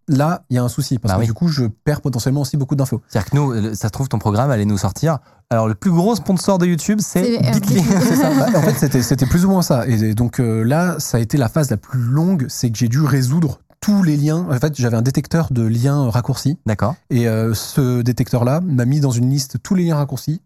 [0.09, 1.27] là, il y a un souci parce Bah que oui.
[1.27, 3.01] du coup, je perds potentiellement aussi beaucoup d'infos.
[3.07, 5.19] C'est-à-dire que nous, le- ça se trouve, ton programme allait nous sortir.
[5.49, 7.79] Alors, le plus gros sponsor de YouTube, c'est euh, Bitly.
[8.01, 8.29] C'est ça.
[8.51, 9.87] Bah, en fait, c'était, c'était plus ou moins ça.
[9.87, 12.87] Et donc euh, là, ça a été la phase la plus longue, c'est que j'ai
[12.89, 14.47] dû résoudre tous les liens.
[14.49, 16.57] En fait, j'avais un détecteur de liens raccourcis.
[16.65, 16.95] D'accord.
[17.09, 20.41] Et euh, ce détecteur-là m'a mis dans une liste tous les liens raccourcis.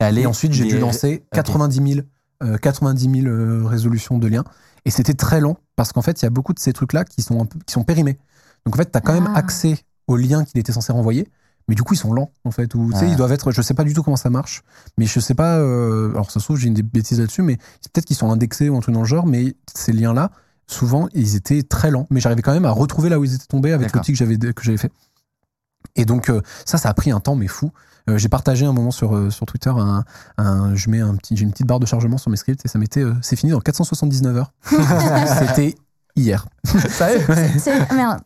[0.00, 2.06] Allez, Et ensuite, j'ai dû lancer 90 000,
[2.44, 4.44] euh, 90 000 euh, résolutions de liens.
[4.88, 7.20] Et c'était très lent parce qu'en fait, il y a beaucoup de ces trucs-là qui
[7.20, 8.18] sont, un peu, qui sont périmés.
[8.64, 9.38] Donc en fait, tu as quand même Ah.
[9.38, 11.28] accès aux liens qu'il était censé renvoyer.
[11.68, 12.74] Mais du coup, ils sont lents, en fait.
[12.74, 13.08] Ou, tu sais, Ah.
[13.10, 13.52] ils doivent être.
[13.52, 14.62] Je sais pas du tout comment ça marche.
[14.96, 15.58] Mais je sais pas.
[15.58, 17.42] euh, alors, ça se trouve, j'ai une des bêtises là-dessus.
[17.42, 19.26] Mais peut-être qu'ils sont indexés ou un truc dans le genre.
[19.26, 20.30] Mais ces liens-là,
[20.66, 22.06] souvent, ils étaient très lents.
[22.08, 24.38] Mais j'arrivais quand même à retrouver là où ils étaient tombés avec l'outil que j'avais
[24.38, 24.90] que j'avais fait.
[25.96, 27.70] Et donc, euh, ça, ça a pris un temps, mais fou.
[28.08, 30.02] Euh, j'ai partagé un moment sur, euh, sur Twitter un,
[30.38, 32.68] un- je mets un petit, j'ai une petite barre de chargement sur mes scripts et
[32.68, 34.52] ça m'était, euh, c'est fini dans 479 heures.
[35.46, 35.74] C'était
[36.16, 36.46] hier.
[36.64, 37.28] Ça y est.
[37.28, 37.50] Ouais.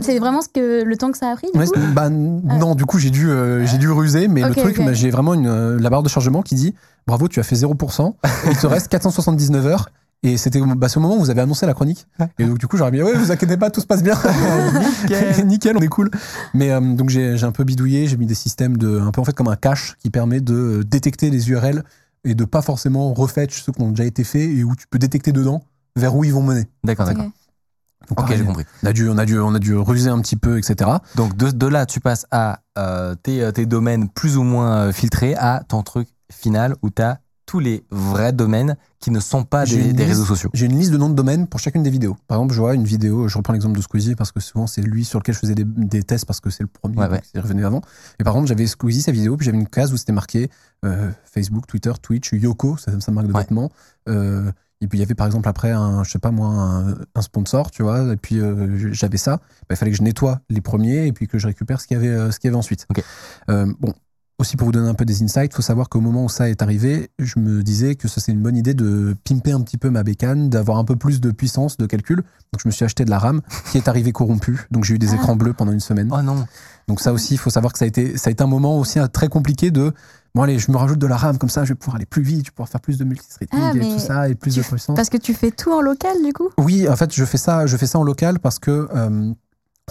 [0.00, 2.08] C'est vraiment ce que, le temps que ça a pris du Ouais, coup c'est- bah,
[2.10, 5.34] non, du coup, j'ai dû, euh, j'ai dû ruser, mais le truc, bah, j'ai vraiment
[5.34, 6.74] une, la barre de chargement qui dit
[7.06, 8.14] bravo, tu as fait 0%,
[8.50, 9.88] il te reste 479 heures.
[10.24, 12.06] Et c'était bah, au moment où vous avez annoncé la chronique.
[12.38, 14.14] Et donc, du coup, j'aurais dit, ouais, vous inquiétez pas, tout se passe bien.
[15.02, 15.46] Nickel.
[15.46, 16.10] Nickel, on est cool.
[16.54, 19.24] Mais euh, donc, j'ai un peu bidouillé, j'ai mis des systèmes de, un peu en
[19.24, 21.82] fait comme un cache qui permet de euh, détecter les URL
[22.24, 24.98] et de pas forcément refetch ceux qui ont déjà été faits et où tu peux
[25.00, 25.64] détecter dedans
[25.96, 26.68] vers où ils vont mener.
[26.84, 27.24] D'accord, d'accord.
[28.08, 28.64] Donc, Ok, j'ai compris.
[28.84, 30.90] On a dû, on a dû, on a dû ruser un petit peu, etc.
[31.16, 35.34] Donc, de, de là, tu passes à euh, tes, tes domaines plus ou moins filtrés
[35.34, 37.18] à ton truc final où tu as
[37.52, 40.48] tous les vrais domaines qui ne sont pas des, réseaux sociaux.
[40.54, 42.16] J'ai une liste de noms de domaines pour chacune des vidéos.
[42.26, 44.80] Par exemple, je vois une vidéo, je reprends l'exemple de Squeezie parce que souvent c'est
[44.80, 47.20] lui sur lequel je faisais des, des tests parce que c'est le premier Ouais, ouais.
[47.30, 47.82] c'est revenu avant.
[48.18, 50.48] Et par contre, j'avais Squeezie sa vidéo, puis j'avais une case où c'était marqué
[50.86, 53.40] euh, Facebook, Twitter, Twitch, Yoko, ça, ça marque de Ouais.
[53.40, 53.70] vêtements.
[54.08, 54.50] Euh,
[54.80, 57.20] et puis il y avait par exemple après un, je sais pas moi, un, un
[57.20, 58.14] sponsor, tu vois.
[58.14, 59.36] Et puis euh, j'avais ça.
[59.36, 62.02] Bah, il fallait que je nettoie les premiers et puis que je récupère ce qu'il
[62.02, 62.86] y avait, ce qu'il y avait ensuite.
[62.88, 63.04] Ok.
[63.50, 63.92] Euh, bon,
[64.38, 66.48] aussi pour vous donner un peu des insights, il faut savoir qu'au moment où ça
[66.50, 69.78] est arrivé, je me disais que ça c'est une bonne idée de pimper un petit
[69.78, 72.16] peu ma bécane, d'avoir un peu plus de puissance de calcul.
[72.52, 74.66] Donc je me suis acheté de la RAM qui est arrivée corrompue.
[74.70, 75.14] Donc j'ai eu des Ah.
[75.16, 76.08] écrans bleus pendant une semaine.
[76.12, 76.44] Oh non.
[76.88, 78.78] Donc ça aussi, il faut savoir que ça a été, ça a été un moment
[78.78, 79.92] aussi euh, très compliqué de
[80.34, 82.22] bon allez, je me rajoute de la RAM comme ça, je vais pouvoir aller plus
[82.22, 84.62] vite, je vais pouvoir faire plus de multithreading Ah, et tout ça et plus de
[84.62, 84.96] puissance.
[84.96, 86.48] Parce que tu fais tout en local du coup?
[86.58, 89.32] Oui, en fait, je fais ça, je fais ça en local parce que euh,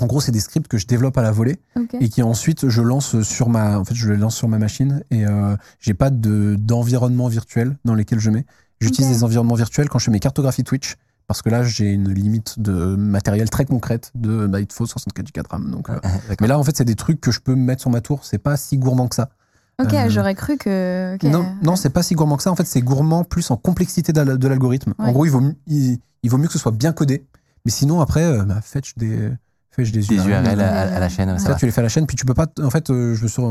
[0.01, 1.57] En gros, c'est des scripts que je développe à la volée
[1.99, 5.03] et qui ensuite je lance sur ma, en fait, je les lance sur ma machine
[5.11, 8.45] et euh, j'ai pas de d'environnement virtuel dans lesquels je mets.
[8.79, 10.95] J'utilise des environnements virtuels quand je fais mes cartographies Twitch
[11.27, 14.87] parce que là j'ai une limite de matériel très concrète de bah, il te faut
[14.87, 15.69] 64 Go de RAM.
[15.71, 15.99] Donc, euh,
[16.41, 18.25] mais là en fait c'est des trucs que je peux mettre sur ma tour.
[18.25, 19.29] C'est pas si gourmand que ça.
[19.79, 21.17] Ok, Euh, j'aurais cru que.
[21.27, 22.51] Non, non, c'est pas si gourmand que ça.
[22.51, 24.93] En fait, c'est gourmand plus en complexité de l'algorithme.
[24.97, 27.25] En gros, il vaut, il vaut mieux que ce soit bien codé.
[27.65, 29.31] Mais sinon, après, euh, bah, fetch des,
[29.71, 31.37] fetch des Des URL à, à la chaîne.
[31.39, 32.47] Ça tu les fais à la chaîne, puis tu peux pas.
[32.61, 33.41] En fait, euh, je me suis.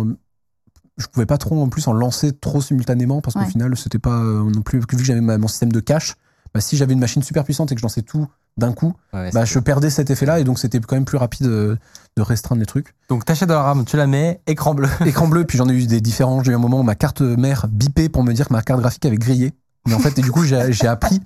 [0.99, 3.47] Je pouvais pas trop en plus en lancer trop simultanément parce qu'au Ouais.
[3.47, 4.81] final, c'était pas euh, non plus.
[4.81, 6.15] Vu que j'avais mon système de cache,
[6.53, 8.27] bah, si j'avais une machine super puissante et que je lançais tout
[8.59, 11.47] d'un coup, Ouais, bah, je perdais cet effet-là et donc c'était quand même plus rapide
[11.47, 11.77] euh,
[12.17, 12.95] de restreindre les trucs.
[13.09, 14.89] Donc t'achètes de la RAM, tu la mets, écran bleu.
[15.07, 16.43] Écran bleu, puis j'en ai eu des différents.
[16.43, 18.81] J'ai eu un moment où ma carte mère bipait pour me dire que ma carte
[18.81, 19.55] graphique avait grillé.
[19.87, 21.21] Mais en fait, du coup, j'ai appris,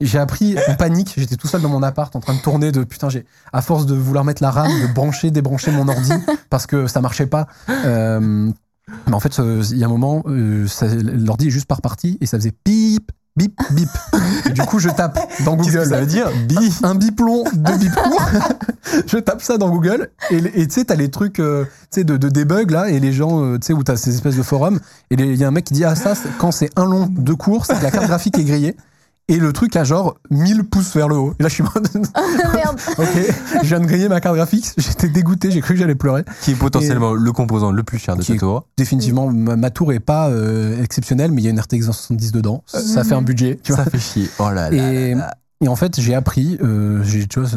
[0.00, 1.14] j'ai appris panique.
[1.16, 3.86] J'étais tout seul dans mon appart en train de tourner de putain, j'ai, à force
[3.86, 6.12] de vouloir mettre la RAM, de brancher, débrancher mon ordi
[6.50, 7.46] parce que ça marchait pas.
[7.68, 8.50] Euh,
[9.06, 10.66] mais en fait, il y a un moment, euh,
[11.02, 13.88] l'ordi est juste par partie et ça faisait bip, bip, bip.
[14.46, 15.72] Et du coup, je tape dans Google.
[15.72, 16.56] que ça veut dire Bi.
[16.82, 18.28] Un bip long, deux bips courts.
[19.06, 21.64] je tape ça dans Google et tu sais, t'as les trucs euh,
[21.96, 24.42] de, de debug là et les gens, euh, tu sais, où t'as ces espèces de
[24.42, 24.80] forums
[25.10, 27.36] et il y a un mec qui dit Ah, ça, quand c'est un long, deux
[27.36, 28.76] courts, c'est que la carte graphique est grillée.
[29.30, 31.34] Et le truc a genre 1000 pouces vers le haut.
[31.38, 31.88] Et là, je suis en mode,
[32.54, 32.80] Merde.
[32.98, 33.06] ok,
[33.62, 34.72] je viens de griller ma carte graphique.
[34.78, 36.24] J'étais dégoûté, j'ai cru que j'allais pleurer.
[36.40, 38.66] Qui est potentiellement le composant le plus cher de ce tour.
[38.78, 42.32] Définitivement, ma, ma tour est pas euh, exceptionnelle, mais il y a une RTX 70
[42.32, 42.62] dedans.
[42.66, 43.84] Ça fait un budget, tu vois.
[43.84, 44.30] Ça fait chier.
[44.38, 44.72] Oh là là.
[44.72, 45.34] Et, là là.
[45.62, 47.48] et en fait, j'ai appris, euh, tu vois,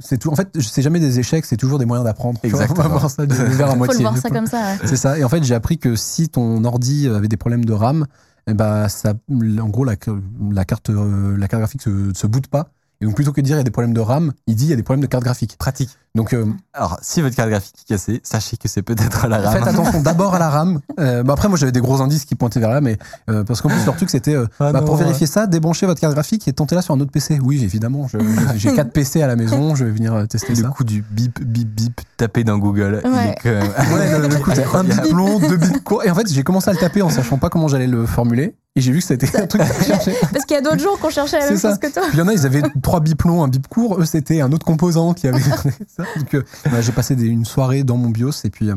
[0.00, 0.30] c'est- tout.
[0.30, 2.38] En fait, c'est jamais des échecs, c'est toujours des moyens d'apprendre.
[2.42, 2.80] Exactement.
[2.80, 3.98] On va voir ça à Faut moitié.
[3.98, 4.58] le voir ça comme ça.
[4.58, 4.78] ouais.
[4.84, 5.18] C'est ça.
[5.18, 8.04] Et en fait, j'ai appris que si ton ordi avait des problèmes de RAM,
[8.48, 12.70] eh ben, ça, en gros, la, carte, euh, la carte graphique se, se pas.
[13.00, 14.64] Et donc, plutôt que de dire il y a des problèmes de RAM, il dit
[14.64, 15.56] il y a des problèmes de carte graphique.
[15.58, 15.90] Pratique.
[16.16, 19.52] Donc, euh, Alors, si votre carte graphique est cassée, sachez que c'est peut-être la RAM.
[19.58, 20.80] faites attention d'abord à la RAM.
[20.98, 22.96] Euh, bah après, moi, j'avais des gros indices qui pointaient vers là, mais
[23.30, 26.00] euh, parce qu'en plus, leur truc, c'était euh, Ah bah, pour vérifier ça, débranchez votre
[26.00, 27.38] carte graphique et tentez-la sur un autre PC.
[27.42, 28.08] Oui, évidemment.
[28.56, 30.68] J'ai quatre PC à la maison, je vais venir tester Le ça.
[30.68, 33.02] coup du bip, bip, bip tapé dans Google.
[33.04, 33.34] Ouais.
[33.44, 33.62] même-
[33.92, 36.04] Ouais, le, le coup, c'est un bip long, deux bips courts.
[36.04, 38.54] Et en fait, j'ai commencé à le taper en sachant pas comment j'allais le formuler.
[38.78, 40.14] Et j'ai vu que c'était un truc à chercher.
[40.32, 41.70] Parce qu'il y a d'autres gens qui ont cherché la même ça.
[41.70, 42.02] chose que toi.
[42.08, 43.98] Puis il y en a, ils avaient trois bips longs, un bip court.
[43.98, 45.40] Eux, c'était un autre composant qui avait
[45.96, 46.02] ça.
[46.16, 48.32] Donc, euh, bah, j'ai passé des- une soirée dans mon BIOS.
[48.44, 48.76] Et puis, euh,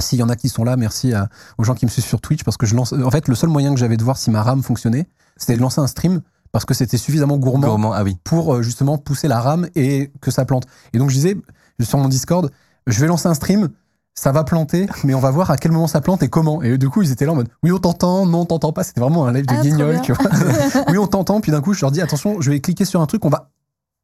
[0.00, 2.20] s'il y en a qui sont là, merci à- aux gens qui me suivent sur
[2.20, 2.44] Twitch.
[2.44, 2.92] Parce que je lance.
[2.92, 5.06] En fait, le seul moyen que j'avais de voir si ma RAM fonctionnait,
[5.36, 6.20] c'était de lancer un stream.
[6.52, 8.18] Parce que c'était suffisamment gourmand Gourmand, ah oui.
[8.24, 10.66] pour euh, justement pousser la RAM et que ça plante.
[10.92, 11.34] Et donc je disais
[11.80, 12.50] sur mon Discord,
[12.86, 13.70] je vais lancer un stream,
[14.14, 16.60] ça va planter, mais on va voir à quel moment ça plante et comment.
[16.62, 18.84] Et du coup, ils étaient là en mode oui, on t'entend, non, on t'entend pas.
[18.84, 20.26] C'était vraiment un live de Ah, guignol, tu vois.
[20.88, 23.06] oui, on t'entend, puis d'un coup, je leur dis attention, je vais cliquer sur un
[23.06, 23.48] truc, on va.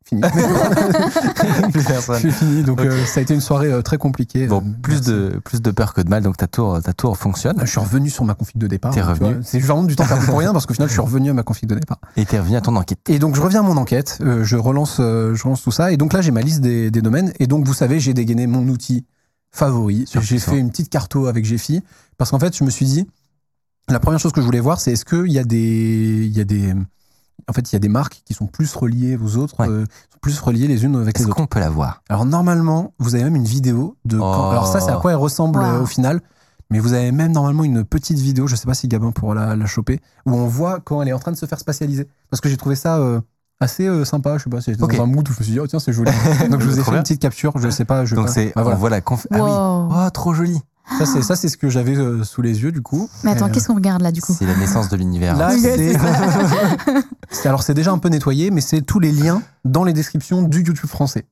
[0.09, 0.23] Fini.
[1.73, 2.19] Plus personne.
[2.21, 2.63] C'est fini.
[2.63, 4.47] Donc euh, ça a été une soirée euh, très compliquée.
[4.47, 7.17] Bon, Euh, plus de, plus de peur que de mal, donc ta tour, ta tour
[7.17, 7.57] fonctionne.
[7.61, 8.93] Je suis revenu sur ma config de départ.
[8.95, 9.37] T'es revenu.
[9.43, 11.43] C'est vraiment du temps perdu pour rien parce qu'au final, je suis revenu à ma
[11.43, 11.99] config de départ.
[12.17, 12.99] Et t'es revenu à ton enquête.
[13.09, 15.93] Et donc je reviens à mon enquête, euh, je relance, euh, je relance tout ça,
[15.93, 18.47] et donc là j'ai ma liste des, des domaines, et donc vous savez j'ai dégainé
[18.47, 19.05] mon outil
[19.51, 21.83] favori, j'ai fait une petite carto avec Gephi,
[22.17, 23.07] parce qu'en fait je me suis dit,
[23.89, 26.41] la première chose que je voulais voir c'est est-ce qu'il y a des, il y
[26.41, 26.75] a des,
[27.49, 29.69] en fait il y a des marques qui sont plus reliées aux autres, Ouais.
[29.69, 31.37] euh, sont plus reliées les unes avec les Est-ce autres.
[31.37, 32.03] qu'on peut la voir?
[32.09, 34.51] Alors normalement vous avez même une vidéo de, quand- Oh.
[34.51, 35.65] alors ça c'est à quoi elle ressemble Wow.
[35.65, 36.21] euh, au final.
[36.71, 39.57] Mais vous avez même normalement une petite vidéo, je sais pas si Gabin pourra la,
[39.57, 42.07] la choper, où on voit quand elle est en train de se faire spatialiser.
[42.29, 43.23] Parce que j'ai trouvé ça euh,
[43.59, 44.95] assez euh, sympa, je sais pas, c'était Ok.
[44.95, 46.11] dans un mood où je me suis dit, oh tiens, c'est joli.
[46.51, 46.99] Donc je vous ai fait bien.
[46.99, 48.77] une petite capture, je sais pas, je Donc pas- c'est, Bah, voilà.
[48.77, 49.27] on voit la conf...
[49.31, 49.51] Ah oui.
[49.51, 50.61] Oh, trop joli.
[50.97, 53.11] Ça, c'est, ça, c'est ce que j'avais euh, sous les yeux, du coup.
[53.25, 55.37] Mais attends, euh, qu'est-ce qu'on regarde là du coup C'est la naissance de l'univers.
[55.37, 55.97] Là, Oui, c'est...
[57.49, 60.63] alors, c'est déjà un peu nettoyé, mais c'est tous les liens dans les descriptions du
[60.63, 61.27] YouTube français.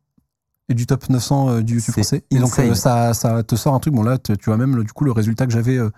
[0.69, 2.25] Et du top 900 euh, du YouTube C'est français.
[2.31, 2.71] Et donc, insane.
[2.71, 3.95] euh, ça, ça te sort un truc.
[3.95, 5.91] Bon, là, tu tu vois même, le- du coup, le résultat que j'avais euh,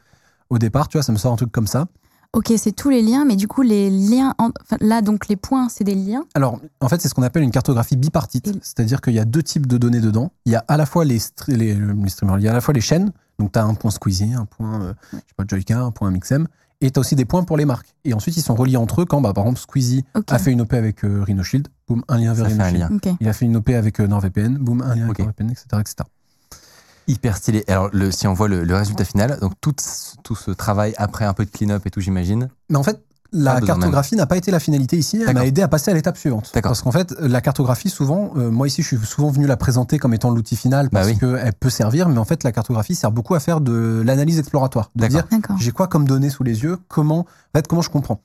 [0.50, 1.86] au départ, tu vois, ça me sort un truc comme ça.
[2.34, 4.34] Ok, c'est tous les liens, mais du coup, les liens.
[4.38, 6.24] en- enfin, là, donc les points, c'est des liens.
[6.34, 8.48] Alors, en fait, c'est ce qu'on appelle une cartographie bipartite.
[8.48, 10.30] Et- C'est-à-dire qu'il y a deux types de données dedans.
[10.44, 12.60] Il y a à la fois les, les, les streamers, il y a à la
[12.60, 13.10] fois les chaînes.
[13.38, 16.10] Donc, tu as un point Squeezie, un point, euh, je sais pas, Joyka, un point
[16.10, 16.48] Mixem.
[16.80, 17.94] Et tu as aussi des points pour les marques.
[18.04, 20.60] Et ensuite, ils sont reliés entre eux quand, bah, par exemple, Squeezie a fait une
[20.60, 23.04] OP avec euh, Rhino Shield, boum, un lien vers Ça fait Rhino un Shield.
[23.04, 23.12] lien.
[23.12, 23.16] Ok.
[23.20, 25.18] Il a fait une OP avec euh, NordVPN, boum, un lien avec.
[25.18, 25.94] NordVPN, etc., etc.
[27.06, 27.64] Hyper stylé.
[27.68, 30.94] Alors, le, si on voit le, le résultat final, donc tout, ce- tout ce travail
[30.98, 32.48] après un peu de clean-up et tout, j'imagine.
[32.68, 33.02] Mais en fait,
[33.32, 35.94] la besoin cartographie n'a pas été la finalité ici, elle m'a aidé à passer à
[35.94, 36.50] l'étape suivante.
[36.54, 36.70] D'accord.
[36.70, 39.98] Parce qu'en fait, la cartographie, souvent, euh, moi ici, je suis souvent venu la présenter
[39.98, 41.18] comme étant l'outil final Bah parce oui.
[41.18, 44.90] qu'elle peut servir, mais en fait, la cartographie sert beaucoup à faire de l'analyse exploratoire.
[44.96, 45.28] De D'accord.
[45.30, 47.26] dire, j'ai quoi comme données sous les yeux, comment, en
[47.58, 48.20] fait, comment je comprends.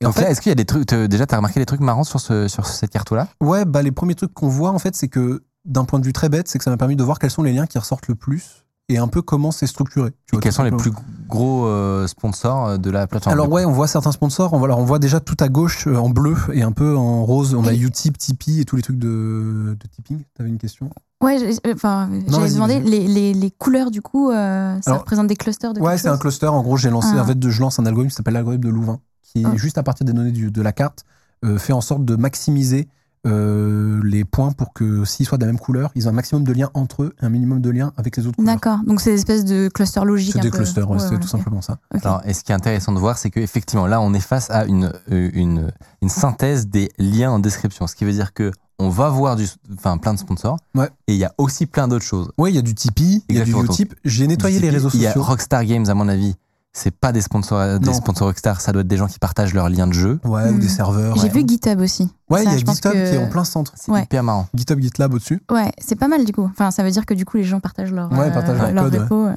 [0.00, 1.66] Et Donc en fait, là, est-ce qu'il y a des trucs, déjà, t'as remarqué des
[1.66, 4.78] trucs marrants sur, ce, sur cette carte-là ouais, bah, les premiers trucs qu'on voit, en
[4.78, 7.02] fait, c'est que d'un point de vue très bête, c'est que ça m'a permis de
[7.04, 10.10] voir quels sont les liens qui ressortent le plus et un peu comment c'est structuré.
[10.10, 10.92] tu Et vois, quels sont les plus
[11.28, 14.52] gros euh, sponsors euh, de la plateforme Alors ouais, on voit certains sponsors.
[14.54, 16.96] On voit, alors on voit déjà tout à gauche euh, en bleu et un peu
[16.96, 17.54] en rose.
[17.54, 20.22] On a Utip, Tipeee et tous les trucs de, de tipping.
[20.34, 20.90] T'avais une question?
[21.22, 25.26] Ouais, euh, enfin, j'allais demander les, les, les couleurs du coup, euh, ça Alors- représente
[25.26, 26.46] des clusters de Ouais, c'est un cluster.
[26.46, 27.22] En gros, j'ai lancé, Ah.
[27.22, 29.50] en fait, je lance un algorithme qui s'appelle l'algorithme de Louvain, qui Ah.
[29.56, 31.04] juste à partir des données du- de la carte
[31.44, 32.88] euh, fait en sorte de maximiser
[33.26, 36.44] euh, les points pour que s'ils soient de la même couleur, ils ont un maximum
[36.44, 38.54] de liens entre eux, et un minimum de liens avec les autres couleurs.
[38.54, 38.78] D'accord.
[38.86, 40.32] Donc c'est des espèces de clusters logiques.
[40.34, 40.58] C'est des peu.
[40.58, 41.78] clusters, ouais, Ouais, c'est tout simplement ça.
[41.90, 44.64] Alors, et ce qui est intéressant de voir, c'est qu'effectivement, là, on est face à
[44.64, 45.70] une, euh, une,
[46.02, 47.86] une synthèse des liens en description.
[47.86, 48.50] Ce qui veut dire que
[48.80, 49.44] on va voir du,
[49.74, 50.56] enfin, plein de sponsors.
[50.74, 50.88] Ouais.
[51.08, 52.30] Et il y a aussi plein d'autres choses.
[52.38, 53.52] Oui, il y a du Tipeee, il y a du.
[53.52, 53.94] Utip.
[54.04, 55.24] J'ai nettoyé les réseaux Il y a sociaux.
[55.24, 56.36] Rockstar Games, à mon avis.
[56.78, 57.92] C'est pas des sponsors, des Non.
[57.92, 58.60] sponsors Rockstar.
[58.60, 60.20] Ça doit être des gens qui partagent leurs liens de jeu.
[60.24, 60.58] Ouais, ou Hmm.
[60.60, 61.16] des serveurs.
[61.16, 61.28] J'ai ouais.
[61.30, 62.08] vu GitHub aussi.
[62.30, 63.72] Ouais, il y a GitHub que- qui est en plein centre.
[63.74, 64.04] C'est Ouais.
[64.04, 64.46] hyper marrant.
[64.54, 65.42] GitHub, GitLab au-dessus.
[65.50, 66.44] Ouais, c'est pas mal du coup.
[66.50, 68.94] Enfin, ça veut dire que du coup les gens partagent leur, Ouais, partagent leur code,
[68.94, 69.28] repo.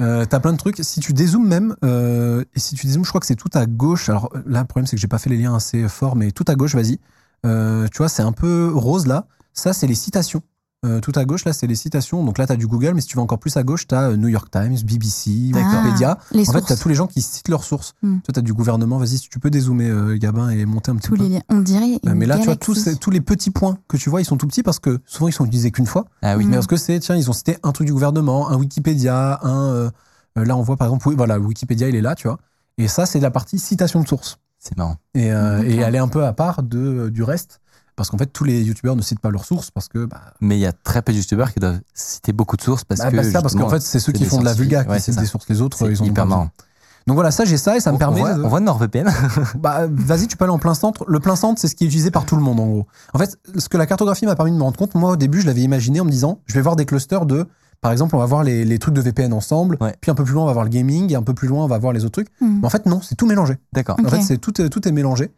[0.00, 0.78] Euh, T'as plein de trucs.
[0.82, 3.66] Si tu dézoomes même, euh, et si tu dézoomes, je crois que c'est tout à
[3.66, 4.08] gauche.
[4.08, 6.44] Alors là, le problème, c'est que j'ai pas fait les liens assez forts, mais tout
[6.48, 6.98] à gauche, vas-y.
[7.44, 9.26] Euh, tu vois, c'est un peu rose là.
[9.52, 10.42] Ça, c'est les citations.
[10.86, 12.24] Euh, tout à gauche, là, c'est les citations.
[12.24, 13.94] Donc là, tu as du Google, mais si tu vas encore plus à gauche, tu
[13.94, 15.52] as New York Times, BBC.
[15.52, 16.18] Wikipédia.
[16.32, 16.66] Les en fait, sources.
[16.66, 17.94] tu as tous les gens qui citent leurs sources.
[18.02, 18.18] Hmm.
[18.20, 18.98] Toi, tu as du gouvernement.
[18.98, 21.22] Vas-y, si tu peux dézoomer, euh, Gabin, et monter un petit tous peu.
[21.22, 21.42] les liens.
[21.48, 21.98] On dirait.
[22.06, 24.36] Euh, mais là, tu vois, tous, tous les petits points que tu vois, ils sont
[24.36, 26.06] tout petits parce que souvent, ils sont utilisés qu'une fois.
[26.22, 26.44] Ah oui.
[26.44, 26.48] Mm.
[26.48, 29.72] Mais parce que c'est, tiens, ils ont cité un truc du gouvernement, un Wikipédia, un.
[29.72, 29.90] euh,
[30.38, 32.38] euh, là, on voit par exemple, oui, voilà, Wikipédia, il est là, tu vois.
[32.78, 34.38] Et ça, c'est la partie citation de source.
[34.58, 34.96] C'est marrant.
[35.16, 37.60] Euh, et elle est un peu à part de, du reste.
[37.96, 40.04] Parce qu'en fait, tous les youtubeurs ne citent pas leurs sources parce que.
[40.04, 42.84] Bah, Mais il y a très peu de youtubeurs qui doivent citer beaucoup de sources
[42.84, 43.16] parce bah, que.
[43.16, 45.18] bah, ça, parce qu'en fait, c'est ceux qui font de la vulga qui Ouais, citent
[45.18, 45.48] des sources.
[45.48, 46.50] Les autres, c'est ils ont hyper marrant.
[47.06, 48.20] Donc voilà, ça, j'ai ça et ça me On- permet.
[48.20, 49.08] On voit, de- on voit NordVPN.
[49.60, 51.04] Bah, vas-y, tu peux aller en plein centre.
[51.08, 52.86] Le plein centre, c'est ce qui est utilisé par tout le monde, en gros.
[53.14, 55.40] En fait, ce que la cartographie m'a permis de me rendre compte, moi, au début,
[55.40, 57.46] je l'avais imaginé en me disant, je vais voir des clusters de,
[57.80, 59.94] par exemple, on va voir les, les trucs de VPN ensemble, Ouais.
[60.00, 61.64] puis un peu plus loin, on va voir le gaming, et un peu plus loin,
[61.64, 62.28] on va voir les autres trucs.
[62.40, 62.58] Hmm.
[62.60, 63.54] Mais en fait, non, c'est tout mélangé.
[63.72, 63.96] D'accord.
[64.04, 65.30] En fait, c'est tout, est- tout est mélangé.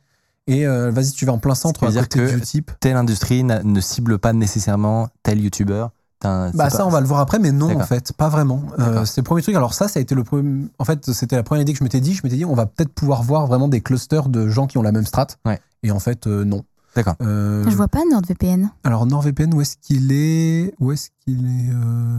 [0.49, 2.72] Et euh, vas-y, tu vas en plein centre, à dire côté que- du type.
[2.80, 5.90] Telle industrie ne cible pas nécessairement tel youtubeur.
[6.22, 8.62] Bah, ça, on va le voir après, mais non, en fait, pas vraiment.
[8.80, 9.55] Euh, c'est le premier truc.
[9.55, 10.66] Alors, ça, ça a été le premier.
[10.80, 12.12] En fait, c'était la première idée que je m'étais dit.
[12.14, 14.82] Je m'étais dit, on va peut-être pouvoir voir vraiment des clusters de gens qui ont
[14.82, 15.28] la même strat.
[15.46, 15.61] Ouais.
[15.84, 16.64] Et en fait, euh, non.
[16.96, 17.14] D'accord.
[17.22, 18.70] Euh, Je vois pas NordVPN.
[18.82, 22.18] Alors NordVPN, où est-ce qu'il est Où est-ce qu'il est, euh,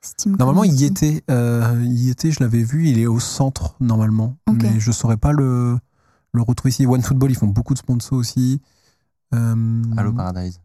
[0.00, 1.22] Steam Normalement, il y était.
[1.30, 4.34] euh, il y était, je l'avais vu, il est au centre, normalement.
[4.50, 5.78] Mais je saurais pas le,
[6.36, 6.86] le retrouver ici.
[6.86, 8.60] OneFootball, ils font beaucoup de sponsors aussi.
[9.34, 10.60] Euh, Allo Paradise.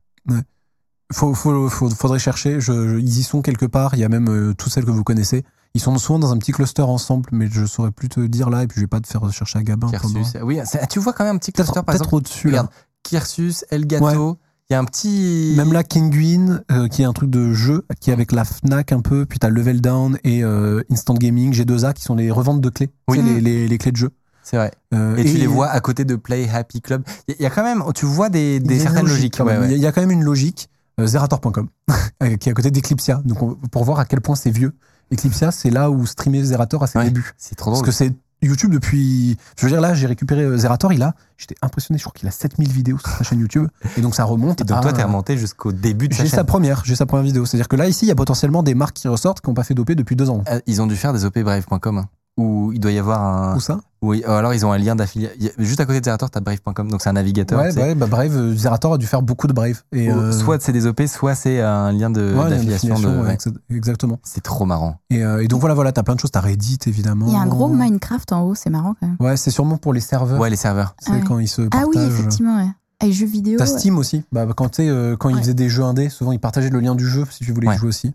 [1.13, 2.59] faut, faut- faut- faudrait chercher.
[2.61, 3.95] Je, je- ils y sont quelque part.
[3.95, 5.43] Il y a même euh, toutes celles que vous connaissez.
[5.73, 8.63] Ils sont souvent dans un petit cluster ensemble, mais je saurais plus te dire là.
[8.63, 9.89] Et puis, je vais pas te faire chercher à Gabin.
[9.89, 10.37] Kirsus.
[10.43, 12.15] Oui, c'est- tu vois quand même un petit cluster par exemple.
[12.15, 12.47] au-dessus.
[12.49, 12.59] là.
[12.61, 12.69] Regarde,
[13.03, 14.37] Kirsus, Elgato.
[14.69, 15.53] Il y a un petit.
[15.57, 18.93] Même là, Kinguin, euh, qui est un truc de jeu, qui est avec la Fnac
[18.93, 22.61] un peu, puis t'as Level Down et euh, Instant Gaming, G2A, qui sont les reventes
[22.61, 23.17] de clés, Oui.
[23.19, 24.11] Tu sais, les, les- les clés de jeu.
[24.43, 24.71] C'est vrai.
[24.93, 27.03] Euh, Et, tu les vois à côté de Play Happy Club.
[27.27, 29.39] Il y, a- il y a quand même, tu vois des, certaines logique, logiques.
[29.39, 29.53] ouais.
[29.53, 29.75] Il y a- ouais.
[29.75, 30.69] Il y, a quand même une logique.
[30.99, 31.67] Euh, Zerator.com,
[32.23, 33.21] euh, qui est à côté d'Eclipsia.
[33.25, 34.73] Donc, on- pour voir à quel point c'est vieux.
[35.13, 37.05] Eclipsia, c'est là où streamait Zerator à ses Ouais.
[37.05, 37.31] débuts.
[37.37, 37.87] C'est trop Parce drôle.
[37.87, 39.37] que c'est YouTube depuis.
[39.57, 41.13] Je veux dire, là, j'ai récupéré Zerator, il a.
[41.37, 43.67] J'étais impressionné, je crois qu'il a 7000 vidéos sur sa chaîne YouTube.
[43.97, 44.61] Et donc, ça remonte.
[44.61, 46.39] Et donc à- toi, t'es remonté jusqu'au début de sa J'ai chaîne.
[46.39, 47.45] sa première, j'ai sa première vidéo.
[47.45, 49.63] C'est-à-dire que là, ici, il y a potentiellement des marques qui ressortent qui n'ont pas
[49.63, 50.43] fait d'OP depuis deux ans.
[50.49, 52.05] Euh, Ils ont dû faire des opbrave.com hein,
[52.37, 53.55] où il doit y avoir un.
[53.55, 53.79] Où ça?
[54.03, 55.37] Oui, alors ils ont un lien d'affiliation.
[55.59, 57.59] Juste à côté de Zerator, t'as brave.com, donc c'est un navigateur.
[57.59, 57.79] Ouais, sais.
[57.81, 59.83] ouais, bah Brave, euh, Zerator a dû faire beaucoup de Brave.
[59.91, 62.89] Et, Ou euh, Soit c'est des OP, soit c'est un lien de- ouais, d'affiliation.
[62.95, 63.17] l'affiliation, de...
[63.21, 63.35] ouais, ouais.
[63.35, 64.17] exa- Exactement.
[64.23, 64.95] C'est trop marrant.
[65.11, 66.31] Et, euh, et donc voilà, voilà, t'as plein de choses.
[66.31, 67.27] T'as Reddit, évidemment.
[67.27, 69.17] Il y a un gros Minecraft en haut, c'est marrant quand même.
[69.19, 70.39] Ouais, c'est sûrement pour les serveurs.
[70.39, 70.95] Ouais, les serveurs.
[70.99, 71.23] C'est Ah ouais.
[71.27, 71.95] quand ils se Ah partagent.
[71.95, 72.71] oui, effectivement, ouais.
[73.01, 73.57] Avec jeux vidéo.
[73.59, 74.23] T'as Steam aussi.
[74.31, 75.41] Bah, quand euh, quand ils Ouais.
[75.41, 77.77] faisaient des jeux indés, souvent ils partageaient le lien du jeu si tu voulais Ouais.
[77.77, 78.13] jouer aussi.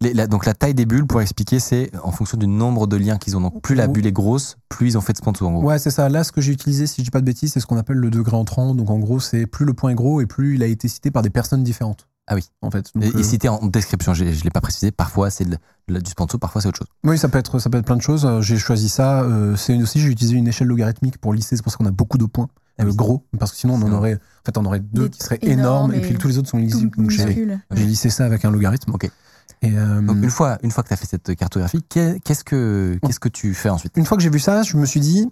[0.00, 2.96] Les- la- donc la taille des bulles, pour expliquer, c'est en fonction du nombre de
[2.96, 3.40] liens qu'ils ont.
[3.40, 5.64] Donc plus la bulle est grosse, plus ils ont fait de sponsor en gros.
[5.64, 6.08] Ouais, c'est ça.
[6.08, 7.96] Là, ce que j'ai utilisé, si je dis pas de bêtises, c'est ce qu'on appelle
[7.96, 8.74] le degré entrant.
[8.76, 11.10] Donc en gros, c'est plus le point est gros et plus il a été cité
[11.10, 12.06] par des personnes différentes.
[12.30, 12.44] Ah oui.
[12.62, 12.90] En fait.
[12.94, 16.10] Donc, Et, euh, et cité en description, je ne l'ai pas précisé, parfois c'est du
[16.10, 16.88] sponsor, parfois c'est autre chose.
[17.02, 18.24] Oui, ça peut être, ça peut être plein de choses.
[18.24, 19.22] Euh, J'ai choisi ça.
[19.22, 21.56] Euh, c'est une- aussi, j'ai utilisé une échelle logarithmique pour lister.
[21.56, 22.48] C'est pour ça qu'on a beaucoup de points
[22.78, 22.94] Ah euh, oui.
[22.94, 25.92] gros, parce que sinon on en aurait, en fait, on aurait deux qui seraient énormes
[25.92, 26.90] énormes et puis tous les autres sont illisibles.
[26.92, 28.92] Tout Donc j'ai lissé ça avec un logarithme.
[28.92, 29.10] Ok.
[29.62, 32.44] Et euh, Donc une fois, une fois que tu as fait cette cartographie, qu'est- qu'est-ce
[32.44, 33.96] que, qu'est-ce que tu fais ensuite?
[33.96, 35.26] Une fois que j'ai vu ça, je me suis dit,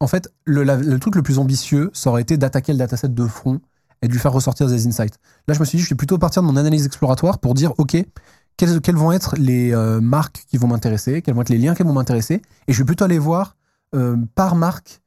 [0.00, 3.08] en fait, le, la- le truc le plus ambitieux, ça aurait été d'attaquer le dataset
[3.08, 3.60] de front
[4.02, 5.18] et de lui faire ressortir des insights.
[5.48, 7.72] Là, je me suis dit, je vais plutôt partir de mon analyse exploratoire pour dire,
[7.78, 7.96] OK,
[8.56, 11.74] quelles, quelles vont être les euh, marques qui vont m'intéresser, quels vont être les liens
[11.74, 13.56] qui vont m'intéresser, et je vais plutôt aller voir
[13.94, 15.00] euh, par marque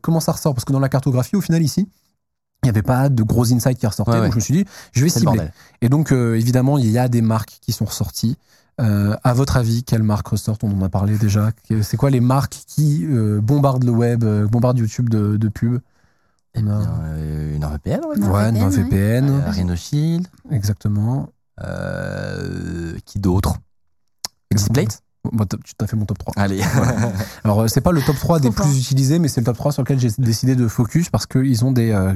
[0.00, 0.54] comment ça ressort.
[0.54, 1.86] Parce que dans la cartographie, au final, ici,
[2.64, 4.12] il n'y avait pas de gros insights qui ressortaient.
[4.12, 4.24] Ouais, ouais.
[4.24, 5.48] Donc je me suis dit, je vais cibler.
[5.82, 8.36] Et donc, euh, évidemment, il y a des marques qui sont ressorties.
[8.80, 10.64] Euh, à votre avis, quelles marques ressortent?
[10.64, 11.52] On en a parlé déjà.
[11.82, 15.80] C'est quoi les marques qui euh, bombardent le web, euh, bombardent YouTube de, de pubs?
[16.56, 18.18] Eh On a- bien, euh, NordVPN, ouais.
[18.26, 20.26] Ouais, Euh, Rhino Shield.
[20.50, 21.28] exactement.
[21.62, 23.58] Euh, qui d'autre?
[24.52, 25.02] Xplate
[25.64, 26.34] Tu t'as fait mon top 3.
[26.36, 26.60] Allez.
[27.44, 29.72] Alors, euh, c'est pas le top 3 des plus utilisés, mais c'est le top 3
[29.72, 32.12] sur lequel j'ai décidé de focus parce qu'ils ont, des, euh,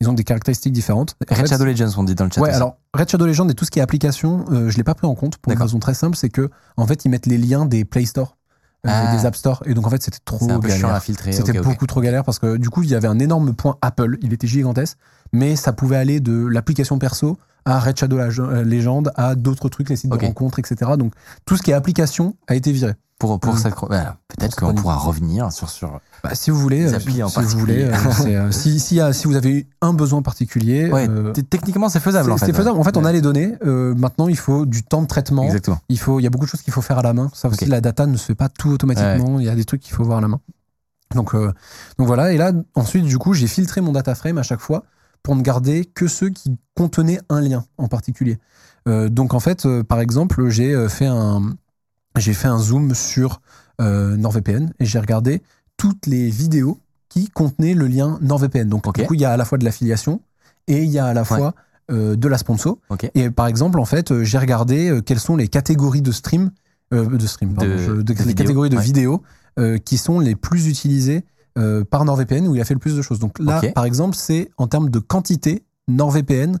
[0.00, 1.16] ils ont des caractéristiques différentes.
[1.30, 2.40] En Red fait, Shadow Legends, on dit dans le chat.
[2.40, 2.56] Ouais, aussi.
[2.56, 5.06] alors Red Shadow Legend et tout ce qui est application, euh, je l'ai pas pris
[5.06, 7.66] en compte pour une raison très simple, c'est que en fait ils mettent les liens
[7.66, 8.37] des Play Store,
[8.86, 9.16] Ah.
[9.16, 11.02] des App Store, et donc en fait c'était trop galère.
[11.32, 14.18] C'était beaucoup trop galère parce que du coup il y avait un énorme point Apple,
[14.22, 14.96] il était gigantesque,
[15.32, 19.68] mais ça pouvait aller de l'application perso à Red Shadow Leg- euh, Legend à d'autres
[19.68, 20.92] trucs, les sites de rencontres, etc.
[20.96, 21.12] Donc
[21.44, 22.94] tout ce qui est application a été viré.
[23.18, 23.74] Pour, pour Euh, cette.
[23.74, 25.68] voilà, Peut-être qu'on pourra revenir sur.
[25.68, 26.00] sur...
[26.22, 29.66] Bah, si vous voulez, euh, en si vous voulez, euh, c'est, euh, si, vous avez
[29.80, 32.46] un besoin particulier, Ouais, euh, techniquement, c'est faisable c'est en fait.
[32.46, 32.78] c'est faisable.
[32.78, 33.54] En fait, on a les données.
[33.64, 35.44] euh, maintenant, il faut du temps de traitement.
[35.44, 35.78] Exactement.
[35.88, 37.30] Il faut, il y a beaucoup de choses qu'il faut faire à la main.
[37.34, 39.38] Ça aussi, la data ne se fait pas tout automatiquement.
[39.38, 40.40] Il y a des trucs qu'il faut voir à la main.
[41.14, 41.52] Donc, euh,
[41.98, 42.32] donc voilà.
[42.32, 44.84] Et là, ensuite, du coup, j'ai filtré mon data frame à chaque fois
[45.22, 48.38] pour ne garder que ceux qui contenaient un lien en particulier.
[48.88, 51.54] Euh, donc en fait, euh, par exemple, j'ai euh, fait un,
[52.16, 53.40] j'ai fait un zoom sur
[53.80, 55.42] euh, NordVPN et j'ai regardé
[55.78, 56.78] toutes les vidéos
[57.08, 58.68] qui contenaient le lien NordVPN.
[58.68, 60.20] Donc du coup, il y a à la fois de l'affiliation
[60.66, 61.54] et il y a à la fois
[61.90, 62.76] euh, de la sponsor.
[63.14, 66.50] Et par exemple, en fait, euh, j'ai regardé euh, quelles sont les catégories de stream,
[66.92, 68.82] euh, de stream, pardon, De- je- de- de les vidéos, catégories de ouais.
[68.82, 69.22] vidéos
[69.58, 71.24] euh, qui sont les plus utilisées
[71.90, 73.18] par NordVPN où il a fait le plus de choses.
[73.18, 76.58] Donc là, par exemple, c'est en termes de quantité, NordVPN,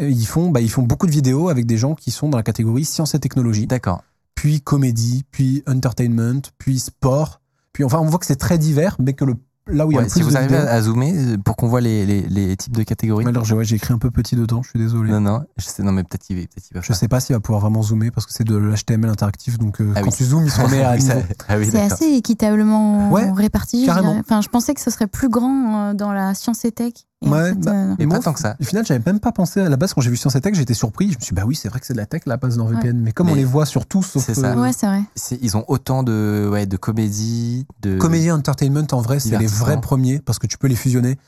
[0.00, 2.42] ils font, bah, ils font beaucoup de vidéos avec des gens qui sont dans la
[2.42, 4.02] catégorie sciences et technologies, D'accord.
[4.34, 7.40] puis comédie, puis entertainment, puis sport.
[7.72, 9.34] Puis enfin, on voit que c'est très divers, mais que le,
[9.68, 11.12] là où il y a Ouais, le si plus vous de arrivez vidéos- à, zoomer
[11.16, 13.26] euh, pour qu'on voit les, les, les types de catégories.
[13.26, 15.10] Alors, j'ai ouais, j'ai écrit un peu petit dedans, je suis désolé.
[15.10, 16.96] Non, non, je sais, non, mais peut-être qu'il va, peut qu'il va Je faire.
[16.96, 19.92] sais pas s'il va pouvoir vraiment zoomer parce que c'est de l'HTML interactif, donc euh,
[19.94, 20.16] Ah quand oui.
[20.16, 21.12] tu zoomes, il se remet à niveau.
[21.48, 23.86] ah oui, C'est assez équitablement Ouais, réparti.
[23.86, 23.90] je.
[23.90, 26.92] Enfin, je pensais que ce serait plus grand euh, dans la science et tech.
[27.30, 28.56] Ouais, fait, bah, euh, Et Moi, pas tant que ça.
[28.60, 30.54] Au final, j'avais même pas pensé à la base quand j'ai vu Science et Tech,
[30.54, 31.10] j'étais surpris.
[31.12, 32.56] Je me suis dit, bah oui, c'est vrai que c'est de la tech la base
[32.58, 32.98] NordVPN.
[33.00, 34.52] Mais comme on les voit sur tout, sauf c'est ça.
[34.52, 35.02] euh, ouais, c'est vrai.
[35.40, 37.98] Ils ont autant de, ouais, de comédie, de.
[37.98, 41.18] comédie entertainment, en vrai, c'est les vrais premiers parce que tu peux les fusionner.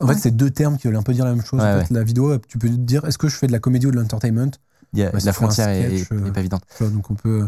[0.00, 1.60] En fait, c'est deux termes qui veulent un peu dire la même chose.
[1.62, 3.60] Ouais, en fait, la vidéo, tu peux te dire, est-ce que je fais de la
[3.60, 4.50] comédie ou de l'entertainment?
[4.92, 6.62] C'est la frontière est, sketch, est- euh, est pas évidente.
[6.76, 7.46] Tu vois, Donc on peut.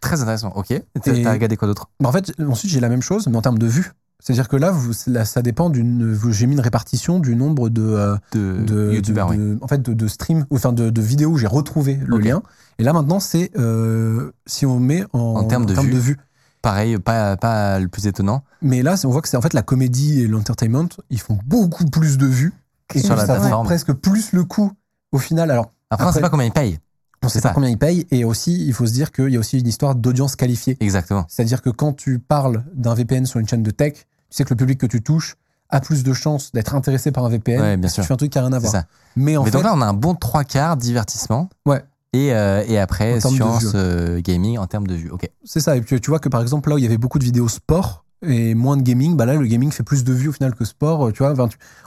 [0.00, 0.52] Très intéressant.
[0.56, 0.68] Ok.
[1.02, 1.88] T'as Et- t'as regardé quoi d'autre?
[2.00, 3.92] Bah, en fait, ensuite, j'ai la même chose, mais en termes de vues.
[4.18, 6.18] C'est-à-dire que là, vous, là, ça dépend d'une.
[6.30, 7.82] J'ai mis une répartition du nombre de.
[7.82, 9.38] euh, de, de, youtubeurs de- oui.
[9.38, 12.42] de- en fait de, de stream ou enfin de, vidéos où j'ai retrouvé le lien
[12.78, 16.16] et là maintenant c'est euh, si on met en, En termes de vues.
[16.62, 18.42] Pareil, pas, pas le plus étonnant.
[18.62, 21.84] mais là on voit que c'est en fait la comédie et l'entertainment ils font beaucoup
[21.84, 22.52] plus de vues
[22.94, 23.66] et Sur la ça plateforme.
[23.66, 24.72] presque plus le coup
[25.12, 26.78] au final alors Après, on sait Après- pas combien ils payent.
[27.22, 29.38] On sait pas combien ils payent et aussi il faut se dire qu'il y a
[29.38, 31.24] aussi une histoire d'audience qualifiée Exactement.
[31.28, 34.50] c'est-à-dire que quand tu parles d'un VPN sur une chaîne de tech tu sais que
[34.50, 35.36] le public que tu touches
[35.70, 38.02] a plus de chances d'être intéressé par un VPN Ouais, bien sûr.
[38.02, 38.84] tu fais un truc qui a rien à voir ça.
[39.16, 41.48] mais en Mais fait donc là, on a un bon trois quarts divertissement.
[41.64, 41.82] Ouais.
[42.12, 45.10] Et, euh, et après, science, euh, gaming en termes de vues.
[45.10, 45.28] Ok.
[45.44, 45.76] C'est ça.
[45.76, 47.48] Et puis tu vois que par exemple, là où il y avait beaucoup de vidéos
[47.48, 50.54] sport et moins de gaming, bah là, le gaming fait plus de vues au final
[50.54, 51.12] que sport.
[51.12, 51.34] Tu vois,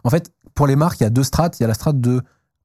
[0.04, 1.58] en fait, pour les marques, il y a deux strates.
[1.60, 2.22] Il y a la strate de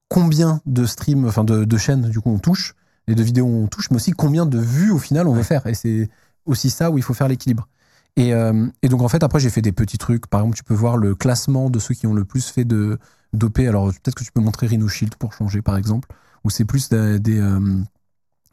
[0.08, 2.74] combien de streams, enfin de, de chaînes, du coup, on touche,
[3.06, 5.66] et de vidéos on touche, mais aussi combien de vues au final on veut faire.
[5.66, 6.08] Et c'est
[6.46, 7.68] aussi ça où il faut faire l'équilibre.
[8.16, 10.26] Et, euh, et donc, en fait, après, j'ai fait des petits trucs.
[10.26, 12.98] Par exemple, tu peux voir le classement de ceux qui ont le plus fait de
[13.32, 13.58] d'OP.
[13.60, 16.08] Alors, peut-être que tu peux montrer Rhino Shield pour changer, par exemple,
[16.44, 17.18] où c'est plus des.
[17.18, 17.60] des, euh,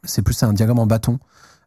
[0.04, 1.20] c'est plus un diagramme en bâton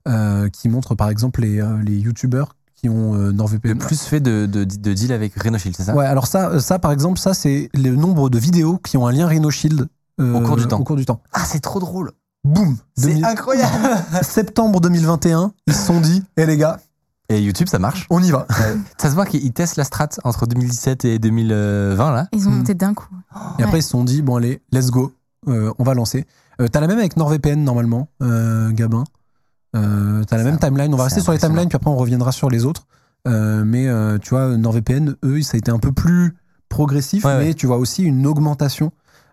[0.09, 2.55] euh, qui montre, par exemple, les, les youtubeurs
[2.89, 3.77] ont euh, Le NordVPN.
[3.77, 5.95] plus fait de, de, de deal avec Rhinoshield, c'est ça?
[5.95, 9.11] Ouais, alors ça, ça, par exemple, ça, c'est le nombre de vidéos qui ont un
[9.11, 9.87] lien Rhino Shield
[10.21, 10.79] euh, Au cours du temps.
[10.79, 11.21] Au cours du temps.
[11.33, 12.11] Ah, c'est trop drôle.
[12.43, 13.73] Boum C'est 2000 incroyable.
[14.21, 16.79] Septembre 2021, ils se sont dit, hé les gars,
[17.29, 18.05] Et YouTube, ça marche.
[18.11, 18.45] on y va.
[18.97, 22.27] Ça se voit qu'ils testent la strat entre 2017 et 2020, là.
[22.33, 22.57] Ils ont Hmm.
[22.57, 23.07] monté d'un coup.
[23.59, 25.11] Et après, ils se sont dit, bon, allez, let's go,
[25.47, 26.25] euh, on va lancer.
[26.61, 29.03] Euh, T'as la même avec NordVPN, normalement, euh, Gabin?
[29.75, 30.93] Euh, T'as la même timeline.
[30.93, 32.85] On va rester sur les timelines, puis après, on reviendra sur les autres.
[33.27, 36.35] Euh, mais euh, tu vois, NordVPN, eux, ça a été un peu plus
[36.69, 37.53] progressif, Ouais, mais ouais.
[37.53, 38.91] tu vois aussi une augmentation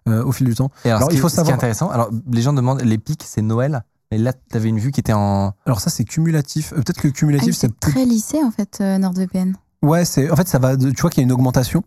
[0.08, 0.70] euh, au fil du temps.
[0.84, 2.52] Et alors, Alors, ce, il qui, faut ce qui est savoir- intéressant, alors les gens
[2.52, 3.82] demandent, les pics, c'est Noël.
[4.10, 5.52] Et là, t'avais une vue qui était en.
[5.66, 6.72] Alors ça, c'est cumulatif.
[6.72, 9.54] Euh, Peut-être que Ah, cumulatif, oui, c'est c'est très lissé en fait, euh, NordVPN.
[9.82, 10.76] Ouais, c'est en fait ça va.
[10.76, 11.82] de- Tu vois qu'il y a une augmentation,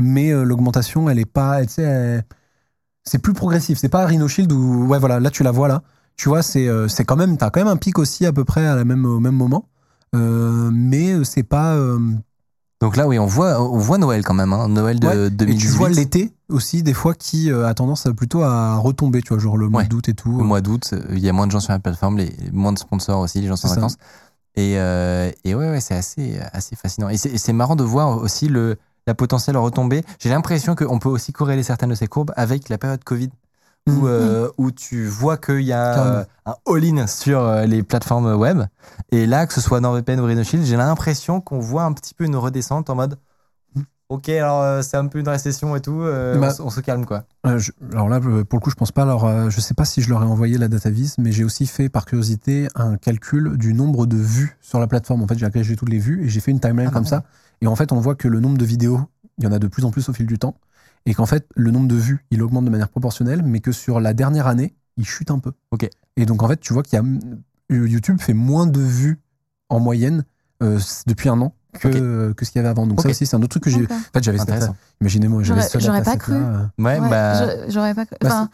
[0.00, 1.62] mais euh, l'augmentation, elle est pas.
[1.66, 2.24] Tu sais, elle-
[3.04, 3.78] c'est plus progressif.
[3.78, 5.82] C'est pas Rhino Shield où ouais voilà, là tu la vois là.
[6.18, 7.38] Tu vois, c'est euh, c'est quand même.
[7.38, 9.64] T'as quand même un pic aussi à peu près à la même au même moment,
[10.14, 11.74] Euh, mais euh, c'est pas.
[11.76, 11.98] euh,
[12.80, 15.30] Donc là, oui, on voit, on voit Noël quand même, hein, Noël de Ouais, Et
[15.30, 15.58] 2018.
[15.70, 19.38] tu vois l'été aussi, des fois, qui a tendance à plutôt à retomber, tu vois,
[19.38, 19.88] genre le mois Ouais.
[19.88, 20.30] d'août et tout.
[20.40, 22.78] Au mois d'août, il y a moins de gens sur la plateforme, les, moins de
[22.78, 23.96] sponsors aussi, les gens sont en vacances.
[24.56, 27.08] Et, euh, et ouais, ouais c'est assez, assez fascinant.
[27.10, 28.76] Et c'est et c'est marrant de voir aussi le,
[29.06, 30.02] la potentielle retombée.
[30.18, 33.30] J'ai l'impression qu'on peut aussi corréler certaines de ces courbes avec la période Covid,
[33.88, 34.06] où, Mhm.
[34.06, 38.62] euh, où tu vois qu'il y a euh, un all-in sur euh, les plateformes web.
[39.10, 42.24] Et là, que ce soit NordVPN ou RhinoShield, j'ai l'impression qu'on voit un petit peu
[42.24, 43.18] une redescente en mode.
[44.10, 46.80] Ok, alors euh, c'est un peu une récession et tout, Bah, on, se- on se
[46.80, 47.24] calme quoi.
[47.58, 49.02] Je- alors là, pour le coup, je pense pas.
[49.02, 51.90] Alors, je sais pas si je leur ai envoyé la datavis, mais j'ai aussi fait
[51.90, 55.22] par curiosité un calcul du nombre de vues sur la plateforme.
[55.22, 57.24] En fait, j'ai agrégé toutes les vues et j'ai fait une timeline Ah, comme ça.
[57.60, 59.00] Et en fait, on voit que le nombre de vidéos,
[59.36, 60.54] il y en a de plus en plus au fil du temps,
[61.06, 64.00] et qu'en fait, le nombre de vues, il augmente de manière proportionnelle, mais que sur
[64.00, 65.52] la dernière année, il chute un peu.
[65.70, 65.88] Ok.
[66.16, 67.04] Et donc, en fait, tu vois qu'il y a
[67.74, 69.18] euh, YouTube fait moins de vues
[69.68, 70.24] en moyenne
[70.62, 72.86] euh, depuis un an que, euh, ce qu'il y avait avant.
[72.86, 73.84] Donc ça aussi, c'est un autre truc que j'ai.
[73.84, 74.38] En fait, j'avais.
[75.00, 76.32] Imaginez-moi, j'avais J'aurais- ce j'aurais pas cru.
[76.34, 77.68] euh, Ouais, Ouais, bah.
[77.68, 78.04] j'aurais pas.
[78.04, 78.50] cru- bah, Enfin,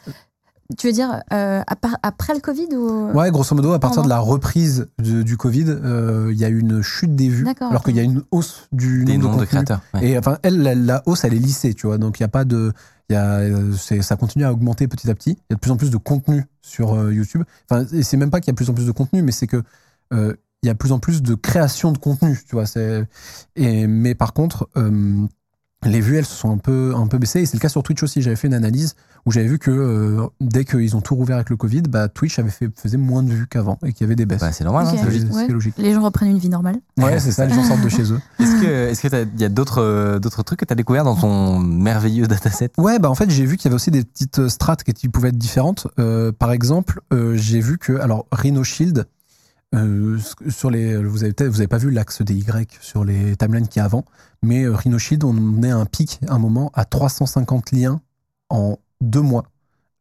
[0.76, 1.62] tu veux dire euh,
[2.02, 3.10] après le Covid ou?
[3.12, 6.48] Ouais, grosso modo, à partir de la reprise de- du Covid, euh, il y a
[6.48, 9.44] une chute des vues, D'accord, alors qu'il y a une hausse du Des nombre de
[9.44, 9.48] contenus.
[9.50, 9.80] créateurs.
[9.94, 10.08] ouais.
[10.08, 11.98] Et enfin, elle, la, la hausse, elle est lissée, tu vois.
[11.98, 12.72] Donc, il n'y a pas de.
[13.10, 15.30] Il y a, euh, ça continue à augmenter petit à petit.
[15.32, 17.42] Il y a de plus en plus de contenu sur euh, YouTube.
[17.70, 19.32] Enfin, et c'est même pas qu'il y a de plus en plus de contenu, mais
[19.32, 19.62] c'est que.
[20.12, 22.64] euh, il y a de plus en plus de création de contenu, tu vois.
[22.64, 23.06] c'est-
[23.54, 25.26] Et, mais par contre, euh,
[25.84, 27.40] les vues, elles se sont un peu, un peu baissées.
[27.42, 28.22] Et c'est le cas sur Twitch aussi.
[28.22, 28.94] J'avais fait une analyse
[29.26, 32.38] où j'avais vu que euh, dès qu'ils ont tout rouvert avec le Covid, bah, Twitch
[32.38, 34.40] avait fait, faisait moins de vues qu'avant et qu'il y avait des baisses.
[34.40, 35.22] Bah, c'est normal, hein, c'est logique.
[35.30, 35.48] C'est Ouais.
[35.48, 35.74] logique.
[35.78, 38.20] les gens reprennent une vie normale Ouais, c'est ça, les gens sortent de chez eux.
[38.38, 41.04] Est-ce que est-ce que il y a d'autres euh, d'autres trucs que tu as découvert
[41.04, 42.70] dans ton merveilleux dataset?
[42.78, 45.08] Ouais, bah en fait, j'ai vu qu'il y avait aussi des petites euh, strates qui
[45.08, 45.86] pouvaient être différentes.
[45.98, 49.06] Euh, par exemple, euh, j'ai vu que, alors, Rhino Shield,
[49.74, 50.18] euh,
[50.50, 53.66] sur les, vous avez peut-être, vous avez pas vu l'axe des Y sur les timelines
[53.68, 54.04] qu'il y a avant,
[54.42, 58.00] mais euh, Rhino Shield, on est à un pic, un moment, à 350 liens
[58.50, 59.44] en deux mois.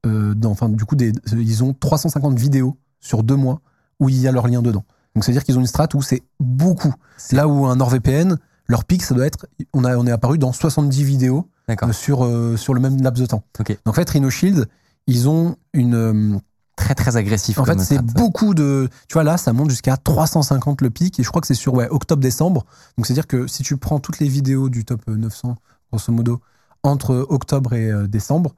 [0.06, 3.62] Euh, dans- enfin, du coup, des, ils ont 350 vidéos sur deux mois
[4.00, 4.84] où il y a leurs liens dedans.
[5.16, 6.94] Donc, c'est-à-dire qu'ils ont une strate où c'est beaucoup.
[7.32, 10.52] Là où un NordVPN, leur pic, ça doit être, on, a, on est apparu dans
[10.52, 13.44] 70 vidéos euh, sur, euh, sur le même laps de temps.
[13.58, 14.68] Donc en fait, Rhino Shield,
[15.08, 15.96] ils ont une.
[15.96, 16.38] euh,
[16.76, 17.60] Très très agressif.
[17.60, 18.02] en fait, c'est strat.
[18.02, 18.90] beaucoup de.
[19.08, 21.76] Tu vois, là, ça monte jusqu'à 350 le pic, et je crois que c'est sur
[21.76, 22.66] ouais, octobre-décembre.
[22.98, 25.56] Donc c'est-à-dire que si tu prends toutes les vidéos du top euh, 900,
[25.92, 26.42] grosso modo,
[26.82, 28.56] entre octobre et euh, décembre,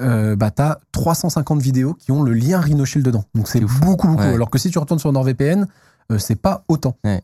[0.00, 3.24] euh, bah, t'as 350 vidéos qui ont le lien Rhino Shield dedans.
[3.34, 4.22] Donc c'est beaucoup, beaucoup.
[4.22, 4.34] Ouais.
[4.34, 5.66] Alors que si tu retournes sur NordVPN,
[6.12, 6.96] euh, c'est pas autant.
[7.04, 7.22] Ouais.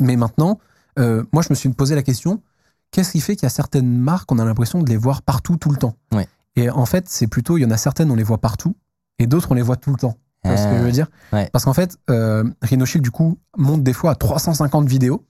[0.00, 0.58] Mais maintenant,
[0.98, 2.42] euh, moi, je me suis posé la question
[2.90, 5.56] qu'est-ce qui fait qu'il y a certaines marques, on a l'impression de les voir partout,
[5.56, 6.26] tout le temps Ouais.
[6.56, 8.76] Et en fait, c'est plutôt, il y en a certaines, on les voit partout,
[9.18, 10.16] et d'autres, on les voit tout le temps.
[10.42, 11.06] Tu vois ce que je veux dire.
[11.30, 15.24] Parce qu'en fait, euh, Rhino Shield, du coup, monte des fois à 350 vidéos,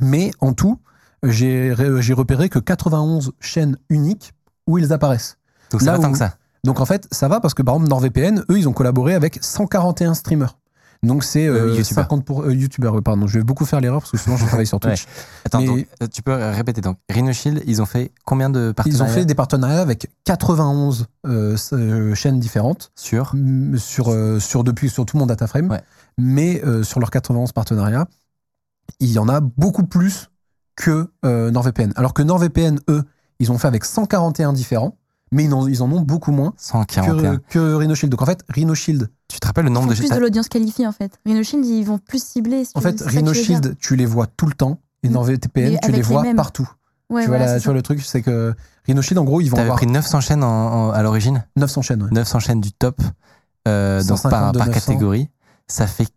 [0.00, 0.80] mais en tout,
[1.22, 4.32] j'ai repéré que 91 chaînes uniques
[4.66, 5.36] où ils apparaissent.
[5.70, 6.34] Donc ça va tant que ça.
[6.64, 9.38] Donc en fait, ça va parce que par exemple, NordVPN, eux, ils ont collaboré avec
[9.42, 10.56] 141 streamers.
[11.02, 12.04] Donc c'est Euh, euh, youtubeurs.
[12.04, 13.26] 50 pour euh, youtubeurs, ouais, pardon.
[13.26, 15.06] Je vais beaucoup faire l'erreur parce que souvent je travaille sur Twitch.
[15.46, 16.98] Attends, Mais- donc, euh, tu peux répéter donc.
[17.08, 21.06] Rhino Shield, ils ont fait combien de Ils partenariats ont fait des partenariats avec 91
[21.26, 23.32] euh, euh, chaînes différentes sur
[23.78, 25.70] sur sur depuis sur tout mon dataframe.
[25.70, 25.80] Ouais.
[26.18, 28.06] Mais sur leurs 91 partenariats,
[28.98, 30.28] il y en a beaucoup plus
[30.76, 31.94] que NordVPN.
[31.96, 33.04] Alors que NordVPN, eux,
[33.38, 34.98] ils ont fait avec 141 différents,
[35.32, 37.36] mais ils en, ils en ont beaucoup moins 141.
[37.36, 38.10] que, que Rhino Shield.
[38.10, 40.16] Donc en fait, Rhino Shield, Tu te rappelles le Ils nombre font de plus de
[40.18, 41.12] l'audience qualifiée en fait.
[41.24, 42.64] Rhino Shield, ils vont plus cibler.
[42.64, 43.38] si en tu fait, Rhino tu.
[43.44, 44.80] Shield, tu les vois tout le temps.
[45.02, 45.12] Et Mm.
[45.12, 46.68] NordVPN, Mais tu les vois partout.
[47.08, 48.54] Ouais, tu, vois, voilà, la- tu vois le truc, c'est que
[48.86, 51.82] Rhino Shield, en gros, ils vont avoir pris 900 chaînes en- en- à l'origine 900
[51.82, 52.02] chaînes.
[52.02, 52.08] ouais.
[52.12, 53.00] 900 chaînes du top
[53.68, 54.80] euh, donc 150 par, de par 900.
[54.92, 55.28] catégorie.
[55.68, 56.08] Ça fait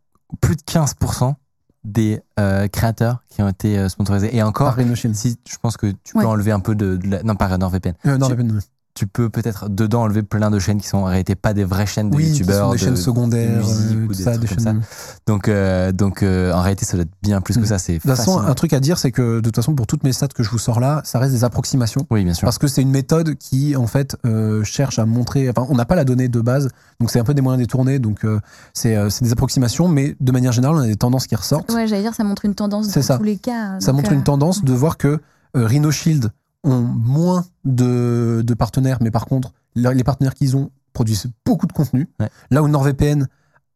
[0.41, 1.35] plus de 15%
[1.83, 4.35] des euh, créateurs qui ont été euh, sponsorisés.
[4.35, 5.15] Et encore, Par Rhino Shield.
[5.15, 6.25] si je pense que tu peux Ouais.
[6.25, 7.93] enlever un peu de, de la- non par NordVPN.
[8.05, 8.61] Euh, NordVPN, ouais.
[8.95, 11.87] Tu peux peut-être dedans enlever plein de chaînes qui sont en réalité pas des vraies
[11.87, 14.31] chaînes de Oui, qui sont youtubeurs, des de- chaînes secondaires, de musique tout des ça,
[14.37, 14.81] trucs des comme chaînes.
[14.83, 15.13] ça.
[15.25, 17.65] Donc euh, donc euh, en réalité ça doit être bien plus que Mm.
[17.65, 17.79] ça.
[17.79, 20.03] C'est De toute façon, un truc à dire, c'est que de toute façon, pour toutes
[20.03, 22.05] mes stats que je vous sors là, ça reste des approximations.
[22.11, 22.45] Oui bien sûr.
[22.45, 25.49] Parce que c'est une méthode qui, en fait, euh, cherche à montrer.
[25.49, 27.97] Enfin, on n'a pas la donnée de base, donc c'est un peu des moyens détournés.
[27.97, 28.39] Donc, euh,
[28.73, 31.71] c'est euh, c'est des approximations, mais de manière générale, on a des tendances qui ressortent.
[31.73, 33.17] Ouais, j'allais dire, ça montre une tendance C'est dans ça.
[33.17, 33.79] tous les cas.
[33.79, 35.19] Ça montre euh, une tendance de voir que
[35.55, 36.29] euh, Rhino Shield
[36.63, 41.65] ont moins de, de partenaires, mais par contre, le- les partenaires qu'ils ont produisent beaucoup
[41.67, 42.07] de contenu.
[42.19, 42.29] Ouais.
[42.51, 43.27] Là où NordVPN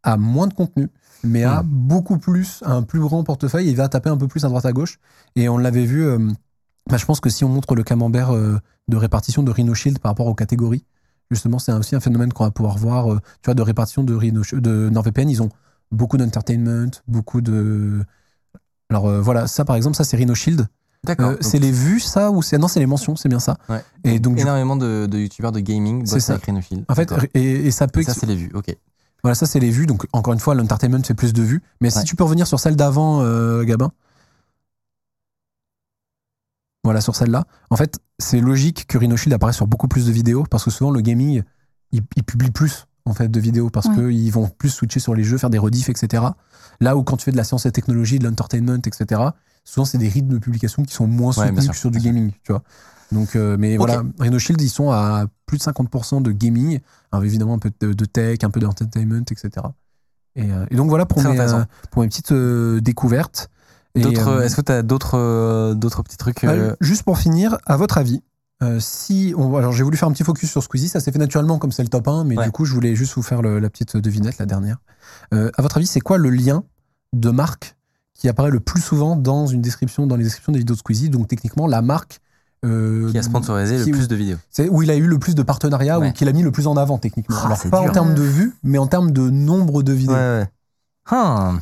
[0.04, 0.90] a moins de contenu,
[1.24, 1.68] mais a Mm.
[1.68, 4.72] beaucoup plus, un plus grand portefeuille et va taper un peu plus à droite à
[4.72, 5.00] gauche.
[5.36, 6.20] Et on l'avait vu, euh,
[6.90, 10.00] bah, je pense que si on montre le camembert euh, de répartition de Rhino Shield
[10.00, 10.86] par rapport aux catégories,
[11.32, 14.14] justement, c'est aussi un phénomène qu'on va pouvoir voir, euh, tu vois, de répartition de,
[14.14, 15.30] Rhino, de NordVPN.
[15.30, 15.50] Ils ont
[15.92, 18.04] beaucoup d'entertainment, beaucoup de.
[18.90, 20.68] Alors voilà, ça par exemple, ça c'est Rhino Shield.
[21.08, 21.32] D'accord.
[21.32, 23.58] Euh, c'est les vues, ça ou c'est non, c'est les mentions, c'est bien ça.
[23.70, 23.84] Ouais.
[24.04, 26.34] Et donc, du- énormément de, de youtubeurs de gaming C'est bossent ça.
[26.34, 26.86] avec Rhinoshield.
[26.88, 28.02] en fait, et, et ça peut.
[28.02, 28.52] Et ça, c'est les vues.
[28.54, 28.76] Ok.
[29.24, 29.88] Voilà, ça c'est les vues.
[29.88, 31.64] Donc encore une fois, l'entertainment fait plus de vues.
[31.82, 33.92] Mais si tu peux revenir sur celle d'avant, euh, Gabin.
[36.84, 37.46] Voilà, sur celle-là.
[37.70, 40.92] En fait, c'est logique que Rhinoshield apparaisse sur beaucoup plus de vidéos parce que souvent
[40.92, 41.44] le gaming,
[41.92, 43.96] il, il publie plus en fait de vidéos parce Ouais.
[43.96, 46.24] qu'ils vont plus switcher sur les jeux, faire des rediffs, etc.
[46.80, 49.22] Là où quand tu fais de la science et technologie, de l'entertainment, etc.
[49.70, 52.00] Souvent c'est des rythmes de publication qui sont moins Ouais, soutenus sûr, que sur du
[52.00, 52.64] gaming, tu vois.
[53.12, 56.80] Donc, euh, mais voilà, Rhinoshield, ils sont à plus de 50% de gaming,
[57.12, 59.50] avec évidemment un peu de, tech, un peu d'entertainment, etc.
[60.36, 63.50] Et, euh, et donc voilà pour mes, euh, pour mes petites euh, découvertes.
[63.96, 67.18] D'autres, euh, Est-ce que tu as d'autres, euh, d'autres petits trucs euh, euh, juste pour
[67.18, 68.22] finir, à votre avis,
[68.62, 71.20] euh, si on, alors j'ai voulu faire un petit focus sur Squeezie, ça s'est fait
[71.20, 72.46] naturellement comme c'est le top 1, mais Ouais.
[72.46, 74.78] du coup je voulais juste vous faire le- la petite devinette, la dernière.
[75.34, 76.64] Euh, à votre avis, c'est quoi le lien
[77.14, 77.77] de marque
[78.18, 81.10] qui apparaît le plus souvent dans une description, dans les descriptions des vidéos de Squeezie
[81.10, 82.20] Donc techniquement, la marque
[82.66, 85.20] euh, qui a sponsorisé qui- le plus de vidéos c'est où il a eu le
[85.20, 86.10] plus de partenariats Ouais.
[86.10, 87.36] ou qu'il a mis le plus en avant techniquement.
[87.40, 87.90] Ah, Alors pas dur.
[87.90, 90.16] en termes de vues, mais en termes de nombre de vidéos.
[90.16, 90.48] ouais.
[91.12, 91.60] Hum.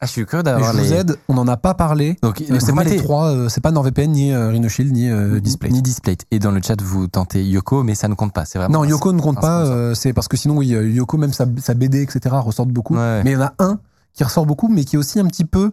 [0.00, 0.84] Ah, je suis curieux d'avoir je les.
[0.88, 2.16] vous aide, on n'en a pas parlé.
[2.20, 5.08] Donc, Euh, c'est pas les trois, euh, c'est pas NordVPN ni euh, Rhinoshield ni
[5.40, 5.70] Display.
[5.70, 6.24] Ni Displate.
[6.32, 8.44] Et dans le chat, vous tentez Yoko, mais ça ne compte pas.
[8.44, 8.80] C'est vraiment.
[8.80, 12.02] Non, Yoko ne compte pas, c'est parce que sinon, oui, Yoko, même sa, sa BD,
[12.02, 12.94] etc., ressortent beaucoup.
[12.96, 13.78] Mais il y en a un
[14.12, 15.72] qui ressort beaucoup, mais qui est aussi un petit peu.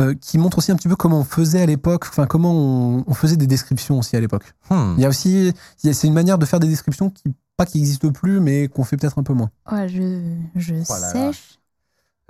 [0.00, 3.04] Euh, qui montre aussi un petit peu comment on faisait à l'époque, enfin comment on,
[3.06, 4.54] on faisait des descriptions aussi à l'époque.
[4.70, 4.94] Hmm.
[4.96, 8.12] Il y a aussi, c'est une manière de faire des descriptions qui, pas qui n'existent
[8.12, 9.50] plus, mais qu'on fait peut-être un peu moins.
[9.70, 10.22] Ouais, je,
[10.54, 11.58] je Oh sèche.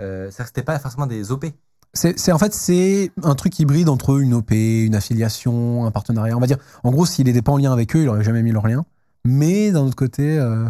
[0.01, 1.45] Euh, c'est-à-dire que c'était pas forcément des OP.
[1.93, 6.37] C'est, en fait, c'est un truc hybride entre une OP, une affiliation, un partenariat.
[6.37, 8.43] On va dire, en gros, s'il n'était pas en lien avec eux, il aurait jamais
[8.43, 8.85] mis leur lien.
[9.25, 10.69] Mais d'un autre côté, euh,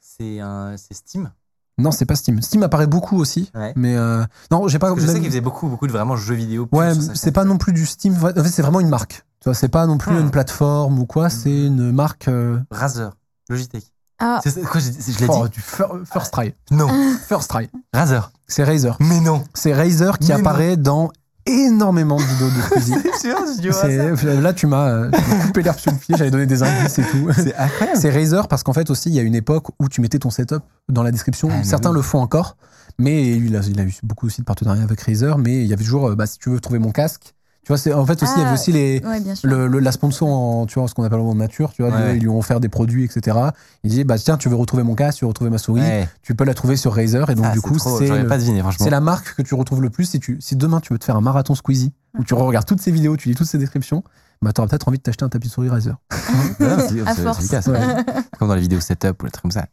[0.00, 1.30] C'est un, c'est Steam.
[1.78, 2.40] Non, c'est pas Steam.
[2.42, 3.72] Steam apparaît beaucoup aussi, Ouais.
[3.76, 4.94] mais euh, non, j'ai pas.
[4.96, 6.68] Je sais qu'il faisait beaucoup, beaucoup de vraiment jeux vidéo.
[6.72, 8.14] Ouais, c'est pas non plus du Steam.
[8.14, 9.24] En fait, c'est vraiment une marque.
[9.40, 10.20] Tu vois, c'est pas non plus Hmm.
[10.20, 11.28] une plateforme ou quoi.
[11.30, 12.28] C'est une marque.
[12.28, 13.10] euh, Razer,
[13.48, 13.84] Logitech.
[14.20, 16.54] Ah, C'est- c'est- quoi, j'ai- je l'ai oh, dit du fir- First Try.
[16.70, 16.88] Non,
[17.28, 17.68] First Try.
[17.92, 18.30] Razer.
[18.46, 18.96] C'est Razer.
[19.00, 19.42] Mais non.
[19.54, 20.40] C'est Razer qui Mais non.
[20.40, 21.10] apparaît dans
[21.46, 22.94] énormément de vidéos de Squeezie.
[23.72, 26.14] C'est- Là, tu m'as tu m'as coupé l'herbe sur le pied.
[26.18, 27.28] J'avais donné des indices et tout.
[27.34, 27.98] C'est incroyable.
[28.00, 30.30] C'est Razer parce qu'en fait aussi, il y a une époque où tu mettais ton
[30.30, 31.48] setup dans la description.
[31.52, 31.96] Ah, Certains oui.
[31.96, 32.56] le font encore,
[32.98, 35.36] mais il a, il a eu beaucoup aussi de partenariats avec Razer.
[35.38, 37.34] Mais il y avait toujours, euh, bah, si tu veux trouver mon casque,
[37.64, 39.78] tu vois, c'est en fait aussi, il y avait Ah, aussi les, ouais, le, le-
[39.78, 42.16] la sponsor en, tu vois, ce qu'on appelle en nature, tu vois, Ouais, de- ouais.
[42.16, 43.36] ils lui ont offert des produits, etc.
[43.82, 46.08] Il dit, bah tiens, tu veux retrouver mon casque, tu veux retrouver ma souris, Ouais.
[46.22, 47.28] tu peux la trouver sur Razer.
[47.30, 48.06] Et donc, Ah, du coup, c'est
[48.78, 50.04] c'est la marque que tu retrouves le plus.
[50.04, 52.80] Si, tu, si demain tu veux te faire un marathon Squeezie, où tu regardes toutes
[52.82, 54.04] ces vidéos, tu lis toutes ces descriptions,
[54.42, 55.96] bah t'auras peut-être envie de t'acheter un tapis de souris Razer.
[56.60, 57.38] À force.
[57.40, 57.78] efficace, ouais.
[58.38, 59.66] Comme dans les vidéos setup ou les trucs comme ça.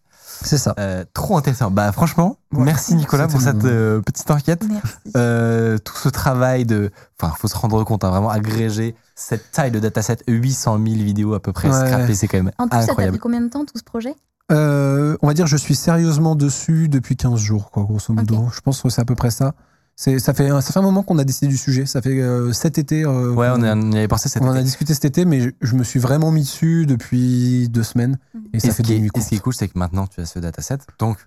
[0.43, 0.73] C'est ça.
[0.79, 1.69] Euh, trop intéressant.
[1.71, 2.63] Bah franchement, Ouais.
[2.63, 4.63] merci Nicolas pour cette euh, petite enquête.
[4.69, 4.87] Merci.
[5.15, 6.91] Euh, tout ce travail de,
[7.21, 11.33] enfin, faut se rendre compte, hein, vraiment agréger cette taille de dataset, 800 000 vidéos
[11.33, 11.87] à peu près Ouais.
[11.87, 13.17] scrappées, c'est quand même En tout, ça t'a incroyable.
[13.17, 14.15] pris combien de temps tout ce projet?
[14.51, 18.49] Euh, on va dire, je suis sérieusement dessus depuis 15 jours, quoi, grosso modo.
[18.53, 19.53] Je pense que c'est à peu près ça.
[20.03, 21.85] Ça, fait, ça fait un moment qu'on a décidé du sujet.
[21.85, 23.03] Ça fait euh, cet été.
[23.03, 24.63] euh, Ouais, on, on y avait pensé cet on en a été.
[24.63, 28.17] discuté cet été, mais je, je me suis vraiment mis dessus depuis deux semaines.
[28.53, 30.19] Et Et ça fait des nuits et ce qui est cool, c'est que maintenant tu
[30.21, 30.79] as ce dataset.
[30.97, 31.17] Donc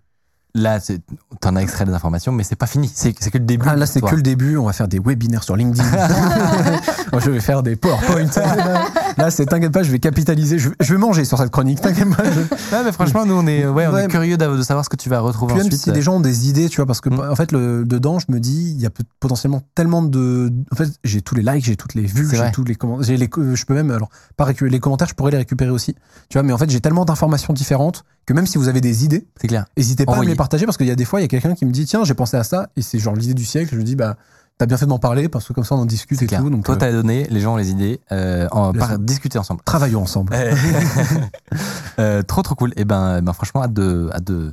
[0.56, 1.01] là, c'est-
[1.40, 2.90] t'en as extrait des informations, mais c'est pas fini.
[2.92, 3.66] C'est que le début.
[3.68, 4.56] Ah, là, c'est que le début.
[4.56, 5.84] On va faire des webinaires sur LinkedIn.
[7.12, 8.26] Moi, je vais faire des PowerPoint.
[9.19, 10.59] là, c'est t'inquiète pas, je vais capitaliser.
[10.59, 11.81] Je, je vais manger sur cette chronique.
[11.81, 12.24] T'inquiète pas.
[12.24, 14.05] je- Ouais, mais franchement, nous, on est, ouais, on Ouais.
[14.05, 15.82] est curieux de savoir ce que tu vas retrouver Puis même ensuite.
[15.82, 17.20] si des gens ont des idées, tu vois, parce que Mm.
[17.31, 20.51] en fait, le, dedans, je me dis, il y a potentiellement tellement de.
[20.73, 23.07] En fait, j'ai tous les likes, j'ai toutes les vues, j'ai tous les commentaires.
[23.07, 25.70] j'ai les co- Je peux même, alors, pas récupérer les commentaires, je pourrais les récupérer
[25.70, 25.95] aussi.
[26.28, 29.05] Tu vois, mais en fait, j'ai tellement d'informations différentes que même si vous avez des
[29.05, 29.66] idées, C'est clair.
[29.77, 31.28] n'hésitez pas à me les partager parce qu'il y a des fois, il y a
[31.28, 33.69] quelqu'un qui me dit, tiens, j'ai pensé à ça, et c'est genre l'idée du siècle.
[33.73, 34.16] Je me dis, bah,
[34.59, 36.40] t'as bien fait de m'en parler parce que comme ça, on en discute et clair.
[36.40, 36.51] tout.
[36.51, 39.39] Donc, Toi, euh, t'as donné, les gens ont les idées, euh, en, Laisse- par- discuter
[39.39, 39.60] ensemble.
[39.64, 40.32] travaillons ensemble.
[42.01, 42.72] Euh, trop trop cool.
[42.76, 44.52] Et ben, ben franchement, hâte de, hâte de,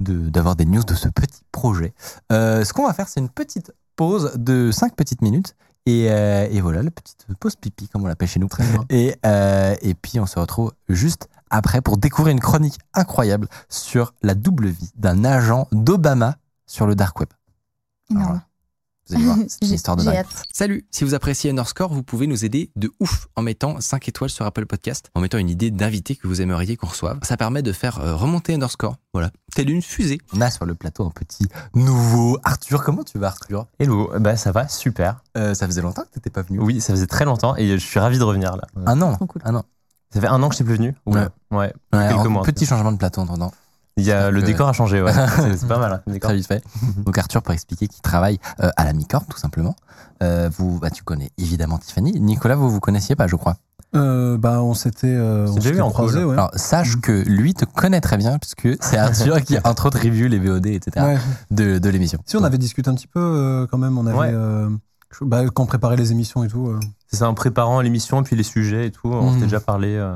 [0.00, 1.94] de- d'avoir des news de ce petit projet.
[2.30, 5.54] Euh, ce qu'on va faire, c'est une petite pause de 5 petites minutes.
[5.86, 8.48] Et, euh, et voilà, la petite pause pipi, comme on l'appelle chez nous.
[8.48, 8.84] Très bien.
[8.90, 14.12] Et, euh, et puis, on se retrouve juste après pour découvrir une chronique incroyable sur
[14.22, 17.30] la double vie d'un agent d'Obama sur le dark web.
[18.10, 18.42] Énorme.
[19.12, 20.24] Vous allez voir, c'est une J'ai histoire de dingue.
[20.52, 24.30] Salut, si vous appréciez Underscore, vous pouvez nous aider de ouf en mettant 5 étoiles
[24.30, 27.18] sur Apple Podcast, en mettant une idée d'invité que vous aimeriez qu'on reçoive.
[27.22, 30.18] Ça permet de faire euh, remonter Underscore, voilà, telle une fusée.
[30.34, 32.82] On a sur le plateau un petit nouveau Arthur.
[32.82, 33.66] Comment tu vas, Arthur?
[33.78, 35.22] Hello, bah ça va, super.
[35.36, 36.58] Euh, Ça faisait longtemps que t'étais pas venu.
[36.60, 38.62] Oui, ça faisait très longtemps et je suis ravi de revenir là.
[38.86, 39.16] Un an.
[39.16, 39.42] Cool.
[39.44, 39.64] Un an.
[40.12, 40.94] Ça fait un an que je suis plus venu.
[41.06, 41.26] Ouais.
[41.50, 41.72] Ouais.
[41.92, 42.42] Ouais, Quelques mois.
[42.42, 43.52] Petit changement de plateau en attendant.
[43.98, 45.12] Il y a le que- décor a changé, ouais.
[45.56, 45.92] C'est pas mal.
[46.06, 46.18] hein.
[46.20, 46.64] Très vite fait.
[47.04, 49.76] Donc Arthur, pour expliquer qu'il travaille euh, à la Micorne, tout simplement.
[50.22, 52.18] Euh, vous, bah, tu connais évidemment Tiffany.
[52.20, 53.56] Nicolas, vous vous connaissiez pas, je crois.
[53.94, 56.24] Euh, bah, on s'était euh, call.
[56.24, 56.32] ouais.
[56.32, 60.28] Alors sache que lui te connaît très bien puisque c'est Arthur qui entre autres review
[60.28, 61.04] les VOD, etc.
[61.04, 61.18] Ouais.
[61.50, 62.18] de, de l'émission.
[62.24, 63.98] Si, on avait discuté un petit peu euh, quand même.
[63.98, 64.16] On avait.
[64.18, 64.30] Ouais.
[64.32, 64.70] euh,
[65.20, 66.68] bah, quand on préparait les émissions et tout.
[66.68, 66.80] euh.
[67.08, 69.32] C'est ça, en préparant l'émission et puis les sujets et tout, on Mhm.
[69.34, 70.14] s'était déjà parlé euh,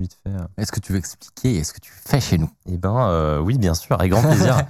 [0.00, 0.30] vite fait.
[0.58, 2.50] Est-ce que tu veux expliquer ce que tu fais chez nous?
[2.66, 4.56] Eh ben, euh, oui, bien sûr, avec grand plaisir.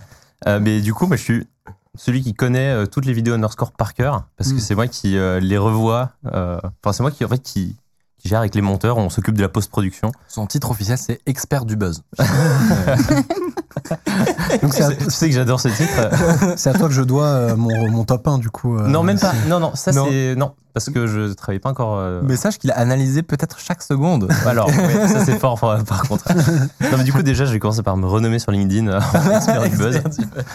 [0.47, 1.49] Euh, mais du coup, moi, je suis
[1.95, 4.61] celui qui connaît euh, toutes les vidéos underscore par cœur, parce que Mm.
[4.61, 6.11] c'est moi qui euh, les revois.
[6.27, 7.75] Enfin, c'est moi qui, en fait, qui,
[8.19, 8.99] qui gère avec les monteurs.
[8.99, 10.13] On s'occupe de la post-production.
[10.29, 12.03] Son titre officiel c'est expert du buzz.
[14.63, 16.57] Donc c'est à, Tu sais que j'adore ce titre.
[16.59, 18.77] c'est à toi que je dois mon, mon top 1 du coup.
[18.79, 19.33] non, même pas.
[19.49, 21.97] Non, non, ça c'est non, parce que je travaillais pas encore.
[21.99, 24.29] euh, Mais sache qu'il a analysé peut-être chaque seconde.
[24.47, 26.27] Alors, ouais, ça c'est fort, par par contre.
[26.93, 29.63] Non, mais du coup, déjà, j'ai commencé par me renommer sur LinkedIn euh, en expert
[29.71, 30.03] du buzz.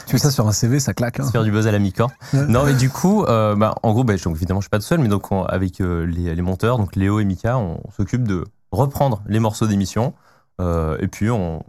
[0.05, 1.19] Tu fais ça sur un CV, ça claque.
[1.19, 1.29] hein.
[1.31, 2.11] Faire du buzz à la mi-corps.
[2.33, 4.77] Non, mais du coup, euh, bah, en gros, bah, je- donc, évidemment, je suis pas
[4.77, 7.79] tout seul, mais donc on- avec euh, les, les monteurs, donc Léo et Mika, on,
[7.97, 10.13] s'occupe de reprendre les morceaux d'émission.
[10.61, 11.63] euh, et puis on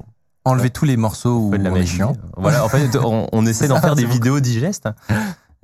[0.44, 1.96] Enlever tous les morceaux où de la on est magie.
[1.98, 2.14] chiant.
[2.36, 4.88] Voilà, en fait, on, on essaie d'en faire des vidéos digestes.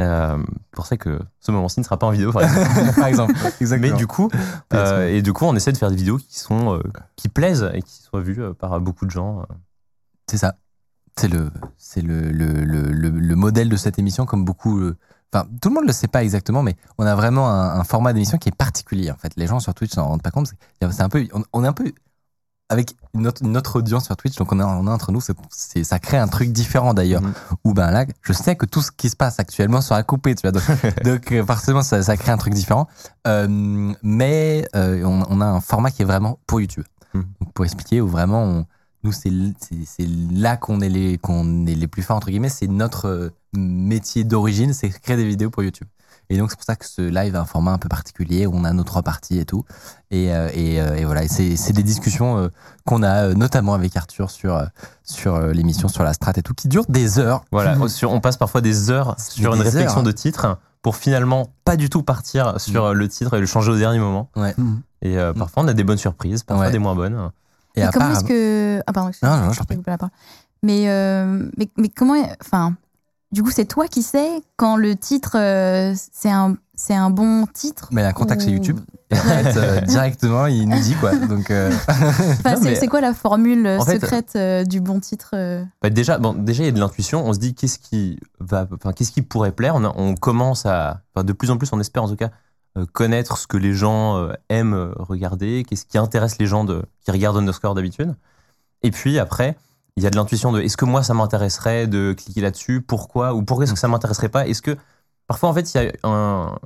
[0.01, 0.39] Euh,
[0.71, 2.95] pour ça que ce moment-ci ne sera pas en vidéo, par exemple.
[2.97, 3.35] Par exemple.
[3.81, 4.31] Mais du coup,
[4.73, 6.83] euh, et du coup, on essaie de faire des vidéos qui sont euh,
[7.17, 9.45] qui plaisent et qui soient vues par beaucoup de gens.
[10.31, 10.55] C'est ça.
[11.19, 14.81] C'est le, c'est le, le, le, le, le modèle de cette émission, comme beaucoup.
[15.33, 18.13] Enfin, tout le monde le sait pas exactement, mais on a vraiment un, un format
[18.13, 19.11] d'émission qui est particulier.
[19.11, 20.47] En fait, les gens sur Twitch s'en rendent pas compte.
[20.81, 21.93] C'est c'est un peu, on, on est un peu
[22.69, 25.21] avec autre audience sur Twitch, donc on a, on a entre nous,
[25.51, 27.23] c'est, ça crée un truc différent d'ailleurs.
[27.23, 27.33] Mhm.
[27.65, 30.43] Où ben là, je sais que tout ce qui se passe actuellement sera coupé, tu
[30.43, 30.53] vois.
[30.53, 30.63] Donc,
[31.05, 32.87] donc, euh, forcément, ça, ça crée un truc différent.
[33.27, 36.85] Euh, mais euh, on, on a un format qui est vraiment pour YouTube.
[37.15, 37.25] Mhm.
[37.41, 38.67] Donc, pour expliquer, où vraiment, on,
[39.05, 39.31] nous, c'est
[40.33, 42.49] là qu'on est, les, qu'on est les plus forts, entre guillemets.
[42.49, 45.89] C'est notre métier d'origine, c'est créer des vidéos pour YouTube.
[46.31, 48.53] Et donc, c'est pour ça que ce live a un format un peu particulier, où
[48.55, 49.65] on a nos trois parties et tout.
[50.11, 52.49] Et, euh, et, euh, et voilà, Et c'est c'est des discussions euh,
[52.85, 54.63] qu'on a, euh, notamment avec Arthur, sur,
[55.03, 57.45] sur euh, l'émission, sur la strat et tout, qui durent des heures.
[57.51, 60.03] Voilà, sur- on passe parfois des heures sur une réflexion heures.
[60.03, 63.73] de titre pour finalement pas du tout partir sur euh, le titre et le changer
[63.73, 64.29] au dernier moment.
[64.37, 64.83] Mhm.
[65.01, 66.73] Et euh, parfois on a des bonnes surprises, parfois Ouais.
[66.73, 67.31] des moins bonnes.
[67.75, 68.83] Et Et comment est-ce que.
[68.87, 70.11] Ah, pardon, Non, non, je la parole.
[70.63, 72.15] Mais, euh, mais, mais comment.
[72.45, 72.75] Enfin,
[73.33, 77.47] du coup, c'est toi qui sais quand le titre, euh, c'est un, c'est un bon
[77.47, 78.81] titre Mais il a un contact chez ou- YouTube.
[79.11, 81.15] Et en fait, euh, directement, il nous dit quoi.
[81.15, 84.37] Donc, euh, Enfin, c'est mais- quoi la formule En secrète
[84.69, 85.35] du bon titre
[85.83, 87.27] Bah, déjà, bon, déjà il y a de l'intuition.
[87.27, 89.75] On se dit qu'est-ce qui va, enfin qu'est-ce qui pourrait plaire.
[89.77, 92.31] On, a- on commence à, enfin, de plus en plus, on espère en tout cas
[92.93, 97.39] connaître ce que les gens aiment regarder, qu'est-ce qui intéresse les gens de, qui regardent
[97.39, 98.15] Underscore d'habitude.
[98.85, 99.57] Et puis après,
[99.99, 103.35] il y a de l'intuition de est-ce que moi ça m'intéresserait de cliquer là-dessus, pourquoi?
[103.35, 104.47] Ou pourquoi est-ce que ça m'intéresserait pas?
[104.47, 104.77] Est-ce que
[105.27, 106.57] parfois en fait il y a un,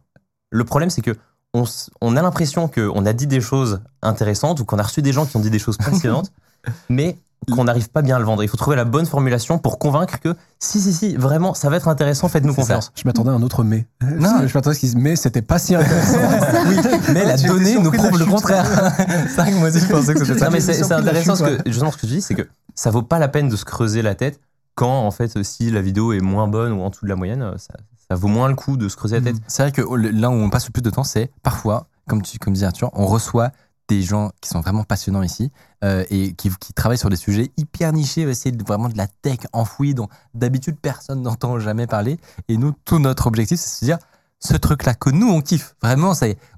[0.50, 1.16] le problème c'est que
[1.54, 5.26] on a l'impression qu'on a dit des choses intéressantes ou qu'on a reçu des gens
[5.26, 6.32] qui ont dit des choses passionnantes,
[6.88, 7.18] mais
[7.50, 8.42] qu'on n'arrive pas bien à le vendre.
[8.42, 11.76] Il faut trouver la bonne formulation pour convaincre que si, si, si, vraiment, ça va
[11.76, 12.62] être intéressant, faites-nous ça.
[12.62, 12.92] confiance.
[12.94, 13.86] Je m'attendais à un autre mais.
[14.00, 14.46] Non.
[14.46, 16.18] je m'attendais à ce qu'ils disent mais c'était pas si intéressant.
[16.68, 16.76] oui,
[17.12, 18.66] mais la donnée nous prouve le contraire.
[18.98, 20.46] c'est vrai que moi aussi, je pensais que c'était ça.
[20.46, 22.90] Non, mais c'est intéressant chute, parce que, justement, ce que tu dis, c'est que ça
[22.90, 24.40] vaut pas la peine de se creuser la tête
[24.74, 27.52] quand, en fait, si la vidéo est moins bonne ou en dessous de la moyenne,
[27.58, 27.74] ça,
[28.08, 29.42] ça vaut moins le coup de se creuser la tête.
[29.48, 32.22] C'est vrai que oh, là où on passe le plus de temps, c'est parfois, comme
[32.22, 33.50] tu comme dit Arthur, on reçoit
[33.88, 35.50] des gens qui sont vraiment passionnants ici
[35.82, 39.06] euh, et qui, qui travaillent sur des sujets hyper nichés, essayer de, vraiment de la
[39.06, 42.18] tech enfouie dont d'habitude personne n'entend jamais parler.
[42.48, 43.98] Et nous, tout notre objectif, c'est de se dire
[44.38, 46.12] ce truc-là que nous on kiffe, vraiment,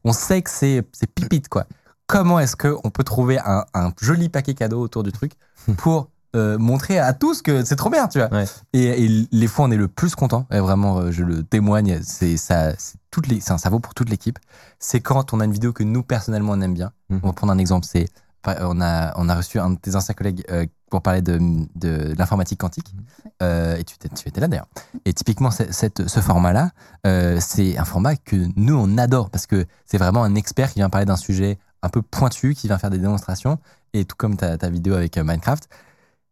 [0.05, 0.83] on sait que c'est,
[1.15, 1.67] pipite quoi.
[2.07, 5.33] Comment est-ce qu'on peut trouver un, un joli paquet cadeau autour du truc
[5.79, 8.29] pour euh, montrer à tous que c'est trop bien, tu vois.
[8.33, 8.45] Ouais.
[8.73, 10.47] Et, et les fois, on est le plus content.
[10.51, 12.01] Et vraiment, euh, je le témoigne.
[12.03, 12.73] C'est ça,
[13.13, 14.39] toutes les, ça vaut pour toute l'équipe.
[14.81, 16.91] C'est quand on a une vidéo que nous personnellement on aime bien.
[17.09, 17.21] Mhm.
[17.23, 17.87] On va prendre un exemple.
[17.89, 18.09] C'est
[18.47, 21.39] on a on a reçu un de tes anciens collègues euh, pour parler de,
[21.75, 22.95] de l'informatique quantique.
[23.43, 24.69] Euh, et tu, étais- tu étais là d'ailleurs.
[25.05, 26.71] Et typiquement, cette, ce format-là,
[27.07, 30.79] euh, c'est un format que nous, on adore parce que c'est vraiment un expert qui
[30.81, 33.59] vient parler d'un sujet un peu pointu, qui vient faire des démonstrations.
[33.93, 35.69] Et tout comme ta, ta vidéo avec euh, Minecraft,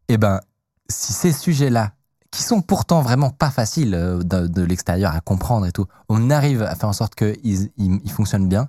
[0.09, 0.41] et ben,
[0.89, 1.93] si ces sujets-là,
[2.31, 6.31] qui sont pourtant vraiment pas faciles euh, de, de l'extérieur à comprendre et tout, on
[6.31, 8.69] arrive à faire en sorte qu'ils ils, ils fonctionnent bien,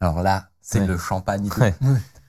[0.00, 0.86] alors là, c'est Ouais.
[0.86, 1.46] le champagne.
[1.46, 1.60] et tout.
[1.60, 1.74] Ouais.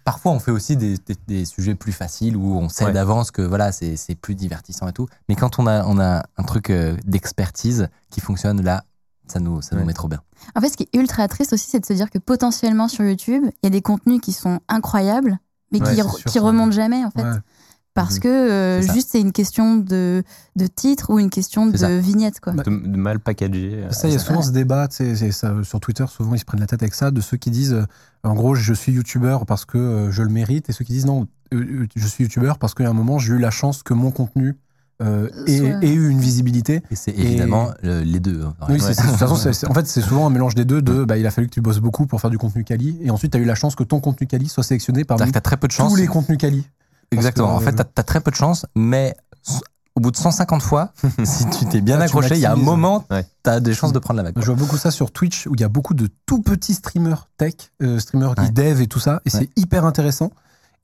[0.10, 2.92] Parfois, on fait aussi des, des- des sujets plus faciles où on sait Ouais.
[2.94, 5.08] d'avance que voilà, c'est c'est plus divertissant et tout.
[5.28, 8.84] Mais quand on a, on a un truc euh, d'expertise qui fonctionne, là,
[9.28, 10.22] ça nous, ça nous met trop bien.
[10.56, 13.06] En fait, ce qui est ultra triste aussi, c'est de se dire que potentiellement sur
[13.06, 15.38] YouTube, il y a des contenus qui sont incroyables,
[15.72, 17.22] mais Ouais, qui, c'est re- sûr, qui remontent jamais, en fait.
[18.00, 18.04] Ouais.
[18.04, 18.22] parce Mhm.
[18.22, 20.24] que euh, juste c'est une question de,
[20.56, 21.98] de titre ou une question de ça.
[21.98, 22.40] vignette.
[22.40, 22.54] Quoi.
[22.54, 23.72] de, de mal packagé.
[23.76, 24.26] euh, Ça, il y a ça.
[24.26, 25.04] souvent ce débat, ça,
[25.64, 27.86] sur Twitter, souvent ils se prennent la tête avec ça, de ceux qui disent, euh,
[28.24, 31.28] en gros, je suis youtubeur parce que je le mérite, et ceux qui disent, non,
[31.52, 34.56] je suis youtubeur parce qu'à un moment, j'ai eu la chance que mon contenu
[35.02, 36.82] euh, ait, Soit- ait eu une visibilité.
[36.92, 38.44] Et c'est évidemment euh, les deux.
[38.60, 39.36] en Oui, c'est- de toute façon,
[39.70, 41.62] en fait, c'est souvent un mélange des deux, de, bah, il a fallu que tu
[41.62, 43.84] bosses beaucoup pour faire du contenu quali, et ensuite, tu as eu la chance que
[43.86, 45.90] ton contenu quali soit sélectionné C'est-à-dire parmi que t'as très peu de chance.
[45.94, 46.66] tous les contenus quali.
[47.12, 47.54] Exactement.
[47.56, 49.16] En fait, euh, t'as as très peu de chance, mais
[49.96, 52.54] au bout de 150 fois, si tu t'es bien Ah, tu accroché, il y a
[52.54, 53.26] un moment, Ouais.
[53.44, 54.36] t'as des chances de prendre la vague.
[54.40, 57.28] Je vois beaucoup ça sur Twitch où il y a beaucoup de tout petits streamers
[57.38, 59.40] tech, euh, streamers qui dev et tout ça, et Ouais.
[59.42, 60.32] c'est hyper intéressant.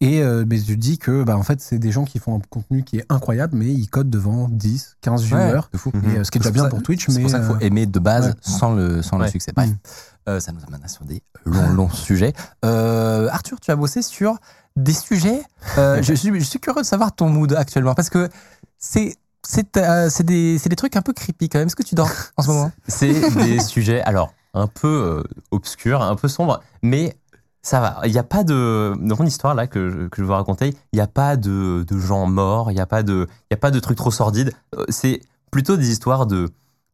[0.01, 2.41] Et euh, mais je dis que bah, en fait, c'est des gens qui font un
[2.49, 5.61] contenu qui est incroyable, mais ils codent devant 10, 15 viewers.
[5.77, 5.89] fou.
[6.03, 7.47] Et, euh, ce qui est déjà bien ça- pour Twitch, C'est mais pour ça qu'il
[7.47, 9.53] faut aimer de base sans le, sans le succès.
[9.55, 10.39] Bref, Mm.
[10.39, 12.33] Ça nous amène sur des longs, longs sujets.
[12.63, 14.37] Arthur, tu as bossé sur
[14.75, 15.41] des sujets.
[15.77, 18.29] euh, je, suis, je suis curieux de savoir ton mood actuellement parce que
[18.77, 19.15] c'est
[19.47, 21.67] c'est euh, des, des trucs un peu creepy quand même.
[21.67, 22.71] Est-ce que tu dors en ce moment?
[22.87, 27.15] C'est des sujets, alors, un peu euh, obscurs, un peu sombres, mais
[27.61, 27.99] ça va.
[28.05, 28.95] Il n'y a pas de.
[28.99, 31.37] Dans mon histoire, là, que je, que je vais vous raconter, il n'y a pas
[31.37, 33.97] de, de gens morts, il n'y a, pas de- il y a pas de trucs
[33.97, 34.51] trop sordides.
[34.89, 35.21] C'est
[35.51, 36.49] plutôt des histoires de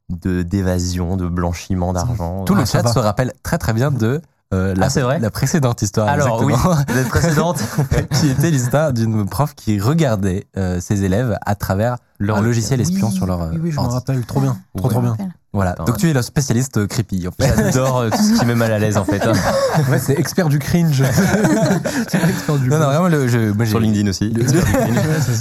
[0.10, 2.44] de- d'évasion, de, blanchiment d'argent.
[2.44, 2.92] Tout le Ah, chat va.
[2.92, 4.22] se rappelle très très bien de
[4.54, 6.08] euh, la, Ah, c'est vrai la précédente histoire.
[6.08, 6.96] Alors, oui, exactement.
[6.96, 7.64] la précédente,
[8.20, 12.82] qui était l'histoire d'une prof qui regardait euh, ses élèves à travers Leur- un logiciel
[12.82, 13.96] espion oui, sur leur euh, Oui, oui, je m'en ordi.
[13.96, 14.26] rappelle.
[14.26, 14.58] Trop bien.
[14.76, 14.94] Trop, Ouais.
[14.94, 15.18] trop bien.
[15.54, 15.72] Voilà.
[15.72, 17.28] Attends, Donc tu es le spécialiste euh, creepy.
[17.28, 17.54] En fait.
[17.58, 19.22] j'adore euh, tout ce qui met mal à l'aise, en fait.
[19.26, 19.34] hein.
[19.90, 21.02] Ouais, c'est expert du cringe.
[22.14, 24.30] expert du Non, non, vraiment, le, je, moi, j'ai- Sur LinkedIn aussi.
[24.30, 24.46] Le,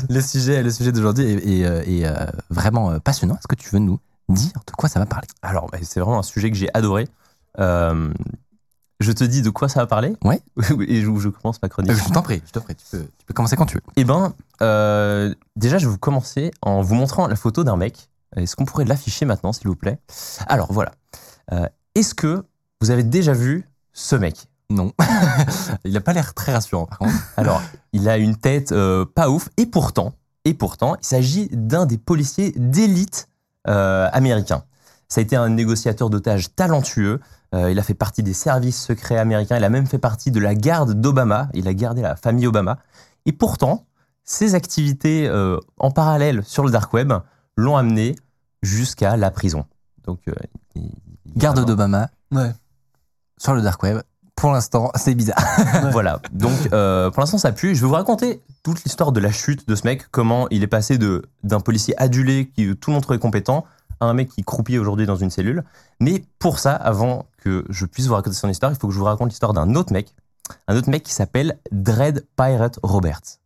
[0.08, 3.34] le sujet, le sujet d'aujourd'hui est, est, euh, est, euh, vraiment euh, passionnant.
[3.34, 5.26] Est-ce que tu veux nous dire de quoi ça va parler?
[5.42, 7.08] Alors, bah, c'est vraiment un sujet que j'ai adoré.
[7.58, 8.08] Euh,
[9.00, 10.40] je te dis de quoi ça va parler Ouais.
[10.88, 11.90] Et je, je commence ma chronique.
[11.92, 12.74] Euh, Je t'en prie, je t'en prie.
[12.76, 13.82] Tu peux, tu peux commencer quand tu veux.
[13.96, 18.08] Eh ben, euh, déjà, je vais vous commencer en vous montrant la photo d'un mec.
[18.36, 19.98] Est-ce qu'on pourrait l'afficher maintenant, s'il vous plaît?
[20.46, 20.92] Alors, voilà.
[21.52, 22.44] Euh, Est-ce que
[22.80, 24.46] vous avez déjà vu ce mec?
[24.68, 24.92] Non.
[25.84, 27.14] Il n'a pas l'air très rassurant, par contre.
[27.36, 27.60] Alors,
[27.92, 28.72] il a une tête
[29.16, 30.12] pas ouf, et pourtant,
[30.44, 33.26] et pourtant, il s'agit d'un des policiers d'élite
[33.64, 34.62] américains.
[35.08, 37.20] Ça a été un négociateur d'otages talentueux.
[37.54, 39.56] Euh, il a fait partie des services secrets américains.
[39.56, 41.48] Il a même fait partie de la garde d'Obama.
[41.54, 42.78] Il a gardé la famille Obama.
[43.26, 43.86] Et pourtant,
[44.24, 47.12] ses activités euh, en parallèle sur le dark web
[47.56, 48.14] l'ont amené
[48.62, 49.64] jusqu'à la prison.
[50.04, 50.32] Donc, euh,
[50.76, 50.92] il-
[51.36, 52.52] Garde d'Obama Ouais.
[53.38, 54.00] sur le dark web.
[54.36, 55.42] Pour l'instant, c'est bizarre.
[55.92, 56.20] voilà.
[56.32, 57.74] Donc, euh, pour l'instant, ça pue.
[57.74, 60.66] Je vais vous raconter toute l'histoire de la chute de ce mec, comment il est
[60.68, 63.64] passé de d'un policier adulé qui tout le monde trouvait compétent
[64.00, 65.62] à un mec qui croupit aujourd'hui dans une cellule.
[66.00, 68.98] Mais pour ça, avant que je puisse vous raconter son histoire, il faut que je
[68.98, 70.14] vous raconte l'histoire d'un autre mec,
[70.68, 73.38] un autre mec qui s'appelle Dread Pirate Roberts.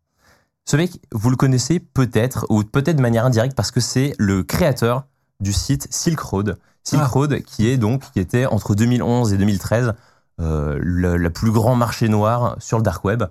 [0.66, 4.42] Ce mec, vous le connaissez peut-être, ou peut-être de manière indirecte, parce que c'est le
[4.42, 5.04] créateur
[5.40, 6.58] du site Silk Road.
[6.82, 7.08] Silk Ah.
[7.08, 9.94] Road, qui est donc, qui était entre 2011 et 2013
[10.40, 13.24] euh, le, le plus grand marché noir sur le dark web.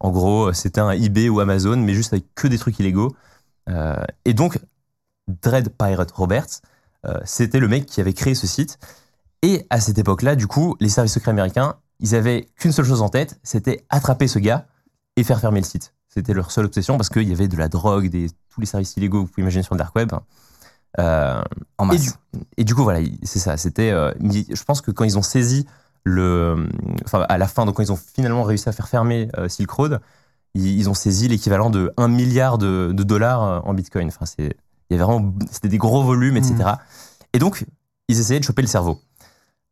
[0.00, 3.16] En gros, c'était un eBay ou Amazon, mais juste avec que des trucs illégaux.
[3.70, 4.58] Euh, et donc,
[5.28, 6.60] Dread Pirate Roberts,
[7.06, 8.78] euh, c'était le mec qui avait créé ce site.
[9.44, 13.02] Et à cette époque-là, du coup, les services secrets américains, ils avaient qu'une seule chose
[13.02, 14.66] en tête, c'était attraper ce gars
[15.16, 15.92] et faire fermer le site.
[16.08, 18.96] C'était leur seule obsession parce qu'il y avait de la drogue, des, tous les services
[18.96, 20.12] illégaux que vous pouvez imaginer sur le dark web.
[20.98, 21.42] Euh,
[21.76, 22.00] En et masse.
[22.02, 22.10] du,
[22.56, 23.56] et du coup, voilà, il- c'est ça.
[23.56, 25.66] C'était, euh, je pense que quand ils ont saisi
[26.04, 26.68] le,
[27.04, 29.70] enfin, à la fin, donc quand ils ont finalement réussi à faire fermer euh, Silk
[29.70, 30.00] Road,
[30.54, 34.08] ils, ils ont saisi l'équivalent de 1 milliard de, de dollars en Bitcoin.
[34.08, 34.56] Enfin, c'est,
[34.88, 36.54] il y avait vraiment, c'était des gros volumes, etc.
[37.32, 37.64] Et donc,
[38.08, 39.00] ils essayaient de choper le cerveau.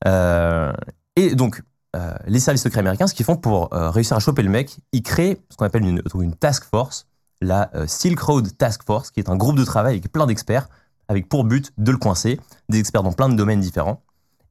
[0.06, 0.72] Euh,
[1.16, 1.62] et donc,
[1.96, 4.78] euh, les services secrets américains, ce qu'ils font pour euh, réussir à choper le mec,
[4.92, 7.06] ils créent ce qu'on appelle une, task force,
[7.40, 10.68] la Silk Road Task Force, qui est un groupe de travail avec plein d'experts,
[11.08, 12.38] avec pour but de le coincer,
[12.68, 14.00] des experts dans plein de domaines différents.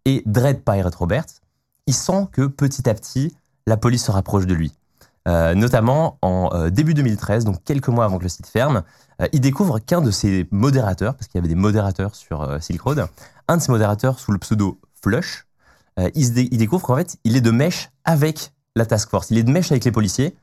[0.04, 1.40] Et Dread Pirate Roberts,
[1.88, 3.34] il sent que petit à petit,
[3.66, 4.74] la police se rapproche de lui.
[5.26, 8.84] Notamment en début 2013, donc quelques mois avant que le site ferme,
[9.32, 13.08] il découvre qu'un de ses modérateurs, parce qu'il y avait des modérateurs sur Silk Road,
[13.48, 15.46] un de ses modérateurs sous le pseudo Flush,
[16.00, 19.10] euh, il, se dé- il découvre qu'en fait, il est de mèche avec la task
[19.10, 20.36] force, il est de mèche avec les policiers,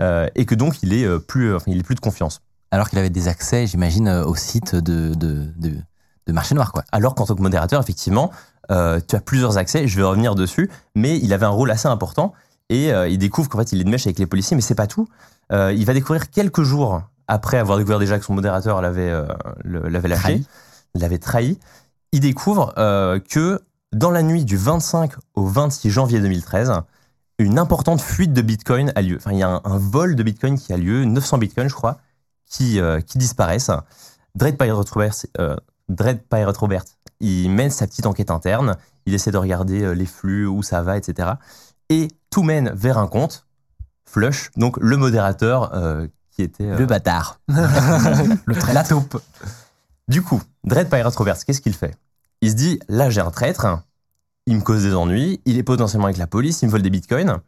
[0.00, 2.40] euh, et que donc il est, euh, plus, enfin, il est plus de confiance.
[2.70, 5.74] Alors qu'il avait des accès, j'imagine, au site de, de, de,
[6.26, 6.84] de marché noir, quoi.
[6.92, 8.30] Alors qu'en tant que modérateur, effectivement,
[8.70, 11.88] euh, tu as plusieurs accès, je vais revenir dessus, mais il avait un rôle assez
[11.88, 12.34] important
[12.68, 14.86] et il découvre qu'en fait il est de mèche avec les policiers, mais c'est pas
[14.86, 15.08] tout.
[15.50, 19.10] Il va découvrir quelques jours après avoir découvert déjà que son modérateur l'avait
[19.64, 20.46] l'avait lâché, Trahi.
[20.94, 21.58] l'avait trahi.
[22.12, 26.72] Il découvre euh, que dans la nuit du 25 au 26 janvier 2013,
[27.38, 29.16] une importante fuite de Bitcoin a lieu.
[29.16, 31.74] Enfin, il y a un, un vol de Bitcoin qui a lieu, 900 Bitcoins, je
[31.74, 31.98] crois,
[32.46, 33.70] qui, euh, qui disparaissent.
[34.34, 35.56] Dread Pirate Robert, euh,
[35.88, 36.84] Dread Pirate Robert,
[37.20, 40.82] il mène sa petite enquête interne, il essaie de regarder euh, les flux, où ça
[40.82, 41.30] va, etc.
[41.88, 43.46] Et tout mène vers un compte,
[44.04, 46.76] Flush, donc le modérateur euh, qui était...
[46.76, 47.40] Le bâtard.
[47.48, 48.72] Le.
[48.72, 49.20] La taupe.
[50.08, 51.94] Du coup, Dread Pirate Roberts, qu'est-ce qu'il fait?
[52.40, 53.66] Il se dit, là j'ai un traître,
[54.46, 56.90] il me cause des ennuis, il est potentiellement avec la police, il me vole des
[56.90, 57.38] bitcoins.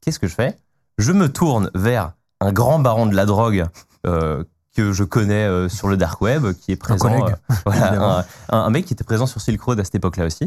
[0.00, 0.56] Qu'est-ce que je fais?
[0.98, 3.66] Je me tourne vers un grand baron de la drogue
[4.06, 4.44] euh,
[4.76, 7.08] que je connais euh, sur le dark web, qui est présent.
[7.08, 10.46] collègue, euh, voilà, un, mec qui était présent sur Silk Road à cette époque-là aussi.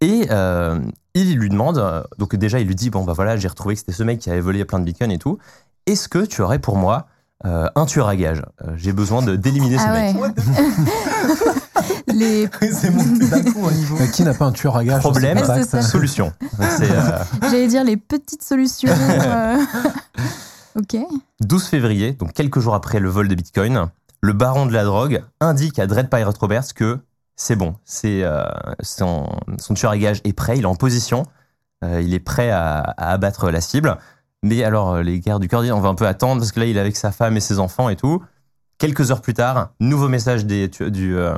[0.00, 0.78] Et euh,
[1.14, 3.92] il lui demande, donc déjà il lui dit, bon bah voilà, j'ai retrouvé que c'était
[3.92, 5.38] ce mec qui avait volé plein de bitcoins et tout.
[5.86, 7.06] Est-ce que tu aurais pour moi
[7.44, 10.16] euh, un tueur à gage Euh, J'ai besoin de d'éliminer ce Ah mec.
[12.16, 12.48] Les...
[12.72, 13.96] C'est monté d'un coup au niveau.
[14.00, 15.82] Mais qui n'a pas un tueur à gage dans ses Problème, contacts c'est ça.
[15.82, 16.32] solution.
[16.58, 18.88] C'est euh, J'allais dire les petites solutions.
[19.10, 19.58] euh.
[20.76, 20.96] ok.
[21.40, 23.88] 12 février, donc quelques jours après le vol de Bitcoin,
[24.22, 26.98] le baron de la drogue indique à Dread Pirate Roberts que
[27.36, 28.44] c'est bon, c'est euh,
[28.80, 29.28] son,
[29.58, 31.24] son tueur à gage est prêt, il est en position,
[31.84, 33.98] euh, il est prêt à, à abattre la cible.
[34.42, 36.66] Mais alors, les gars du corps disent on va un peu attendre parce que là,
[36.66, 38.22] il est avec sa femme et ses enfants et tout.
[38.78, 41.34] Quelques heures plus tard, nouveau message euh, euh,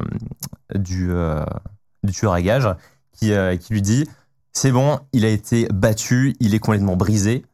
[0.74, 2.68] du tueur à gage
[3.12, 4.08] qui, euh, qui lui dit
[4.52, 7.46] c'est bon, il a été battu, il est complètement brisé.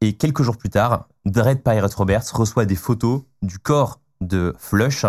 [0.00, 5.06] Et quelques jours plus tard, Dread Pirate Roberts reçoit des photos du corps de Flush,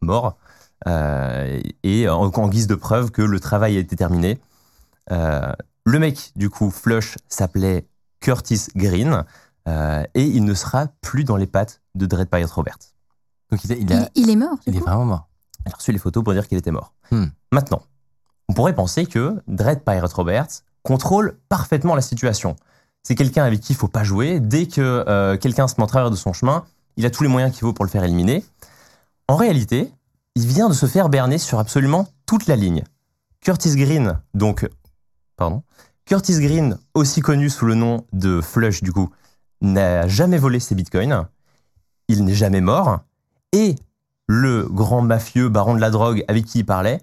[0.00, 0.38] mort,
[0.86, 4.38] et en, en guise de preuve que le travail a été terminé.
[5.10, 7.86] Le mec, du coup, Flush, s'appelait
[8.20, 9.24] Curtis Green,
[9.66, 12.93] et il ne sera plus dans les pattes de Dread Pirate Roberts.
[13.50, 14.54] Donc il, est- il Il, a- il est mort.
[14.56, 15.28] du il est vraiment mort.
[15.66, 16.92] Il a reçu les photos pour dire qu'il était mort.
[17.10, 17.26] Hmm.
[17.52, 17.82] Maintenant,
[18.48, 22.56] on pourrait penser que Dread Pirate Roberts contrôle parfaitement la situation.
[23.02, 24.40] C'est quelqu'un avec qui il faut pas jouer.
[24.40, 26.64] Dès que euh, quelqu'un se met en travers de son chemin,
[26.96, 28.44] il a tous les moyens qu'il faut pour le faire éliminer.
[29.28, 29.90] En réalité,
[30.34, 32.84] il vient de se faire berner sur absolument toute la ligne.
[33.40, 34.68] Curtis Green, donc,
[35.36, 35.62] pardon,
[36.06, 39.10] Curtis Green, aussi connu sous le nom de Flush du coup,
[39.62, 41.26] n'a jamais volé ses bitcoins.
[42.08, 43.00] Il n'est jamais mort.
[43.54, 43.76] Et
[44.26, 47.02] le grand mafieux baron de la drogue avec qui il parlait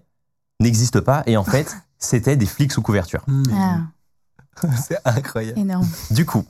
[0.60, 1.24] n'existe pas.
[1.26, 3.26] Et en fait, c'était des flics sous couverture.
[3.54, 3.80] Ah,
[4.78, 5.58] C'est incroyable.
[5.58, 5.88] énorme.
[6.12, 6.46] Du coup,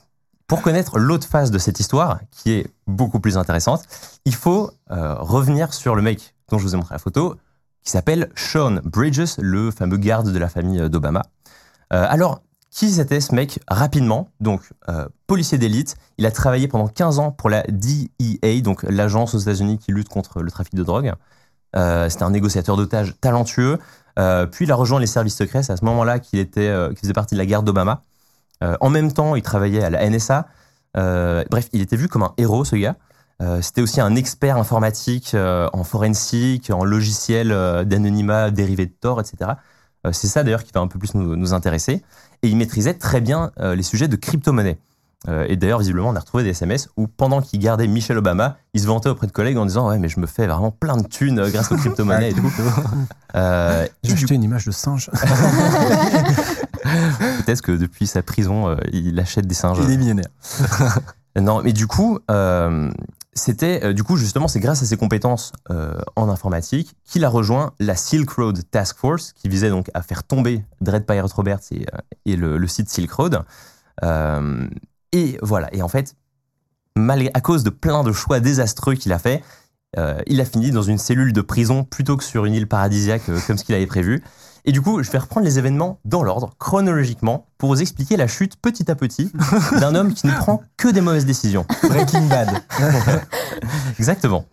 [0.48, 3.84] pour connaître l'autre face de cette histoire, qui est beaucoup plus intéressante,
[4.26, 7.36] il faut euh, revenir sur le mec dont je vous ai montré la photo,
[7.84, 11.24] qui s'appelle Sean Bridges, le fameux garde de la famille d'Obama.
[11.94, 12.42] Euh, alors,
[12.72, 17.32] qui c'était ce mec Rapidement, donc euh, policier d'élite, il a travaillé pendant 15 ans
[17.32, 21.14] pour la DEA, donc l'agence aux États-Unis qui lutte contre le trafic de drogue.
[21.76, 23.78] Euh, c'était un négociateur d'otages talentueux.
[24.20, 25.64] Euh, puis il a rejoint les services secrets.
[25.64, 28.02] C'est à ce moment-là qu'il était, qu'il faisait partie de la garde d'Obama.
[28.80, 30.48] En même temps, il travaillait à la NSA.
[30.94, 32.96] Bref, il était vu comme un héros, ce gars.
[33.62, 37.50] C'était aussi un expert informatique en forensique, en logiciel
[37.86, 39.54] d'anonymat dérivé de Tor, etc.
[40.12, 42.04] C'est ça d'ailleurs qui va un peu plus nous intéresser.
[42.44, 44.78] Et il maîtrisait très bien euh, les sujets de crypto-monnaie.
[45.28, 48.58] Euh, et d'ailleurs, visiblement, on a retrouvé des SMS où, pendant qu'il gardait Michelle Obama,
[48.74, 50.98] il se vantait auprès de collègues en disant Ouais, mais je me fais vraiment plein
[50.98, 52.52] de thunes euh, grâce aux crypto-monnaies et tout.
[53.36, 55.10] Euh, J'ai du acheté une image de singe.
[56.84, 59.78] Peut-être que depuis sa prison, il achète des singes.
[59.84, 60.30] Il est millionnaire.
[61.40, 62.20] Non, mais du coup,
[63.34, 67.30] c'était euh, du coup justement, c'est grâce à ses compétences euh, en informatique qu'il a
[67.30, 71.62] rejoint la Silk Road Task Force, qui visait donc à faire tomber Dread Pirate Roberts
[71.72, 71.86] et,
[72.28, 73.44] euh, le, site Silk Road.
[75.14, 75.74] Et voilà.
[75.74, 76.16] Et en fait,
[76.96, 79.44] malgré, à cause de plein de choix désastreux qu'il a fait,
[80.26, 83.58] il a fini dans une cellule de prison plutôt que sur une île paradisiaque comme
[83.58, 84.24] ce qu'il avait prévu.
[84.66, 88.28] Et du coup, je vais reprendre les événements dans l'ordre, chronologiquement, pour vous expliquer la
[88.28, 89.32] chute petit à petit
[89.80, 91.66] d'un homme qui ne prend que des mauvaises décisions.
[91.84, 92.50] Breaking Bad.
[94.00, 94.46] Exactement.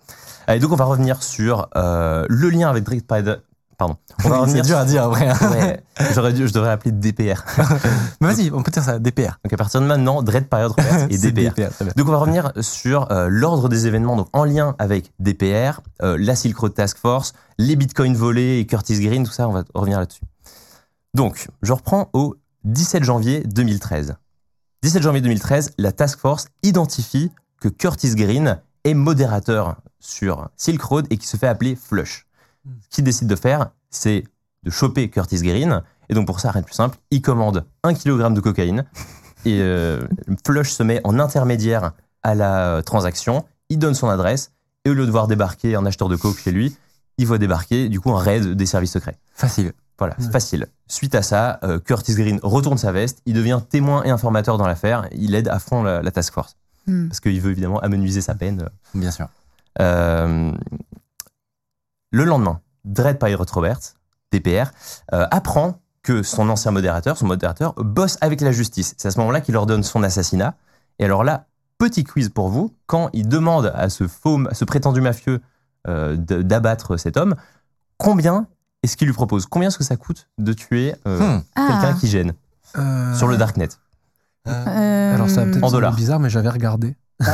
[0.48, 3.42] Et donc, on va revenir sur euh, le lien avec Dread Pirate.
[3.78, 3.96] Pardon.
[4.24, 5.28] On va C'est revenir dur à dire après.
[5.28, 5.50] hein.
[5.50, 5.82] Ouais,
[6.12, 7.44] j'aurais dû, je devrais l'appeler DPR.
[8.20, 9.38] Mais vas-y, on peut dire ça, DPR.
[9.44, 11.54] Donc, à partir de maintenant, Dread Pirate Roberts et DPR.
[11.96, 16.16] Donc on va revenir sur euh, l'ordre des événements donc en lien avec DPR, euh,
[16.18, 19.62] la Silk Road Task Force, les bitcoins volés et Curtis Green, tout ça, on va
[19.74, 20.22] revenir là-dessus.
[21.14, 22.34] Donc, je reprends au
[22.64, 24.16] 17 janvier 2013.
[24.82, 27.30] 17 janvier 2013, la Task Force identifie
[27.60, 32.26] que Curtis Green est modérateur sur Silk Road et qui se fait appeler Flush.
[32.80, 34.24] Ce qu'il décide de faire, c'est
[34.62, 35.82] de choper Curtis Green.
[36.08, 38.84] Et donc pour ça, rien de plus simple, il commande un kilogramme de cocaïne.
[39.44, 40.00] Et euh,
[40.44, 41.92] Flush se met en intermédiaire
[42.22, 43.44] à la euh, transaction.
[43.68, 44.52] Il donne son adresse.
[44.84, 46.76] Et au lieu de voir débarquer un acheteur de coke chez lui,
[47.18, 49.18] il voit débarquer du coup un raid des services secrets.
[49.34, 49.72] Facile.
[49.98, 50.68] Voilà, c'est facile.
[50.86, 54.66] Suite à ça, euh, Curtis Green retourne sa veste, il devient témoin et informateur dans
[54.68, 56.56] l'affaire, il aide à fond la, la task force.
[56.86, 57.08] Hmm.
[57.08, 58.68] Parce qu'il veut évidemment amenuiser sa peine.
[58.94, 59.28] Bien sûr.
[59.80, 60.52] Euh,
[62.10, 63.94] le lendemain, Dread Pirate Roberts,
[64.32, 64.70] DPR,
[65.12, 68.94] euh, apprend que son ancien modérateur, son modérateur, bosse avec la justice.
[68.96, 70.54] C'est à ce moment-là qu'il ordonne son assassinat.
[70.98, 71.46] Et alors là,
[71.78, 75.40] petit quiz pour vous, quand il demande à ce faux, à ce prétendu mafieux
[75.86, 77.34] euh, d'abattre cet homme,
[77.98, 78.46] combien
[78.82, 79.46] est-ce qu'il lui propose?
[79.46, 81.42] Combien est-ce que ça coûte de tuer euh, Hmm.
[81.54, 81.96] quelqu'un Ah.
[82.00, 82.32] qui gêne?
[82.76, 83.68] Euh, sur le darknet
[84.46, 86.96] Euh, Alors ça va peut-être bizarre, mais j'avais regardé.
[87.20, 87.26] Euh,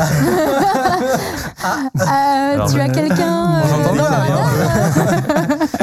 [2.54, 3.62] Alors, tu as quelqu'un.
[3.62, 3.64] Euh,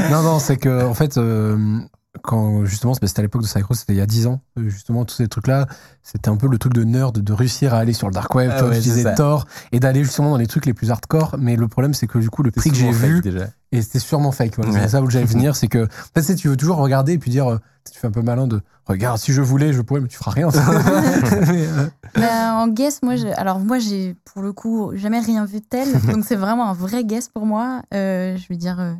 [0.11, 1.79] non, non, c'est que en fait, euh,
[2.23, 5.05] quand justement, c'était à l'époque de Cycro, c'était il y a 10 ans, euh, justement,
[5.05, 5.67] tous ces trucs-là,
[6.03, 8.51] c'était un peu le truc de nerd de réussir à aller sur le dark web,
[8.53, 9.11] Ah ouais, ça.
[9.13, 11.35] Tor et d'aller justement dans les trucs les plus hardcore.
[11.39, 13.47] Mais le problème, c'est que du coup, le prix que j'ai vu, déjà.
[13.71, 14.55] et c'était sûrement fake.
[14.55, 14.81] Voilà, Ouais.
[14.83, 17.13] C'est ça où j'allais venir, c'est que en fait, tu sais, tu veux toujours regarder
[17.13, 17.57] et puis dire, euh,
[17.91, 20.31] tu fais un peu malin de regarde, si je voulais, je pourrais, mais tu feras
[20.31, 20.49] rien.
[21.47, 25.45] Mais, euh, Bah, en guess, moi, j'ai- alors moi, j'ai pour le coup jamais rien
[25.45, 27.81] vu de tel, donc c'est vraiment un vrai guess pour moi.
[27.93, 28.93] Euh, je vais dire euh,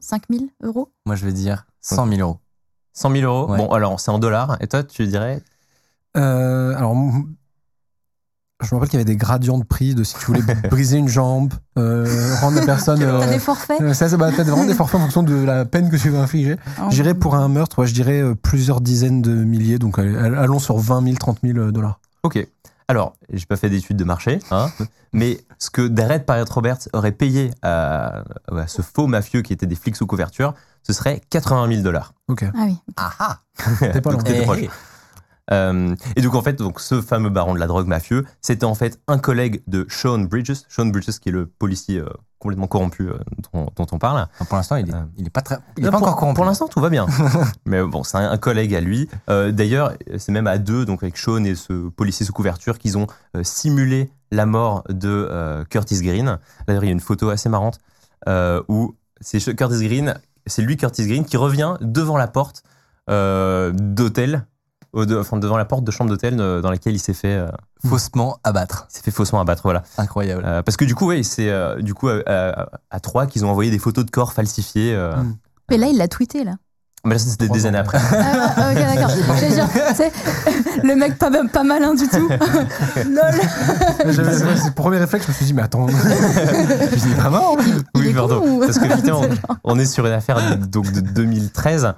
[0.00, 0.90] 5000 euros.
[1.06, 2.38] Moi, je vais dire 100 000 euros.
[2.98, 3.58] 100 000 euros Ouais.
[3.58, 4.56] Bon, alors c'est en dollars.
[4.60, 5.40] Et toi, tu dirais
[6.16, 6.94] Euh, alors,
[8.60, 10.98] je me rappelle qu'il y avait des gradients de prix de si tu voulais briser
[10.98, 12.98] une jambe, euh, rendre la personne.
[12.98, 15.64] T'as euh, des forfaits euh, ça, bah, t'as vraiment des forfaits en fonction de la
[15.64, 16.56] peine que tu veux infliger.
[16.90, 20.58] Je dirais pour un meurtre, ouais, je dirais euh, plusieurs dizaines de milliers, donc allons
[20.58, 22.00] sur 20 000, 30 000 dollars.
[22.24, 22.44] Ok.
[22.88, 24.70] Alors, j'ai pas fait d'études de marché, hein,
[25.12, 29.66] mais ce que Dread Pirate Roberts aurait payé à, à ce faux mafieux qui était
[29.66, 32.14] des flics sous couverture, ce serait 80 000 dollars.
[32.28, 32.44] Ok.
[32.54, 32.76] Ah oui.
[32.96, 33.38] Ah ah
[33.80, 34.12] T'es pas.
[35.50, 38.74] Euh, et donc en fait, donc ce fameux baron de la drogue mafieux, c'était en
[38.74, 42.08] fait un collègue de Sean Bridges, Sean Bridges qui est le policier euh,
[42.38, 43.18] complètement corrompu euh,
[43.52, 44.26] dont, dont on parle.
[44.34, 45.30] Enfin, Pour l'instant, il est, Euh.
[45.32, 46.36] pas très, il est pas pour, encore corrompu.
[46.36, 47.06] Pour l'instant, tout va bien.
[47.66, 49.08] Mais bon, c'est un, un collègue à lui.
[49.28, 52.96] Euh, D'ailleurs, c'est même à deux, donc avec Sean et ce policier sous couverture, qu'ils
[52.96, 53.06] ont
[53.36, 56.38] euh, simulé la mort de Curtis Green.
[56.66, 57.80] D'ailleurs, il y a une photo assez marrante
[58.68, 60.14] où c'est Curtis Green,
[60.46, 62.62] c'est lui Curtis Green qui revient devant la porte
[63.08, 64.44] d'hôtel,
[65.06, 67.48] de- enfin devant la porte de chambre d'hôtel euh, dans laquelle il s'est fait, euh,
[67.86, 68.86] Faussement abattre.
[68.90, 69.62] il s'est fait faussement abattre.
[69.64, 69.82] Voilà.
[69.98, 70.42] Incroyable.
[70.44, 73.50] Euh, parce que du coup, ouais, c'est euh, du coup euh, à, trois qu'ils ont
[73.50, 74.94] envoyé des photos de corps falsifiés.
[74.94, 75.16] euh.
[75.16, 75.36] Mm.
[75.70, 76.52] Mais là, il l'a tweeté, là.
[77.04, 77.98] Mais là, c'était des années après.
[78.12, 79.10] Ah, ah, ok, d'accord.
[80.82, 82.28] Le mec pas, pas malin du tout.
[82.96, 83.40] Lol.
[84.12, 85.86] C'est le premier réflexe, je me suis dit, mais attends.
[85.88, 87.56] je dit, vraiment
[87.94, 88.60] Il Oui, est pardon.
[88.60, 88.84] Parce que
[89.64, 91.94] on est sur une affaire de, donc de 2013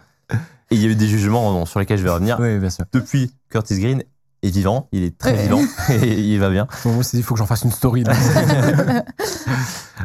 [0.70, 2.38] et il y a eu des jugements sur lesquels je vais revenir.
[2.40, 2.84] Oui, bien sûr.
[2.92, 4.02] Depuis, Curtis Green
[4.42, 5.42] est vivant, il est très Ouais.
[5.42, 6.66] vivant et il va bien.
[6.84, 8.04] Bon, moi, il faut que j'en fasse une story.
[8.04, 8.14] Là.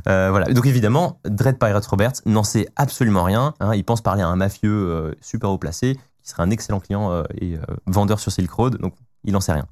[0.09, 0.47] Euh, voilà.
[0.47, 3.53] Donc évidemment, Dread Pirate Roberts n'en sait absolument rien.
[3.61, 3.73] hein.
[3.75, 7.11] Il pense parler à un mafieux euh, super haut placé qui serait un excellent client
[7.11, 7.57] euh, et
[7.87, 8.77] vendeur sur Silk Road.
[8.77, 8.93] Donc
[9.23, 9.65] il n'en sait rien.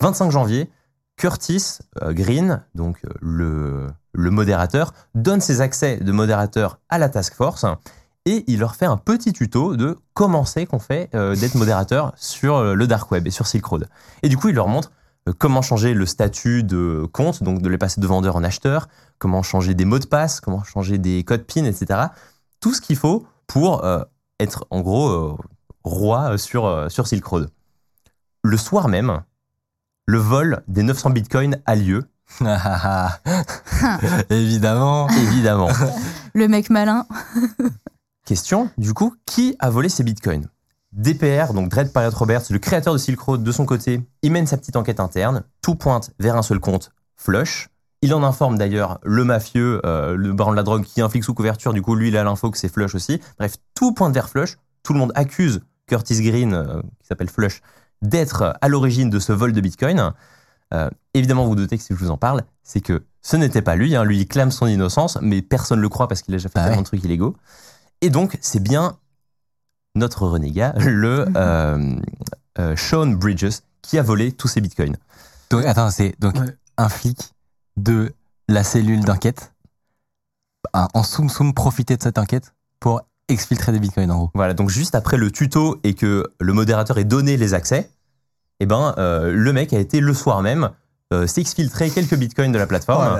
[0.00, 0.68] 25 janvier,
[1.16, 1.78] Curtis
[2.08, 7.64] Green, donc le, le modérateur, donne ses accès de modérateur à la task force
[8.24, 12.12] et il leur fait un petit tuto de comment c'est qu'on fait euh, d'être modérateur
[12.16, 13.88] sur euh, le dark web et sur Silk Road.
[14.22, 14.92] Et du coup, il leur montre
[15.28, 18.88] euh, comment changer le statut de compte, donc de les passer de vendeur en acheteur,
[19.18, 22.00] comment changer des mots de passe, comment changer des codes PIN, etc.
[22.60, 24.02] Tout ce qu'il faut pour euh,
[24.38, 25.38] être en gros
[25.84, 27.50] roi sur, sur Silk Road.
[28.44, 29.22] Le soir même,
[30.06, 32.04] le vol des 900 bitcoins a lieu,
[32.40, 33.98] Ah, ah, ah.
[34.30, 35.08] Évidemment.
[35.10, 35.68] évidemment.
[36.34, 37.06] Le mec malin.
[38.24, 40.46] Question, du coup, qui a volé ces bitcoins?
[40.92, 44.46] DPR, donc Dread Pirate Roberts, le créateur de Silk Road, de son côté, il mène
[44.46, 45.42] sa petite enquête interne.
[45.62, 47.68] Tout pointe vers un seul compte, Flush.
[48.02, 51.08] Il en informe d'ailleurs le mafieux, euh, le baron de la drogue, qui est un
[51.08, 51.72] flic sous couverture.
[51.72, 53.20] Du coup, lui, il a l'info que c'est Flush aussi.
[53.38, 54.56] Bref, tout pointe vers Flush.
[54.82, 57.62] Tout le monde accuse Curtis Green, euh, qui s'appelle Flush,
[58.02, 60.12] d'être à l'origine de ce vol de bitcoin.
[60.74, 63.62] Euh, évidemment, vous vous doutez que si je vous en parle, c'est que ce n'était
[63.62, 63.94] pas lui.
[63.96, 64.04] hein.
[64.04, 66.58] Lui, il clame son innocence, mais personne ne le croit parce qu'il a déjà fait
[66.58, 66.82] Ah tellement ouais.
[66.82, 67.36] de trucs illégaux.
[68.02, 68.98] Et donc, c'est bien
[69.94, 71.96] notre renégat, le euh,
[72.58, 74.96] euh, Sean Bridges, qui a volé tous ces bitcoins.
[75.50, 76.54] Donc, attends, c'est donc Ouais.
[76.78, 77.32] un flic
[77.76, 78.12] de
[78.48, 79.52] la cellule d'enquête
[80.72, 84.30] a en soum soum profité de cette enquête pour exfiltrer des bitcoins en gros.
[84.34, 87.90] Voilà, donc juste après le tuto et que le modérateur ait donné les accès,
[88.60, 90.70] eh ben, euh, le mec a été le soir même
[91.12, 93.18] euh, s'exfiltrer quelques bitcoins de la plateforme.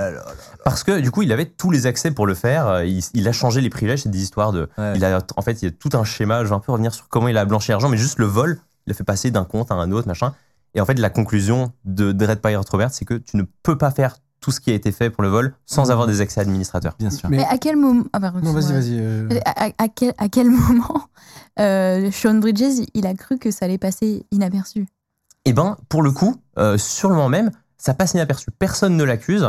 [0.63, 2.67] Parce que du coup, il avait tous les accès pour le faire.
[2.67, 4.03] Euh, Il, il a changé les privilèges.
[4.03, 4.69] C'est des histoires de.
[4.77, 4.93] Ouais.
[4.95, 6.43] Il a, en fait, il y a tout un schéma.
[6.43, 8.59] Je vais un peu revenir sur comment il a blanchi l'argent, mais juste le vol,
[8.87, 10.33] il a fait passer d'un compte à un autre, machin.
[10.75, 13.91] Et en fait, la conclusion de Dread Pirate Robert, c'est que tu ne peux pas
[13.91, 16.95] faire tout ce qui a été fait pour le vol sans avoir des accès administrateurs.
[16.99, 17.29] Bien sûr.
[17.29, 18.03] Mais- Mais à quel moment.
[18.11, 18.97] Ah, pardon, Non, vas-y, vas-y.
[18.99, 21.07] euh, À, à- à quel, à quel moment
[21.59, 24.87] euh, Sean Bridges, il a cru que ça allait passer inaperçu?
[25.45, 28.47] Eh ben, pour le coup, euh, sur le moment même, ça passe inaperçu.
[28.57, 29.47] Personne ne l'accuse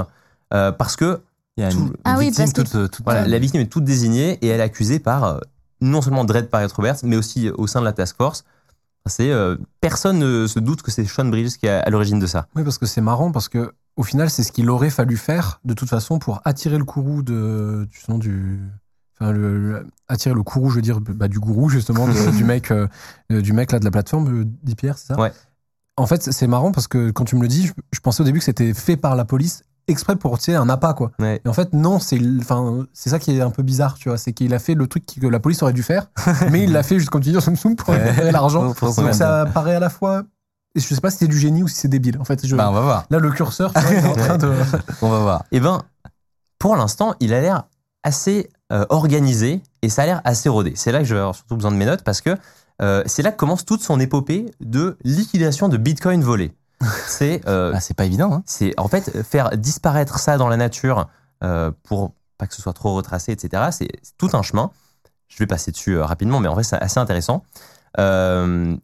[0.52, 1.20] euh, parce que
[1.56, 3.28] Il y a une, Tout- une Ah oui, victime parce que- toute, euh, toute- Voilà,
[3.28, 5.38] la victime est toute désignée et elle est accusée par euh,
[5.80, 8.44] non seulement Dredd Paris Roberts, mais aussi au sein de la task force.
[9.06, 12.26] C'est euh, personne ne se doute que c'est Sean Bridges qui est à l'origine de
[12.26, 12.48] ça.
[12.56, 15.60] Oui, parce que c'est marrant, parce que au final, c'est ce qu'il aurait fallu faire,
[15.64, 17.86] de toute façon, pour attirer le courroux de,
[18.18, 18.60] du.
[19.20, 22.42] Enfin, le, le- attirer le courroux, je veux dire, bah, du gourou, justement, de- du
[22.42, 22.88] mec, euh,
[23.30, 25.20] euh, du mec là de la plateforme, euh, dit Pierre, c'est ça?
[25.20, 25.32] Ouais.
[25.96, 28.24] En fait, c'est marrant parce que quand tu me le dis, je, je pensais au
[28.24, 31.10] début que c'était fait par la police exprès pour tirer un appât, quoi.
[31.18, 31.40] Ouais.
[31.44, 34.18] Et en fait, non, c'est enfin, c'est ça qui est un peu bizarre, tu vois.
[34.18, 36.06] C'est qu'il a fait le truc que la police aurait dû faire,
[36.50, 37.36] mais il l'a fait juste comme tu dis,
[37.76, 38.66] pour récupérer l'argent.
[38.66, 40.22] Donc ça paraît à la fois.
[40.74, 42.18] et Je sais pas si c'est du génie ou si c'est débile.
[42.18, 42.56] En fait, je...
[42.56, 43.04] Bah, on va voir.
[43.10, 44.52] là, le curseur, est en train de.
[45.02, 45.44] On va voir.
[45.52, 45.82] Eh ben,
[46.58, 47.64] pour l'instant, il a l'air
[48.02, 50.72] assez euh, organisé et ça a l'air assez rodé.
[50.76, 52.36] C'est là que je vais avoir surtout besoin de mes notes parce que
[52.82, 56.52] euh, c'est là que commence toute son épopée de liquidation de Bitcoin volé.
[57.06, 58.32] C'est euh, Ah, c'est pas évident.
[58.32, 58.42] Hein.
[58.46, 61.08] c'est en fait faire disparaître ça dans la nature
[61.42, 63.64] euh, pour pas que ce soit trop retracé, etc.
[63.70, 63.88] C'est
[64.18, 64.70] tout un chemin.
[65.28, 67.44] Je vais passer dessus euh, rapidement, mais en vrai c'est assez intéressant.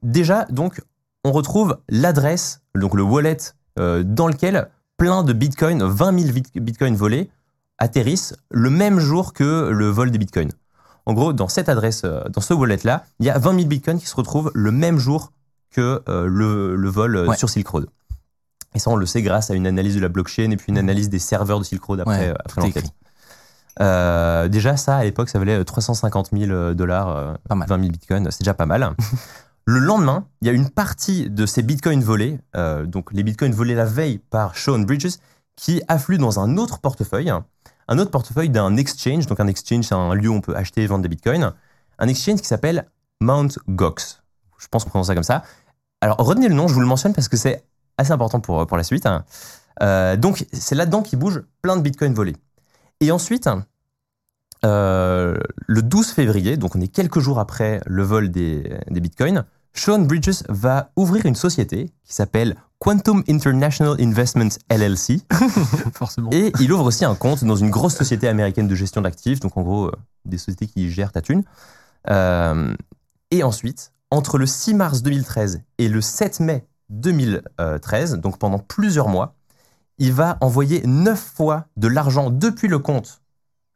[0.03, 0.81] Déjà, donc,
[1.25, 3.37] on retrouve l'adresse, donc le wallet
[3.77, 7.31] dans lequel plein de bitcoins, 20 000 bit- bitcoins volés,
[7.79, 10.53] atterrissent le même jour que le vol des bitcoins.
[11.07, 14.07] En gros, dans cette adresse, dans ce wallet-là, il y a 20 000 bitcoins qui
[14.07, 15.33] se retrouvent le même jour
[15.71, 17.37] que euh, le, le vol euh, Ouais.
[17.37, 17.87] sur Silk Road.
[18.75, 20.79] Et ça, on le sait grâce à une analyse de la blockchain et puis une
[20.79, 22.87] analyse des serveurs de Silk Road après, Ouais, euh, après l'enquête.
[23.81, 27.69] Euh, déjà, ça, à l'époque, ça valait euh, 350 000 dollars, euh, Pas mal.
[27.69, 28.95] 20 000 bitcoins, c'est déjà pas mal.
[29.65, 33.53] le lendemain, il y a une partie de ces bitcoins volés, euh, donc les bitcoins
[33.53, 35.17] volés la veille par Sean Bridges,
[35.57, 37.31] qui affluent dans un autre portefeuille,
[37.89, 39.27] un autre portefeuille d'un exchange.
[39.27, 41.53] Donc un exchange, c'est un lieu où on peut acheter et vendre des bitcoins.
[41.99, 42.87] Un exchange qui s'appelle
[43.21, 44.23] Mount Gox.
[44.59, 45.43] Je pense qu'on prononce ça comme ça.
[46.01, 47.65] Alors retenez le nom, je vous le mentionne parce que c'est
[47.99, 49.09] assez important pour, pour la suite.
[49.83, 52.37] Euh, donc c'est là-dedans qu'il bouge plein de bitcoins volés.
[53.01, 53.49] Et ensuite,
[54.65, 59.45] euh, le 12 février, donc on est quelques jours après le vol des, des bitcoins,
[59.73, 65.21] Sean Bridges va ouvrir une société qui s'appelle Quantum International Investments LLC.
[65.95, 66.31] Forcément.
[66.33, 69.57] Et il ouvre aussi un compte dans une grosse société américaine de gestion d'actifs, donc
[69.57, 69.93] en gros, euh,
[70.25, 71.45] des sociétés qui gèrent ta thune.
[72.09, 72.75] Euh,
[73.31, 79.09] et ensuite, entre le 6 mars 2013 et le 7 mai 2013, donc pendant plusieurs
[79.09, 79.37] mois,
[79.99, 83.21] il va envoyer neuf fois de l'argent depuis le compte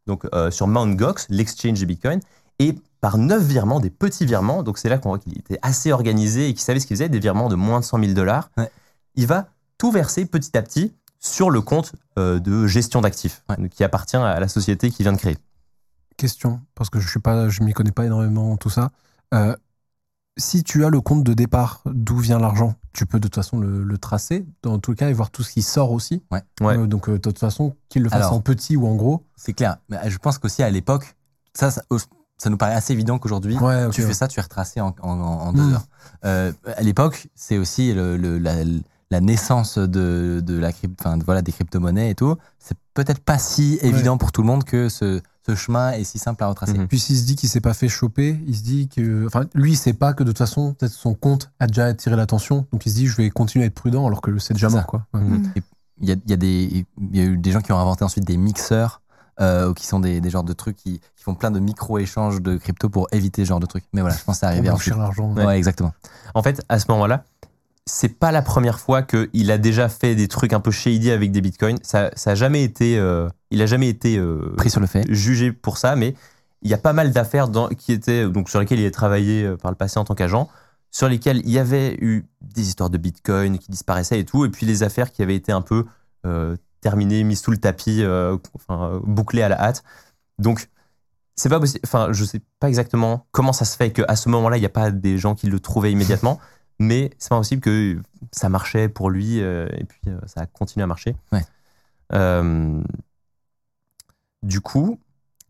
[0.06, 0.97] donc euh, sur Mt.
[0.97, 2.20] Gox, l'exchange de Bitcoin,
[2.59, 4.62] et par neuf virements, des petits virements.
[4.62, 7.09] Donc c'est là qu'on voit qu'il était assez organisé et qu'il savait ce qu'il faisait,
[7.09, 8.51] des virements de moins de 100 000 dollars.
[8.56, 8.70] Ouais.
[9.15, 9.48] Il va
[9.78, 13.69] tout verser petit à petit sur le compte euh, de gestion d'actifs Ouais.
[13.69, 15.39] qui appartient à la société qu'il vient de créer.
[16.16, 17.09] Question, parce que je
[17.48, 18.90] je m'y connais pas énormément en tout ça.
[19.32, 19.56] Euh,
[20.36, 23.59] si tu as le compte de départ, d'où vient l'argent, tu peux de toute façon
[23.59, 26.23] le, le tracer, dans tout cas, et voir tout ce qui sort aussi.
[26.31, 26.43] Ouais.
[26.61, 26.77] Ouais.
[26.78, 28.32] Euh, donc, euh, de toute façon, qu'il le fasse Alors.
[28.35, 29.24] en petit ou en gros.
[29.36, 29.77] C'est clair.
[29.89, 31.15] Mais je pense qu'aussi à l'époque,
[31.55, 31.82] ça, ça,
[32.36, 34.06] ça nous paraît assez évident qu'aujourd'hui, Ouais, tu ouais.
[34.09, 35.86] fais ça, tu es retracé en, en- en deux heures.
[36.24, 38.55] Euh, à l'époque, c'est aussi le, le- la,
[39.11, 42.36] la naissance de, de la cryp- enfin, voilà, des crypto-monnaies et tout.
[42.59, 46.19] C'est peut-être pas si évident pour tout le monde que ce, ce chemin est si
[46.19, 46.79] simple à retracer.
[46.79, 46.89] Mhm.
[46.89, 49.27] Puis s'il se dit qu'il s'est pas fait choper, il se dit que.
[49.27, 52.16] Enfin, lui, il sait pas que de toute façon, peut-être son compte a déjà attiré
[52.16, 52.66] l'attention.
[52.73, 54.81] Donc il se dit, je vais continuer à être prudent alors que c'est déjà mort,
[54.81, 54.87] ça.
[54.87, 55.07] quoi.
[55.15, 55.21] Ouais.
[55.21, 55.53] Mm.
[56.01, 58.05] Il y a, y, a des- il y a eu des gens qui ont inventé
[58.05, 59.01] ensuite des mixeurs,
[59.41, 62.41] euh, ou qui sont des, des genres de trucs qui, qui font plein de micro-échanges
[62.43, 63.85] de crypto pour éviter ce genre de trucs.
[63.93, 65.33] Mais voilà, je pense que c'est arrivé l'argent.
[65.35, 65.93] Ouais, exactement.
[66.35, 67.25] En fait, à ce moment-là,
[67.86, 71.32] c'est pas la première fois qu'il a déjà fait des trucs un peu shady avec
[71.32, 71.78] des bitcoins.
[71.82, 75.05] Ça, ça a jamais été, euh, il a jamais été euh, Pris sur le fait.
[75.12, 76.15] jugé pour ça, mais
[76.62, 79.56] il y a pas mal d'affaires qui étaient donc sur lesquelles il a travaillé euh,
[79.56, 80.48] par le passé en tant qu'agent,
[80.90, 84.48] sur lesquelles il y avait eu des histoires de bitcoin qui disparaissaient et tout, et
[84.48, 85.85] puis les affaires qui avaient été un peu
[86.24, 88.02] euh, terminées, mises sous le tapis,
[88.55, 89.85] enfin, bouclées à la hâte.
[90.39, 90.69] Donc
[91.36, 91.81] c'est pas possible.
[91.85, 94.70] Enfin, je sais pas exactement comment ça se fait qu'à ce moment-là, il n'y a
[94.70, 96.39] pas des gens qui le trouvaient immédiatement,
[96.78, 97.98] mais c'est pas possible que
[98.32, 101.16] ça marchait pour lui euh, et puis euh, ça a continué à marcher.
[101.32, 101.44] Ouais.
[102.12, 102.82] Euh,
[104.42, 104.98] du coup,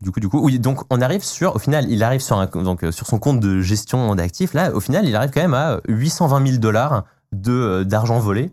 [0.01, 0.59] du coup, du coup, oui.
[0.59, 3.61] Donc, on arrive sur, au final, il arrive sur un, donc sur son compte de
[3.61, 4.53] gestion d'actifs.
[4.53, 8.51] Là, au final, il arrive quand même à 820 000 dollars d'argent volé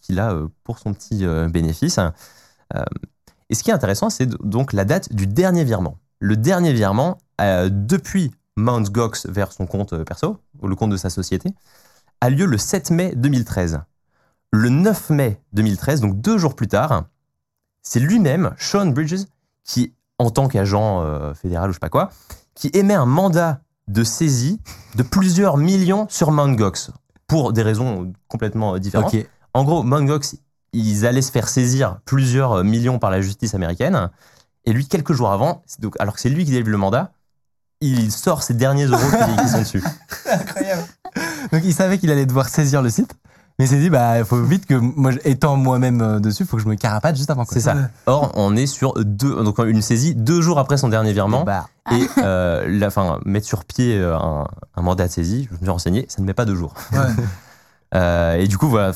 [0.00, 0.34] qu'il a
[0.64, 1.98] pour son petit bénéfice.
[3.50, 5.98] Et ce qui est intéressant, c'est donc la date du dernier virement.
[6.20, 8.90] Le dernier virement, depuis Mt.
[8.90, 11.50] Gox vers son compte euh, perso, ou le compte de sa société,
[12.20, 13.80] a lieu le 7 mai 2013.
[14.52, 17.04] Le 9 mai 2013, donc deux jours plus tard,
[17.82, 19.26] c'est lui-même, Sean Bridges,
[19.64, 22.10] qui, en tant qu'agent euh, fédéral ou je sais pas quoi,
[22.54, 24.60] qui émet un mandat de saisie
[24.96, 26.56] de plusieurs millions sur Mt.
[26.56, 26.90] Gox,
[27.26, 29.14] pour des raisons complètement euh, différentes.
[29.54, 30.06] En gros, Mt.
[30.06, 30.36] Gox,
[30.72, 34.10] ils allaient se faire saisir plusieurs millions par la justice américaine.
[34.64, 37.12] Et lui, quelques jours avant, donc, alors que c'est lui qui délivre le mandat,
[37.80, 39.82] il sort ses derniers euros qui, qui sont dessus.
[40.30, 40.82] Incroyable.
[41.52, 43.14] Donc il savait qu'il allait devoir saisir le site,
[43.58, 46.46] mais il s'est dit bah il faut vite que moi étant moi-même euh, dessus, il
[46.46, 47.44] faut que je me carapate juste avant.
[47.44, 47.76] C'est ça.
[48.06, 51.44] Or, on est sur deux, donc une saisie deux jours après son dernier virement.
[51.44, 54.46] Bah, Et euh, la, enfin, mettre sur pied euh, un,
[54.76, 56.74] un mandat de saisie, je me suis renseigné, ça ne met pas deux jours.
[56.92, 56.98] Ouais.
[57.92, 58.92] Euh, et du coup, voilà,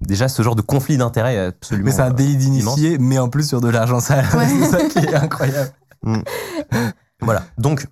[0.00, 1.86] déjà ce genre de conflit d'intérêts est absolument.
[1.86, 4.24] mais c'est un délit d'initié, mais en plus sur de l'argent sale.
[4.32, 4.46] Ouais.
[4.60, 5.72] c'est ça qui est incroyable.
[7.20, 7.42] Voilà.
[7.58, 7.88] Donc,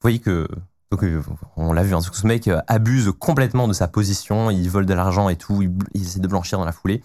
[0.00, 0.48] vous voyez que.
[0.92, 1.20] Donc, euh,
[1.56, 4.94] on l'a vu, hein, ce mec euh, abuse complètement de sa position, il vole de
[4.94, 7.02] l'argent et tout, il, il essaie de blanchir dans la foulée.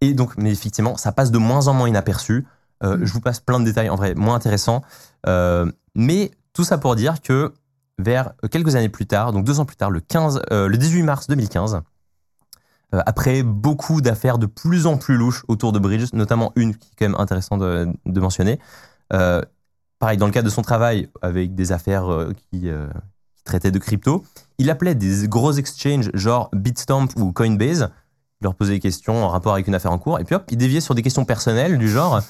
[0.00, 2.46] Et donc, mais effectivement, ça passe de moins en moins inaperçu.
[2.84, 4.82] Euh, Je vous passe plein de détails, en vrai, moins intéressants.
[5.26, 7.52] Euh, mais tout ça pour dire que
[7.98, 11.02] vers quelques années plus tard, donc deux ans plus tard, le, 15, euh, le 18
[11.02, 11.80] mars 2015,
[12.94, 16.88] euh, après beaucoup d'affaires de plus en plus louches autour de Bridges, notamment une qui
[16.92, 18.60] est quand même intéressante de, de mentionner,
[19.98, 22.86] pareil, dans le cadre de son travail avec des affaires euh, qui, euh,
[23.36, 24.24] qui traitaient de crypto,
[24.58, 27.90] il appelait des gros exchanges genre Bitstamp ou Coinbase,
[28.40, 30.44] il leur posait des questions en rapport avec une affaire en cours, et puis hop,
[30.50, 32.20] il déviait sur des questions personnelles du genre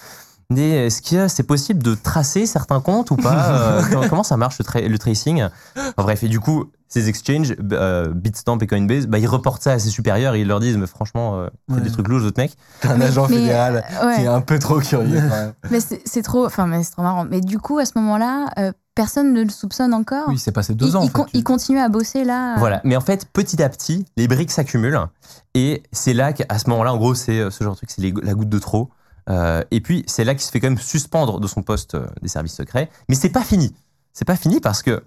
[0.50, 4.58] mais est-ce que c'est possible de tracer certains comptes ou pas Euh, comment- ça marche
[4.58, 5.42] le, tra- le tracing?
[5.76, 9.72] Enfin, Bref, et du coup, ces exchanges, euh, Bitstamp et Coinbase, bah, ils reportent ça
[9.72, 11.80] à ses supérieurs et ils leur disent mais franchement, euh, Ouais.
[11.82, 12.52] des trucs louches, votre mec.
[12.84, 14.14] Un agent Mais, fédéral euh, ouais.
[14.16, 15.20] qui est un peu trop curieux.
[15.20, 15.52] quand même.
[15.70, 17.26] Mais c'est trop, enfin, mais c'est trop marrant.
[17.26, 20.28] Mais du coup, à ce moment-là, euh, personne ne le soupçonne encore?
[20.28, 21.02] Oui, c'est passé deux il, ans.
[21.02, 21.30] il en con- fait.
[21.34, 22.54] il continue à bosser là.
[22.54, 22.80] euh, Voilà.
[22.84, 24.98] Mais en fait, petit à petit, les briques s'accumulent
[25.54, 28.00] et c'est là qu'à ce moment-là, en gros, c'est euh, ce genre de truc, c'est
[28.00, 28.88] la goutte de trop.
[29.28, 32.06] Euh, et puis, c'est là qu'il se fait quand même suspendre de son poste euh,
[32.22, 32.90] des services secrets.
[33.08, 33.74] Mais c'est pas fini.
[34.12, 35.02] C'est pas fini parce que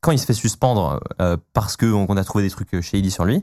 [0.00, 3.24] quand il se fait suspendre euh, parce qu'on a trouvé des trucs euh, shady sur
[3.24, 3.42] lui,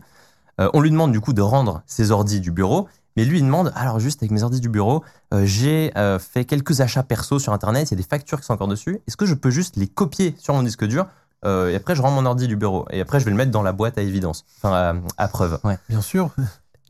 [0.60, 2.88] on lui demande du coup de rendre ses ordis du bureau.
[3.18, 7.02] Mais lui, il demande, alors juste avec mes ordis du bureau, j'ai fait quelques achats
[7.02, 9.00] perso sur Internet, il y a des factures qui sont encore dessus.
[9.08, 11.08] Est-ce que je peux juste les copier sur mon disque dur
[11.44, 13.64] et après je rends mon ordi du bureau et après je vais le mettre dans
[13.64, 15.60] la boîte à évidence, enfin à, à preuve.
[15.90, 16.30] Bien sûr.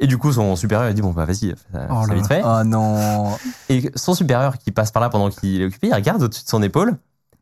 [0.03, 2.41] Et du coup son supérieur a dit bon bah vas-y, ça, Oh ça vite fait.
[2.45, 3.35] Oh non.
[3.69, 6.49] Et son supérieur qui passe par là pendant qu'il est occupé, il regarde au-dessus de
[6.49, 6.97] son épaule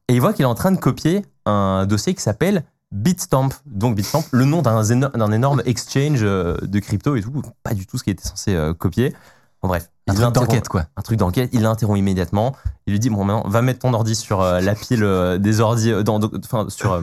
[0.08, 3.50] et il voit qu'il est en train de copier un dossier qui s'appelle Bitstamp.
[3.66, 7.74] Donc Bitstamp, le nom d'un éno- d'un énorme exchange euh, de crypto et tout, pas
[7.74, 9.16] du tout ce qu'il était censé euh, copier.
[9.64, 10.86] Bon bref, Un il truc d'enquête, quoi.
[10.98, 11.50] un truc d'enquête.
[11.54, 12.56] Il l'interrompt immédiatement.
[12.88, 15.62] Il lui dit bon maintenant va mettre ton ordi sur euh, la pile euh, des
[15.62, 17.02] ordis euh, dans, dans- enfin sur euh,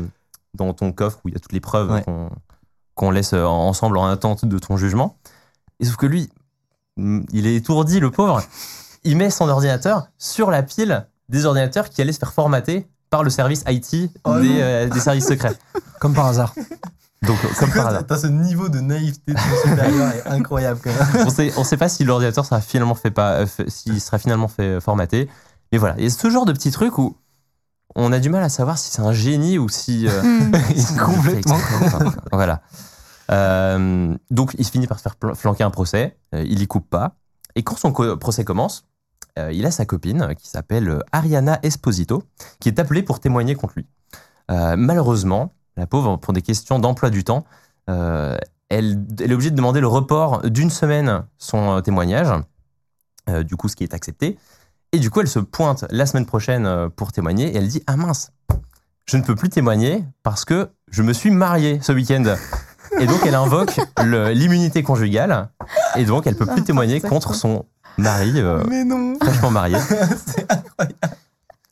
[0.55, 2.02] dans ton coffre où il y a toutes les preuves Ouais.
[2.02, 2.30] qu'on
[2.94, 5.16] qu'on laisse euh, ensemble en attente de ton jugement.
[5.80, 6.30] Et sauf que lui,
[6.96, 8.42] mm, il est étourdi le pauvre.
[9.05, 13.22] Il met son ordinateur sur la pile des ordinateurs qui allaient se faire formater par
[13.22, 15.56] le service IT Oh des, euh, des services secrets.
[16.00, 16.55] Comme par hasard.
[17.22, 18.06] Donc comme par hasard.
[18.06, 21.26] T'as ce niveau de naïveté de supérieur est incroyable quand même.
[21.26, 24.48] on sait, on sait pas si l'ordinateur sera finalement fait pas, euh, s'il sera finalement
[24.48, 25.28] fait euh, formater.
[25.72, 27.16] Mais voilà, il y a ce genre de petits trucs où
[27.96, 30.52] on a du mal à savoir si c'est un génie ou si euh, hmm.
[30.76, 32.62] il complètement Enfin, voilà.
[33.30, 36.16] Euh, donc il finit par se faire flanquer un procès.
[36.34, 37.16] euh, il y coupe pas.
[37.55, 38.86] Et quand son procès commence,
[39.38, 42.22] euh, il a sa copine qui s'appelle Ariana Esposito,
[42.60, 43.86] qui est appelée pour témoigner contre lui.
[44.50, 47.44] Malheureusement, la pauvre, pour des questions d'emploi du temps,
[47.86, 48.40] elle,
[48.70, 52.28] elle est obligée de demander le report d'une semaine son témoignage,
[53.44, 54.38] du coup ce qui est accepté.
[54.92, 57.96] Et du coup, elle se pointe la semaine prochaine pour témoigner et elle dit Ah
[57.98, 58.32] mince,
[59.05, 62.36] je ne peux plus témoigner parce que je me suis mariée ce week-end.
[63.01, 65.48] Et donc, elle invoque le- l'immunité conjugale
[65.97, 67.10] et donc elle peut plus N'importe témoigner quoi.
[67.10, 67.65] contre son
[67.97, 69.15] mari euh, Mais non.
[69.20, 69.77] fraîchement marié.
[70.27, 70.97] C'est incroyable.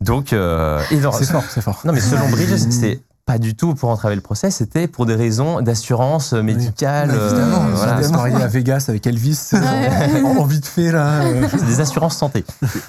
[0.00, 1.80] Donc, euh, et C'est fort, c'est fort.
[1.84, 5.14] non mais selon Bridges, c'est pas du tout pour entraver le procès, c'était pour des
[5.16, 7.10] raisons d'assurance médicale.
[7.10, 7.96] Évidemment, euh, si voilà.
[7.98, 10.22] elle se marier à Vegas avec Elvis, euh, Ouais.
[10.24, 12.44] en, en vite fait là, euh, C'est des assurances santé.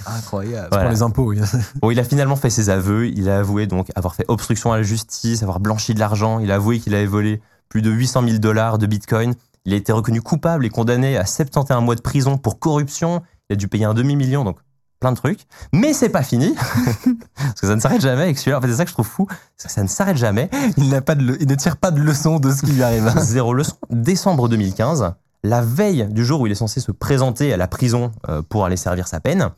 [0.06, 0.68] Incroyable.
[0.70, 0.84] Voilà.
[0.86, 1.30] pour les impôts.
[1.30, 1.40] oui.
[1.82, 3.08] Bon, il a finalement fait ses aveux.
[3.08, 6.40] Il a avoué donc avoir fait obstruction à la justice, avoir blanchi de l'argent.
[6.40, 9.34] Il a avoué qu'il avait volé plus de 800 000 dollars de bitcoin.
[9.66, 13.22] Il a été reconnu coupable et condamné à 71 mois de prison pour corruption.
[13.50, 14.58] Il a dû payer un demi-million, donc
[15.00, 15.42] plein de trucs.
[15.74, 16.56] Mais c'est pas fini.
[17.36, 18.58] Parce que ça ne s'arrête jamais avec celui-là.
[18.58, 19.28] En fait, c'est ça que je trouve fou.
[19.58, 20.50] C'est que ça ne s'arrête jamais.
[20.78, 22.84] Il, n'a pas de le- il ne tire pas de leçon de ce qui lui
[22.84, 23.12] arrive.
[23.20, 23.76] Zéro leçon.
[23.90, 25.14] Décembre 2015,
[25.44, 28.66] la veille du jour où il est censé se présenter à la prison euh, pour
[28.66, 29.50] aller servir sa peine,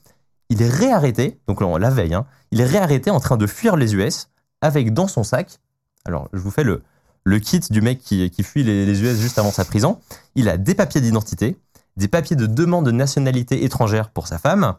[0.49, 3.95] il est réarrêté, donc la veille, hein, il est réarrêté en train de fuir les
[3.95, 4.29] US
[4.61, 5.59] avec dans son sac,
[6.05, 6.81] alors je vous fais le,
[7.23, 9.99] le kit du mec qui, qui fuit les, les US juste avant sa prison,
[10.35, 11.57] il a des papiers d'identité,
[11.97, 14.75] des papiers de demande de nationalité étrangère pour sa femme,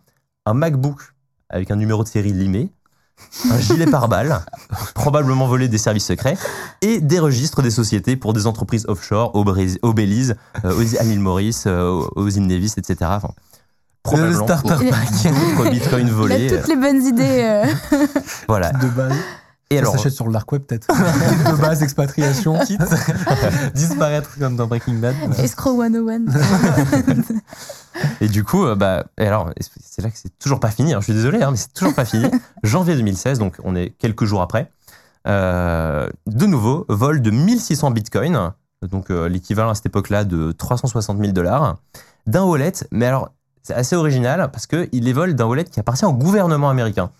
[0.47, 0.99] un MacBook
[1.49, 2.71] avec un numéro de série limé,
[3.51, 4.41] un gilet pare-balles,
[4.95, 6.39] probablement volé des services secrets,
[6.81, 10.97] et des registres des sociétés pour des entreprises offshore au, Brésil, au Belize, euh, aux,
[10.97, 12.97] à l'île Maurice, euh, aux îles Nevis, etc.
[13.15, 13.33] Enfin,
[14.03, 15.71] probablement starter pack.
[15.71, 16.55] Bitcoin Il volé.
[16.55, 17.43] a toutes les bonnes idées.
[17.43, 17.67] euh.
[18.49, 18.71] Voilà.
[18.73, 19.12] De base.
[19.73, 20.89] Et Ça alors, s'achète sur le dark web peut-être.
[20.89, 22.59] de base, expatriation.
[22.67, 22.83] Quitte
[23.75, 25.15] disparaître comme dans Breaking Bad.
[25.39, 26.23] Escrow 101.
[28.21, 29.51] Et du coup, euh, bah, et alors,
[29.85, 30.93] c'est là que c'est toujours pas fini.
[30.95, 32.27] hein, je suis désolé, hein, mais c'est toujours pas fini.
[32.63, 34.71] Janvier 2016, donc on est quelques jours après.
[35.27, 38.53] euh, de nouveau, vol de 1600 bitcoins,
[38.83, 41.77] donc euh, l'équivalent à cette époque-là de 360 000 dollars,
[42.27, 42.73] d'un wallet.
[42.91, 43.31] Mais alors,
[43.63, 47.11] c'est assez original parce qu'il les vole d'un wallet qui appartient au gouvernement américain.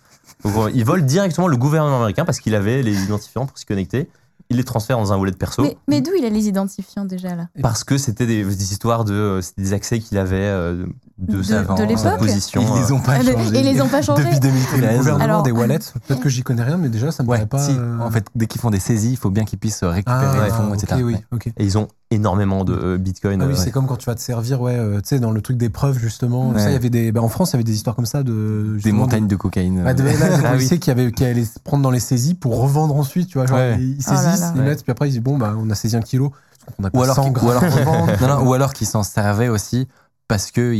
[0.43, 3.65] Donc, euh, il vole directement le gouvernement américain parce qu'il avait les identifiants pour s'y
[3.65, 4.09] connecter.
[4.49, 5.61] Il les transfère dans un wallet perso.
[5.63, 7.47] mais mais d'où il a les identifiants déjà là?
[7.61, 10.87] Parce que c'était des, des histoires de euh, c'était des accès qu'il avait euh,
[11.19, 12.61] de, De- sa, de sa position.
[12.75, 13.57] Ils les euh, ont pas Ah, changés.
[13.59, 14.23] et les ont pas changés?
[14.23, 14.97] Depuis Et le 2013.
[14.97, 17.47] gouvernement Alors- des wallets, peut-être que j'y connais rien, mais déjà, ça me Ouais, paraît
[17.47, 17.59] pas.
[17.65, 17.71] si.
[17.77, 20.43] euh, En fait, dès qu'ils font des saisies, il faut bien qu'ils puissent récupérer ah,
[20.45, 21.01] les fonds, ok, etc.
[21.01, 21.15] oui.
[21.57, 23.41] Et ils ont énormément de euh, bitcoin.
[23.41, 25.31] Ah oui, euh, c'est comme quand tu vas te servir, ouais, euh, tu sais, dans
[25.31, 26.49] le truc des preuves, justement.
[26.51, 26.59] Ouais.
[26.59, 28.21] Ça, il y avait des, bah, en France, il y avait des histoires comme ça
[28.23, 28.77] de.
[28.83, 29.83] Des montagnes de cocaïne.
[29.83, 30.79] Bah, de, là, des Ah oui.
[30.79, 33.47] qui, avaient, qui allaient se prendre dans les saisies pour revendre ensuite, tu vois.
[33.47, 33.77] Genre, Ouais.
[33.79, 34.53] ils Oh là saisissent, là.
[34.55, 36.31] ils mettent, puis après, ils disent, bon, bah, on a saisi un kilo.
[36.79, 38.21] On a pas Ou alors, 100 qu'ils- grammes ou alors, à revendre.
[38.21, 39.87] non, non, ou alors qu'ils s'en servaient aussi
[40.27, 40.73] parce que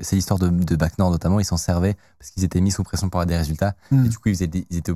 [0.00, 2.82] c'est l'histoire de, de Bac Nord notamment, ils s'en servaient parce qu'ils étaient mis sous
[2.84, 4.06] pression pour avoir des résultats Hmm.
[4.06, 4.92] et du coup ils étaient, ils étaient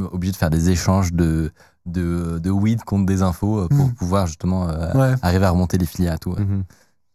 [0.00, 1.52] obligés de faire des échanges de,
[1.86, 3.94] de, de weed contre des infos euh, pour Hmm.
[3.94, 5.14] pouvoir justement euh, Ouais.
[5.22, 6.32] arriver à remonter les filières et tout.
[6.32, 6.40] ouais.
[6.40, 6.64] Mhm.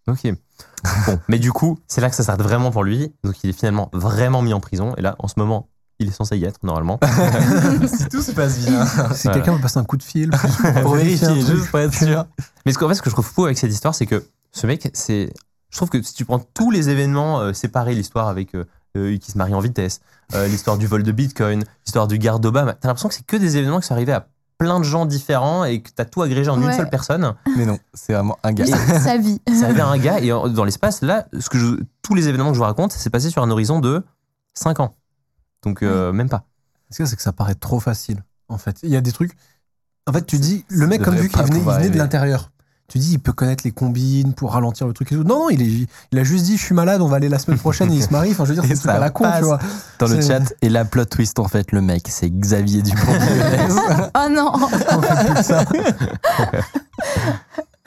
[0.07, 0.33] Ok.
[1.07, 3.13] bon, mais du coup, c'est là que ça s'arrête vraiment pour lui.
[3.23, 4.93] Donc, il est finalement vraiment mis en prison.
[4.97, 5.67] Et là, en ce moment,
[5.99, 6.99] il est censé y être normalement.
[7.97, 8.85] si tout se passe bien.
[8.85, 9.31] Si Voilà.
[9.33, 10.31] quelqu'un me passe un coup de fil
[10.81, 12.25] pour vérifier juste pour être sûr.
[12.65, 14.67] Mais ce qu'en fait, ce que je trouve fou avec cette histoire, c'est que ce
[14.67, 15.31] mec, c'est.
[15.69, 18.65] Je trouve que si tu prends tous les événements euh, séparés, l'histoire avec euh,
[18.97, 20.01] euh, qui se marie en vitesse,
[20.35, 23.37] euh, l'histoire du vol de Bitcoin, l'histoire du garde d'Obama, t'as l'impression que c'est que
[23.37, 26.49] des événements qui sont arrivés à plein de gens différents et que t'as tout agrégé
[26.49, 27.33] en une seule personne.
[27.57, 28.65] Mais non, c'est vraiment un gars.
[28.65, 29.41] Sa- Sa vie.
[29.47, 32.49] C'est arrivé à un gars et dans l'espace, là, ce que je- tous les événements
[32.49, 34.03] que je vous raconte, c'est passé sur un horizon de
[34.53, 34.95] 5 ans.
[35.63, 36.43] Donc, euh, même pas.
[36.89, 38.79] Ce qu'il y a, c'est que ça paraît trop facile, en fait?
[38.83, 39.31] Il y a des trucs.
[40.07, 42.51] En fait, tu dis, le mec, ça comme vu qu'il venait, il venait de l'intérieur.
[42.89, 45.23] Tu dis, il peut connaître les combines pour ralentir le truc et tout.
[45.23, 47.39] Non, non, il, est, il a juste dit, je suis malade, on va aller la
[47.39, 48.31] semaine prochaine et il se marie.
[48.31, 49.59] Enfin, je veux dire, c'est à la con, tu vois.
[49.99, 52.99] Dans le chat, et la plot twist en fait, le mec, c'est Xavier Dupont.
[54.15, 54.67] Oh non On
[55.01, 55.63] fait plus ça.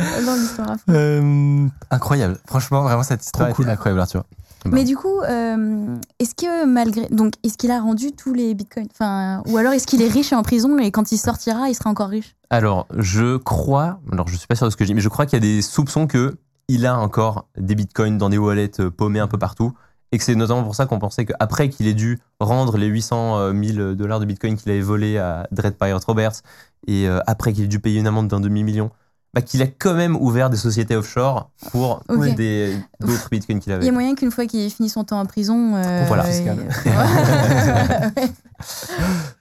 [0.02, 0.76] Fond.
[0.90, 2.38] Euh, incroyable.
[2.46, 3.68] Franchement, vraiment, cette histoire Trop cool.
[3.68, 4.24] est incroyable, Arthur.
[4.66, 7.06] Mais du coup, euh, est-ce que malgré.
[7.10, 10.32] Donc, est-ce qu'il a rendu tous les bitcoins enfin, Ou alors est-ce qu'il est riche
[10.32, 12.36] et en prison et quand il sortira, il sera encore riche?
[12.51, 15.09] Alors, je crois, alors je suis pas sûr de ce que je dis, mais je
[15.09, 16.36] crois qu'il y a des soupçons que
[16.68, 19.72] il a encore des bitcoins dans des wallets euh, paumés un peu partout.
[20.14, 23.51] Et que c'est notamment pour ça qu'on pensait qu'après qu'il ait dû rendre les 800
[23.55, 26.43] 000 dollars de bitcoin qu'il avait volé à Dread Pirate Roberts,
[26.86, 28.90] et euh, après qu'il ait dû payer une amende d'un demi-million,
[29.34, 32.02] bah, qu'il a quand même ouvert des sociétés offshore pour
[32.36, 33.88] des- d'autres bitcoins qu'il Il y avait.
[33.88, 35.74] a moyen qu'une fois qu'il ait fini son temps en prison.
[35.76, 36.24] euh, Voilà.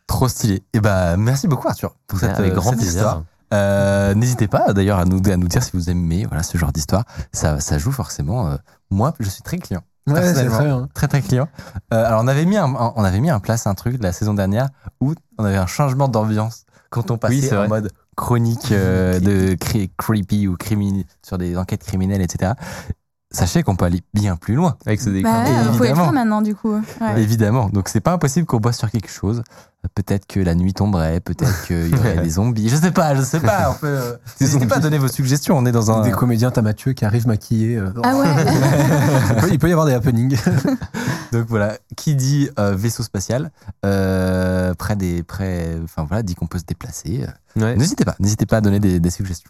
[0.07, 0.63] Trop stylé.
[0.73, 3.01] Et bah, merci beaucoup, Arthur, pour cette, Avec euh, grand cette plaisir.
[3.01, 3.23] histoire.
[3.53, 6.72] Euh, N'hésitez pas d'ailleurs à nous, à nous dire si vous aimez voilà, ce genre
[6.72, 7.03] d'histoire.
[7.34, 8.47] Ça, ça joue forcément.
[8.47, 8.55] euh,
[8.89, 9.81] moi, je suis très client.
[10.07, 10.88] Ouais, très bien.
[10.93, 11.47] Très très client.
[11.93, 14.11] Euh, alors on avait mis un, on avait mis en place un truc de la
[14.11, 14.69] saison dernière
[14.99, 17.68] où on avait un changement d'ambiance quand on passait Oui, en vrai.
[17.68, 17.91] mode
[18.22, 22.53] chronique euh, de cri- creepy ou criminel sur des enquêtes criminelles, etc.
[23.32, 24.76] Sachez qu'on peut aller bien plus loin.
[24.86, 25.32] Avec ce décor.
[25.32, 26.74] Bah ouais, vous pouvez faire maintenant, du coup.
[26.74, 27.22] Ouais.
[27.22, 27.70] Évidemment.
[27.70, 29.41] Donc c'est pas impossible qu'on bosse sur quelque chose.
[29.95, 32.70] Peut-être que la nuit tomberait, peut-être qu'il y aurait des zombies.
[32.70, 33.72] Je sais pas, je sais pas.
[33.72, 35.58] On peut, euh, N'hésitez pas à donner vos suggestions.
[35.58, 36.02] On est dans un.
[36.03, 37.78] Des comédiens, t'as Mathieu qui arrive maquillé.
[37.78, 38.28] euh, Ah ouais
[39.30, 40.38] il, peut, il peut y avoir des happenings.
[41.32, 43.52] Donc voilà, qui dit euh, vaisseau spatial,
[43.86, 47.26] euh, près des, près, enfin voilà, dit qu'on peut se déplacer.
[47.56, 47.76] Ouais.
[47.78, 49.49] N'hésitez pas, n'hésitez pas à donner des, des suggestions.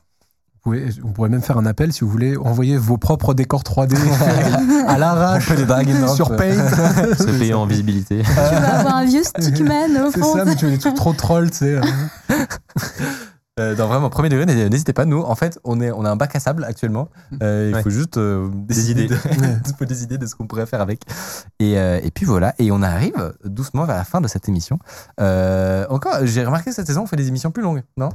[0.64, 3.64] Vous pouvez- on pourrait même faire un appel si vous voulez envoyer vos propres décors
[3.64, 3.96] 3D
[4.88, 5.48] à l'arrache
[6.16, 6.70] sur Paint.
[7.18, 8.22] Se payer en visibilité.
[8.24, 10.36] Tu vas avoir un vieux stickman au C'est fond.
[10.36, 11.76] ça, mais tu veux des trucs trop trolls, tu sais.
[11.76, 11.82] euh.
[13.60, 15.04] Euh, non, vraiment, premier degré, n'hésitez pas.
[15.06, 17.10] Nous, en fait, on, est, on a un bac à sable actuellement.
[17.44, 17.84] Euh, il Ouais.
[17.84, 19.04] faut juste euh, des, idées.
[19.06, 19.16] idées.
[19.16, 19.20] De,
[19.68, 21.02] il faut des idées de ce qu'on pourrait faire avec.
[21.60, 22.56] Et, euh, et puis voilà.
[22.60, 24.80] Et on arrive doucement vers la fin de cette émission.
[25.20, 28.10] Euh, encore, j'ai remarqué cette saison, on fait des émissions plus longues, non?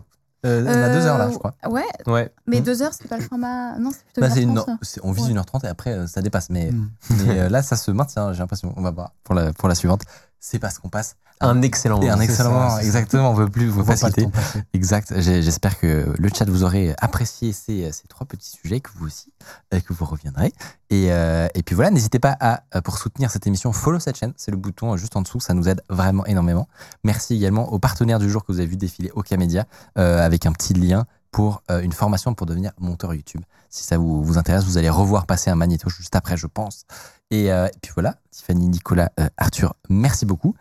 [0.46, 1.54] Euh, On a deux heures là, je crois.
[1.68, 2.32] Ouais, Ouais.
[2.46, 2.64] mais Hmm.
[2.64, 3.78] deux heures, c'est pas le format.
[3.78, 5.32] Non, c'est plutôt Bah, une une- heure trente, c'est- on vise Ouais.
[5.32, 6.48] 1h30 et après euh, ça dépasse.
[6.50, 6.90] Mais, Mm.
[7.26, 8.72] mais euh, là, ça se maintient, j'ai l'impression.
[8.76, 10.02] On va voir pour la, pour la suivante.
[10.40, 12.22] C'est parce qu'on passe Un excellent et un moment.
[12.22, 12.78] excellent moment.
[12.78, 14.26] Exactement, on veut plus vous faciliter.
[14.72, 15.12] Exact.
[15.20, 19.32] J'espère que le chat vous aurez apprécié ces, ces trois petits sujets, que vous aussi,
[19.74, 20.52] euh, que vous reviendrez.
[20.90, 24.16] Et, euh, et puis voilà, n'hésitez pas à, euh, pour soutenir cette émission, follow cette
[24.16, 24.32] chaîne.
[24.36, 25.40] C'est le bouton juste en dessous.
[25.40, 26.68] Ça nous aide vraiment énormément.
[27.04, 29.64] Merci également aux partenaires du jour que vous avez vu défiler Okamedia
[29.98, 33.42] euh, avec un petit lien pour euh, une formation pour devenir monteur YouTube.
[33.68, 36.86] Si ça vous, vous intéresse, vous allez revoir passer un magnéto juste après, je pense.
[37.30, 40.54] Et, euh, et puis voilà, Tiffany, Nicolas, euh, Arthur, merci beaucoup.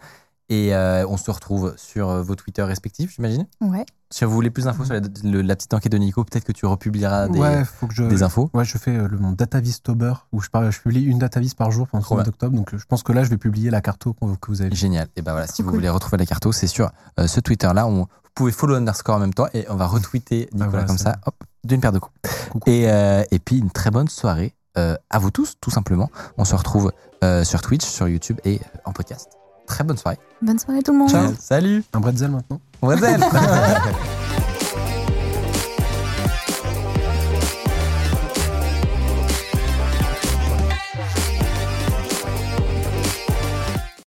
[0.47, 3.47] Et euh, on se retrouve sur vos Twitter respectifs, j'imagine.
[3.61, 3.83] Ouais.
[4.11, 6.51] Si vous voulez plus d'infos sur la, le- la petite enquête de Nico, peut-être que
[6.51, 8.03] tu republieras des, Ouais, faut que je.
[8.03, 8.51] des infos.
[8.53, 11.71] Ouais, je fais le, mon DataVis Tober où je, parle, je publie une DataVis par
[11.71, 12.55] jour pendant le mois d'octobre.
[12.55, 14.75] Donc je pense que là, je vais publier la carto que vous avez.
[14.75, 15.07] Génial.
[15.15, 17.87] Et ben voilà, si vous voulez retrouver la carto, c'est sur euh, ce Twitter-là.
[17.87, 20.97] On, vous pouvez follow underscore en même temps et on va retweeter Nicolas voilà, comme
[20.99, 21.13] ça.
[21.13, 22.15] ça, hop, d'une paire de coups.
[22.51, 22.69] Coucou.
[22.69, 26.09] Et, euh, et puis une très bonne soirée à vous tous, tout simplement.
[26.37, 26.91] On se retrouve
[27.23, 29.29] euh, sur Twitch, sur YouTube et euh, en podcast.
[29.67, 30.19] Très bonne soirée.
[30.41, 31.09] Bonne soirée tout le monde.
[31.09, 31.33] Ciao.
[31.39, 31.83] Salut.
[31.93, 32.95] Un bretzel maintenant On va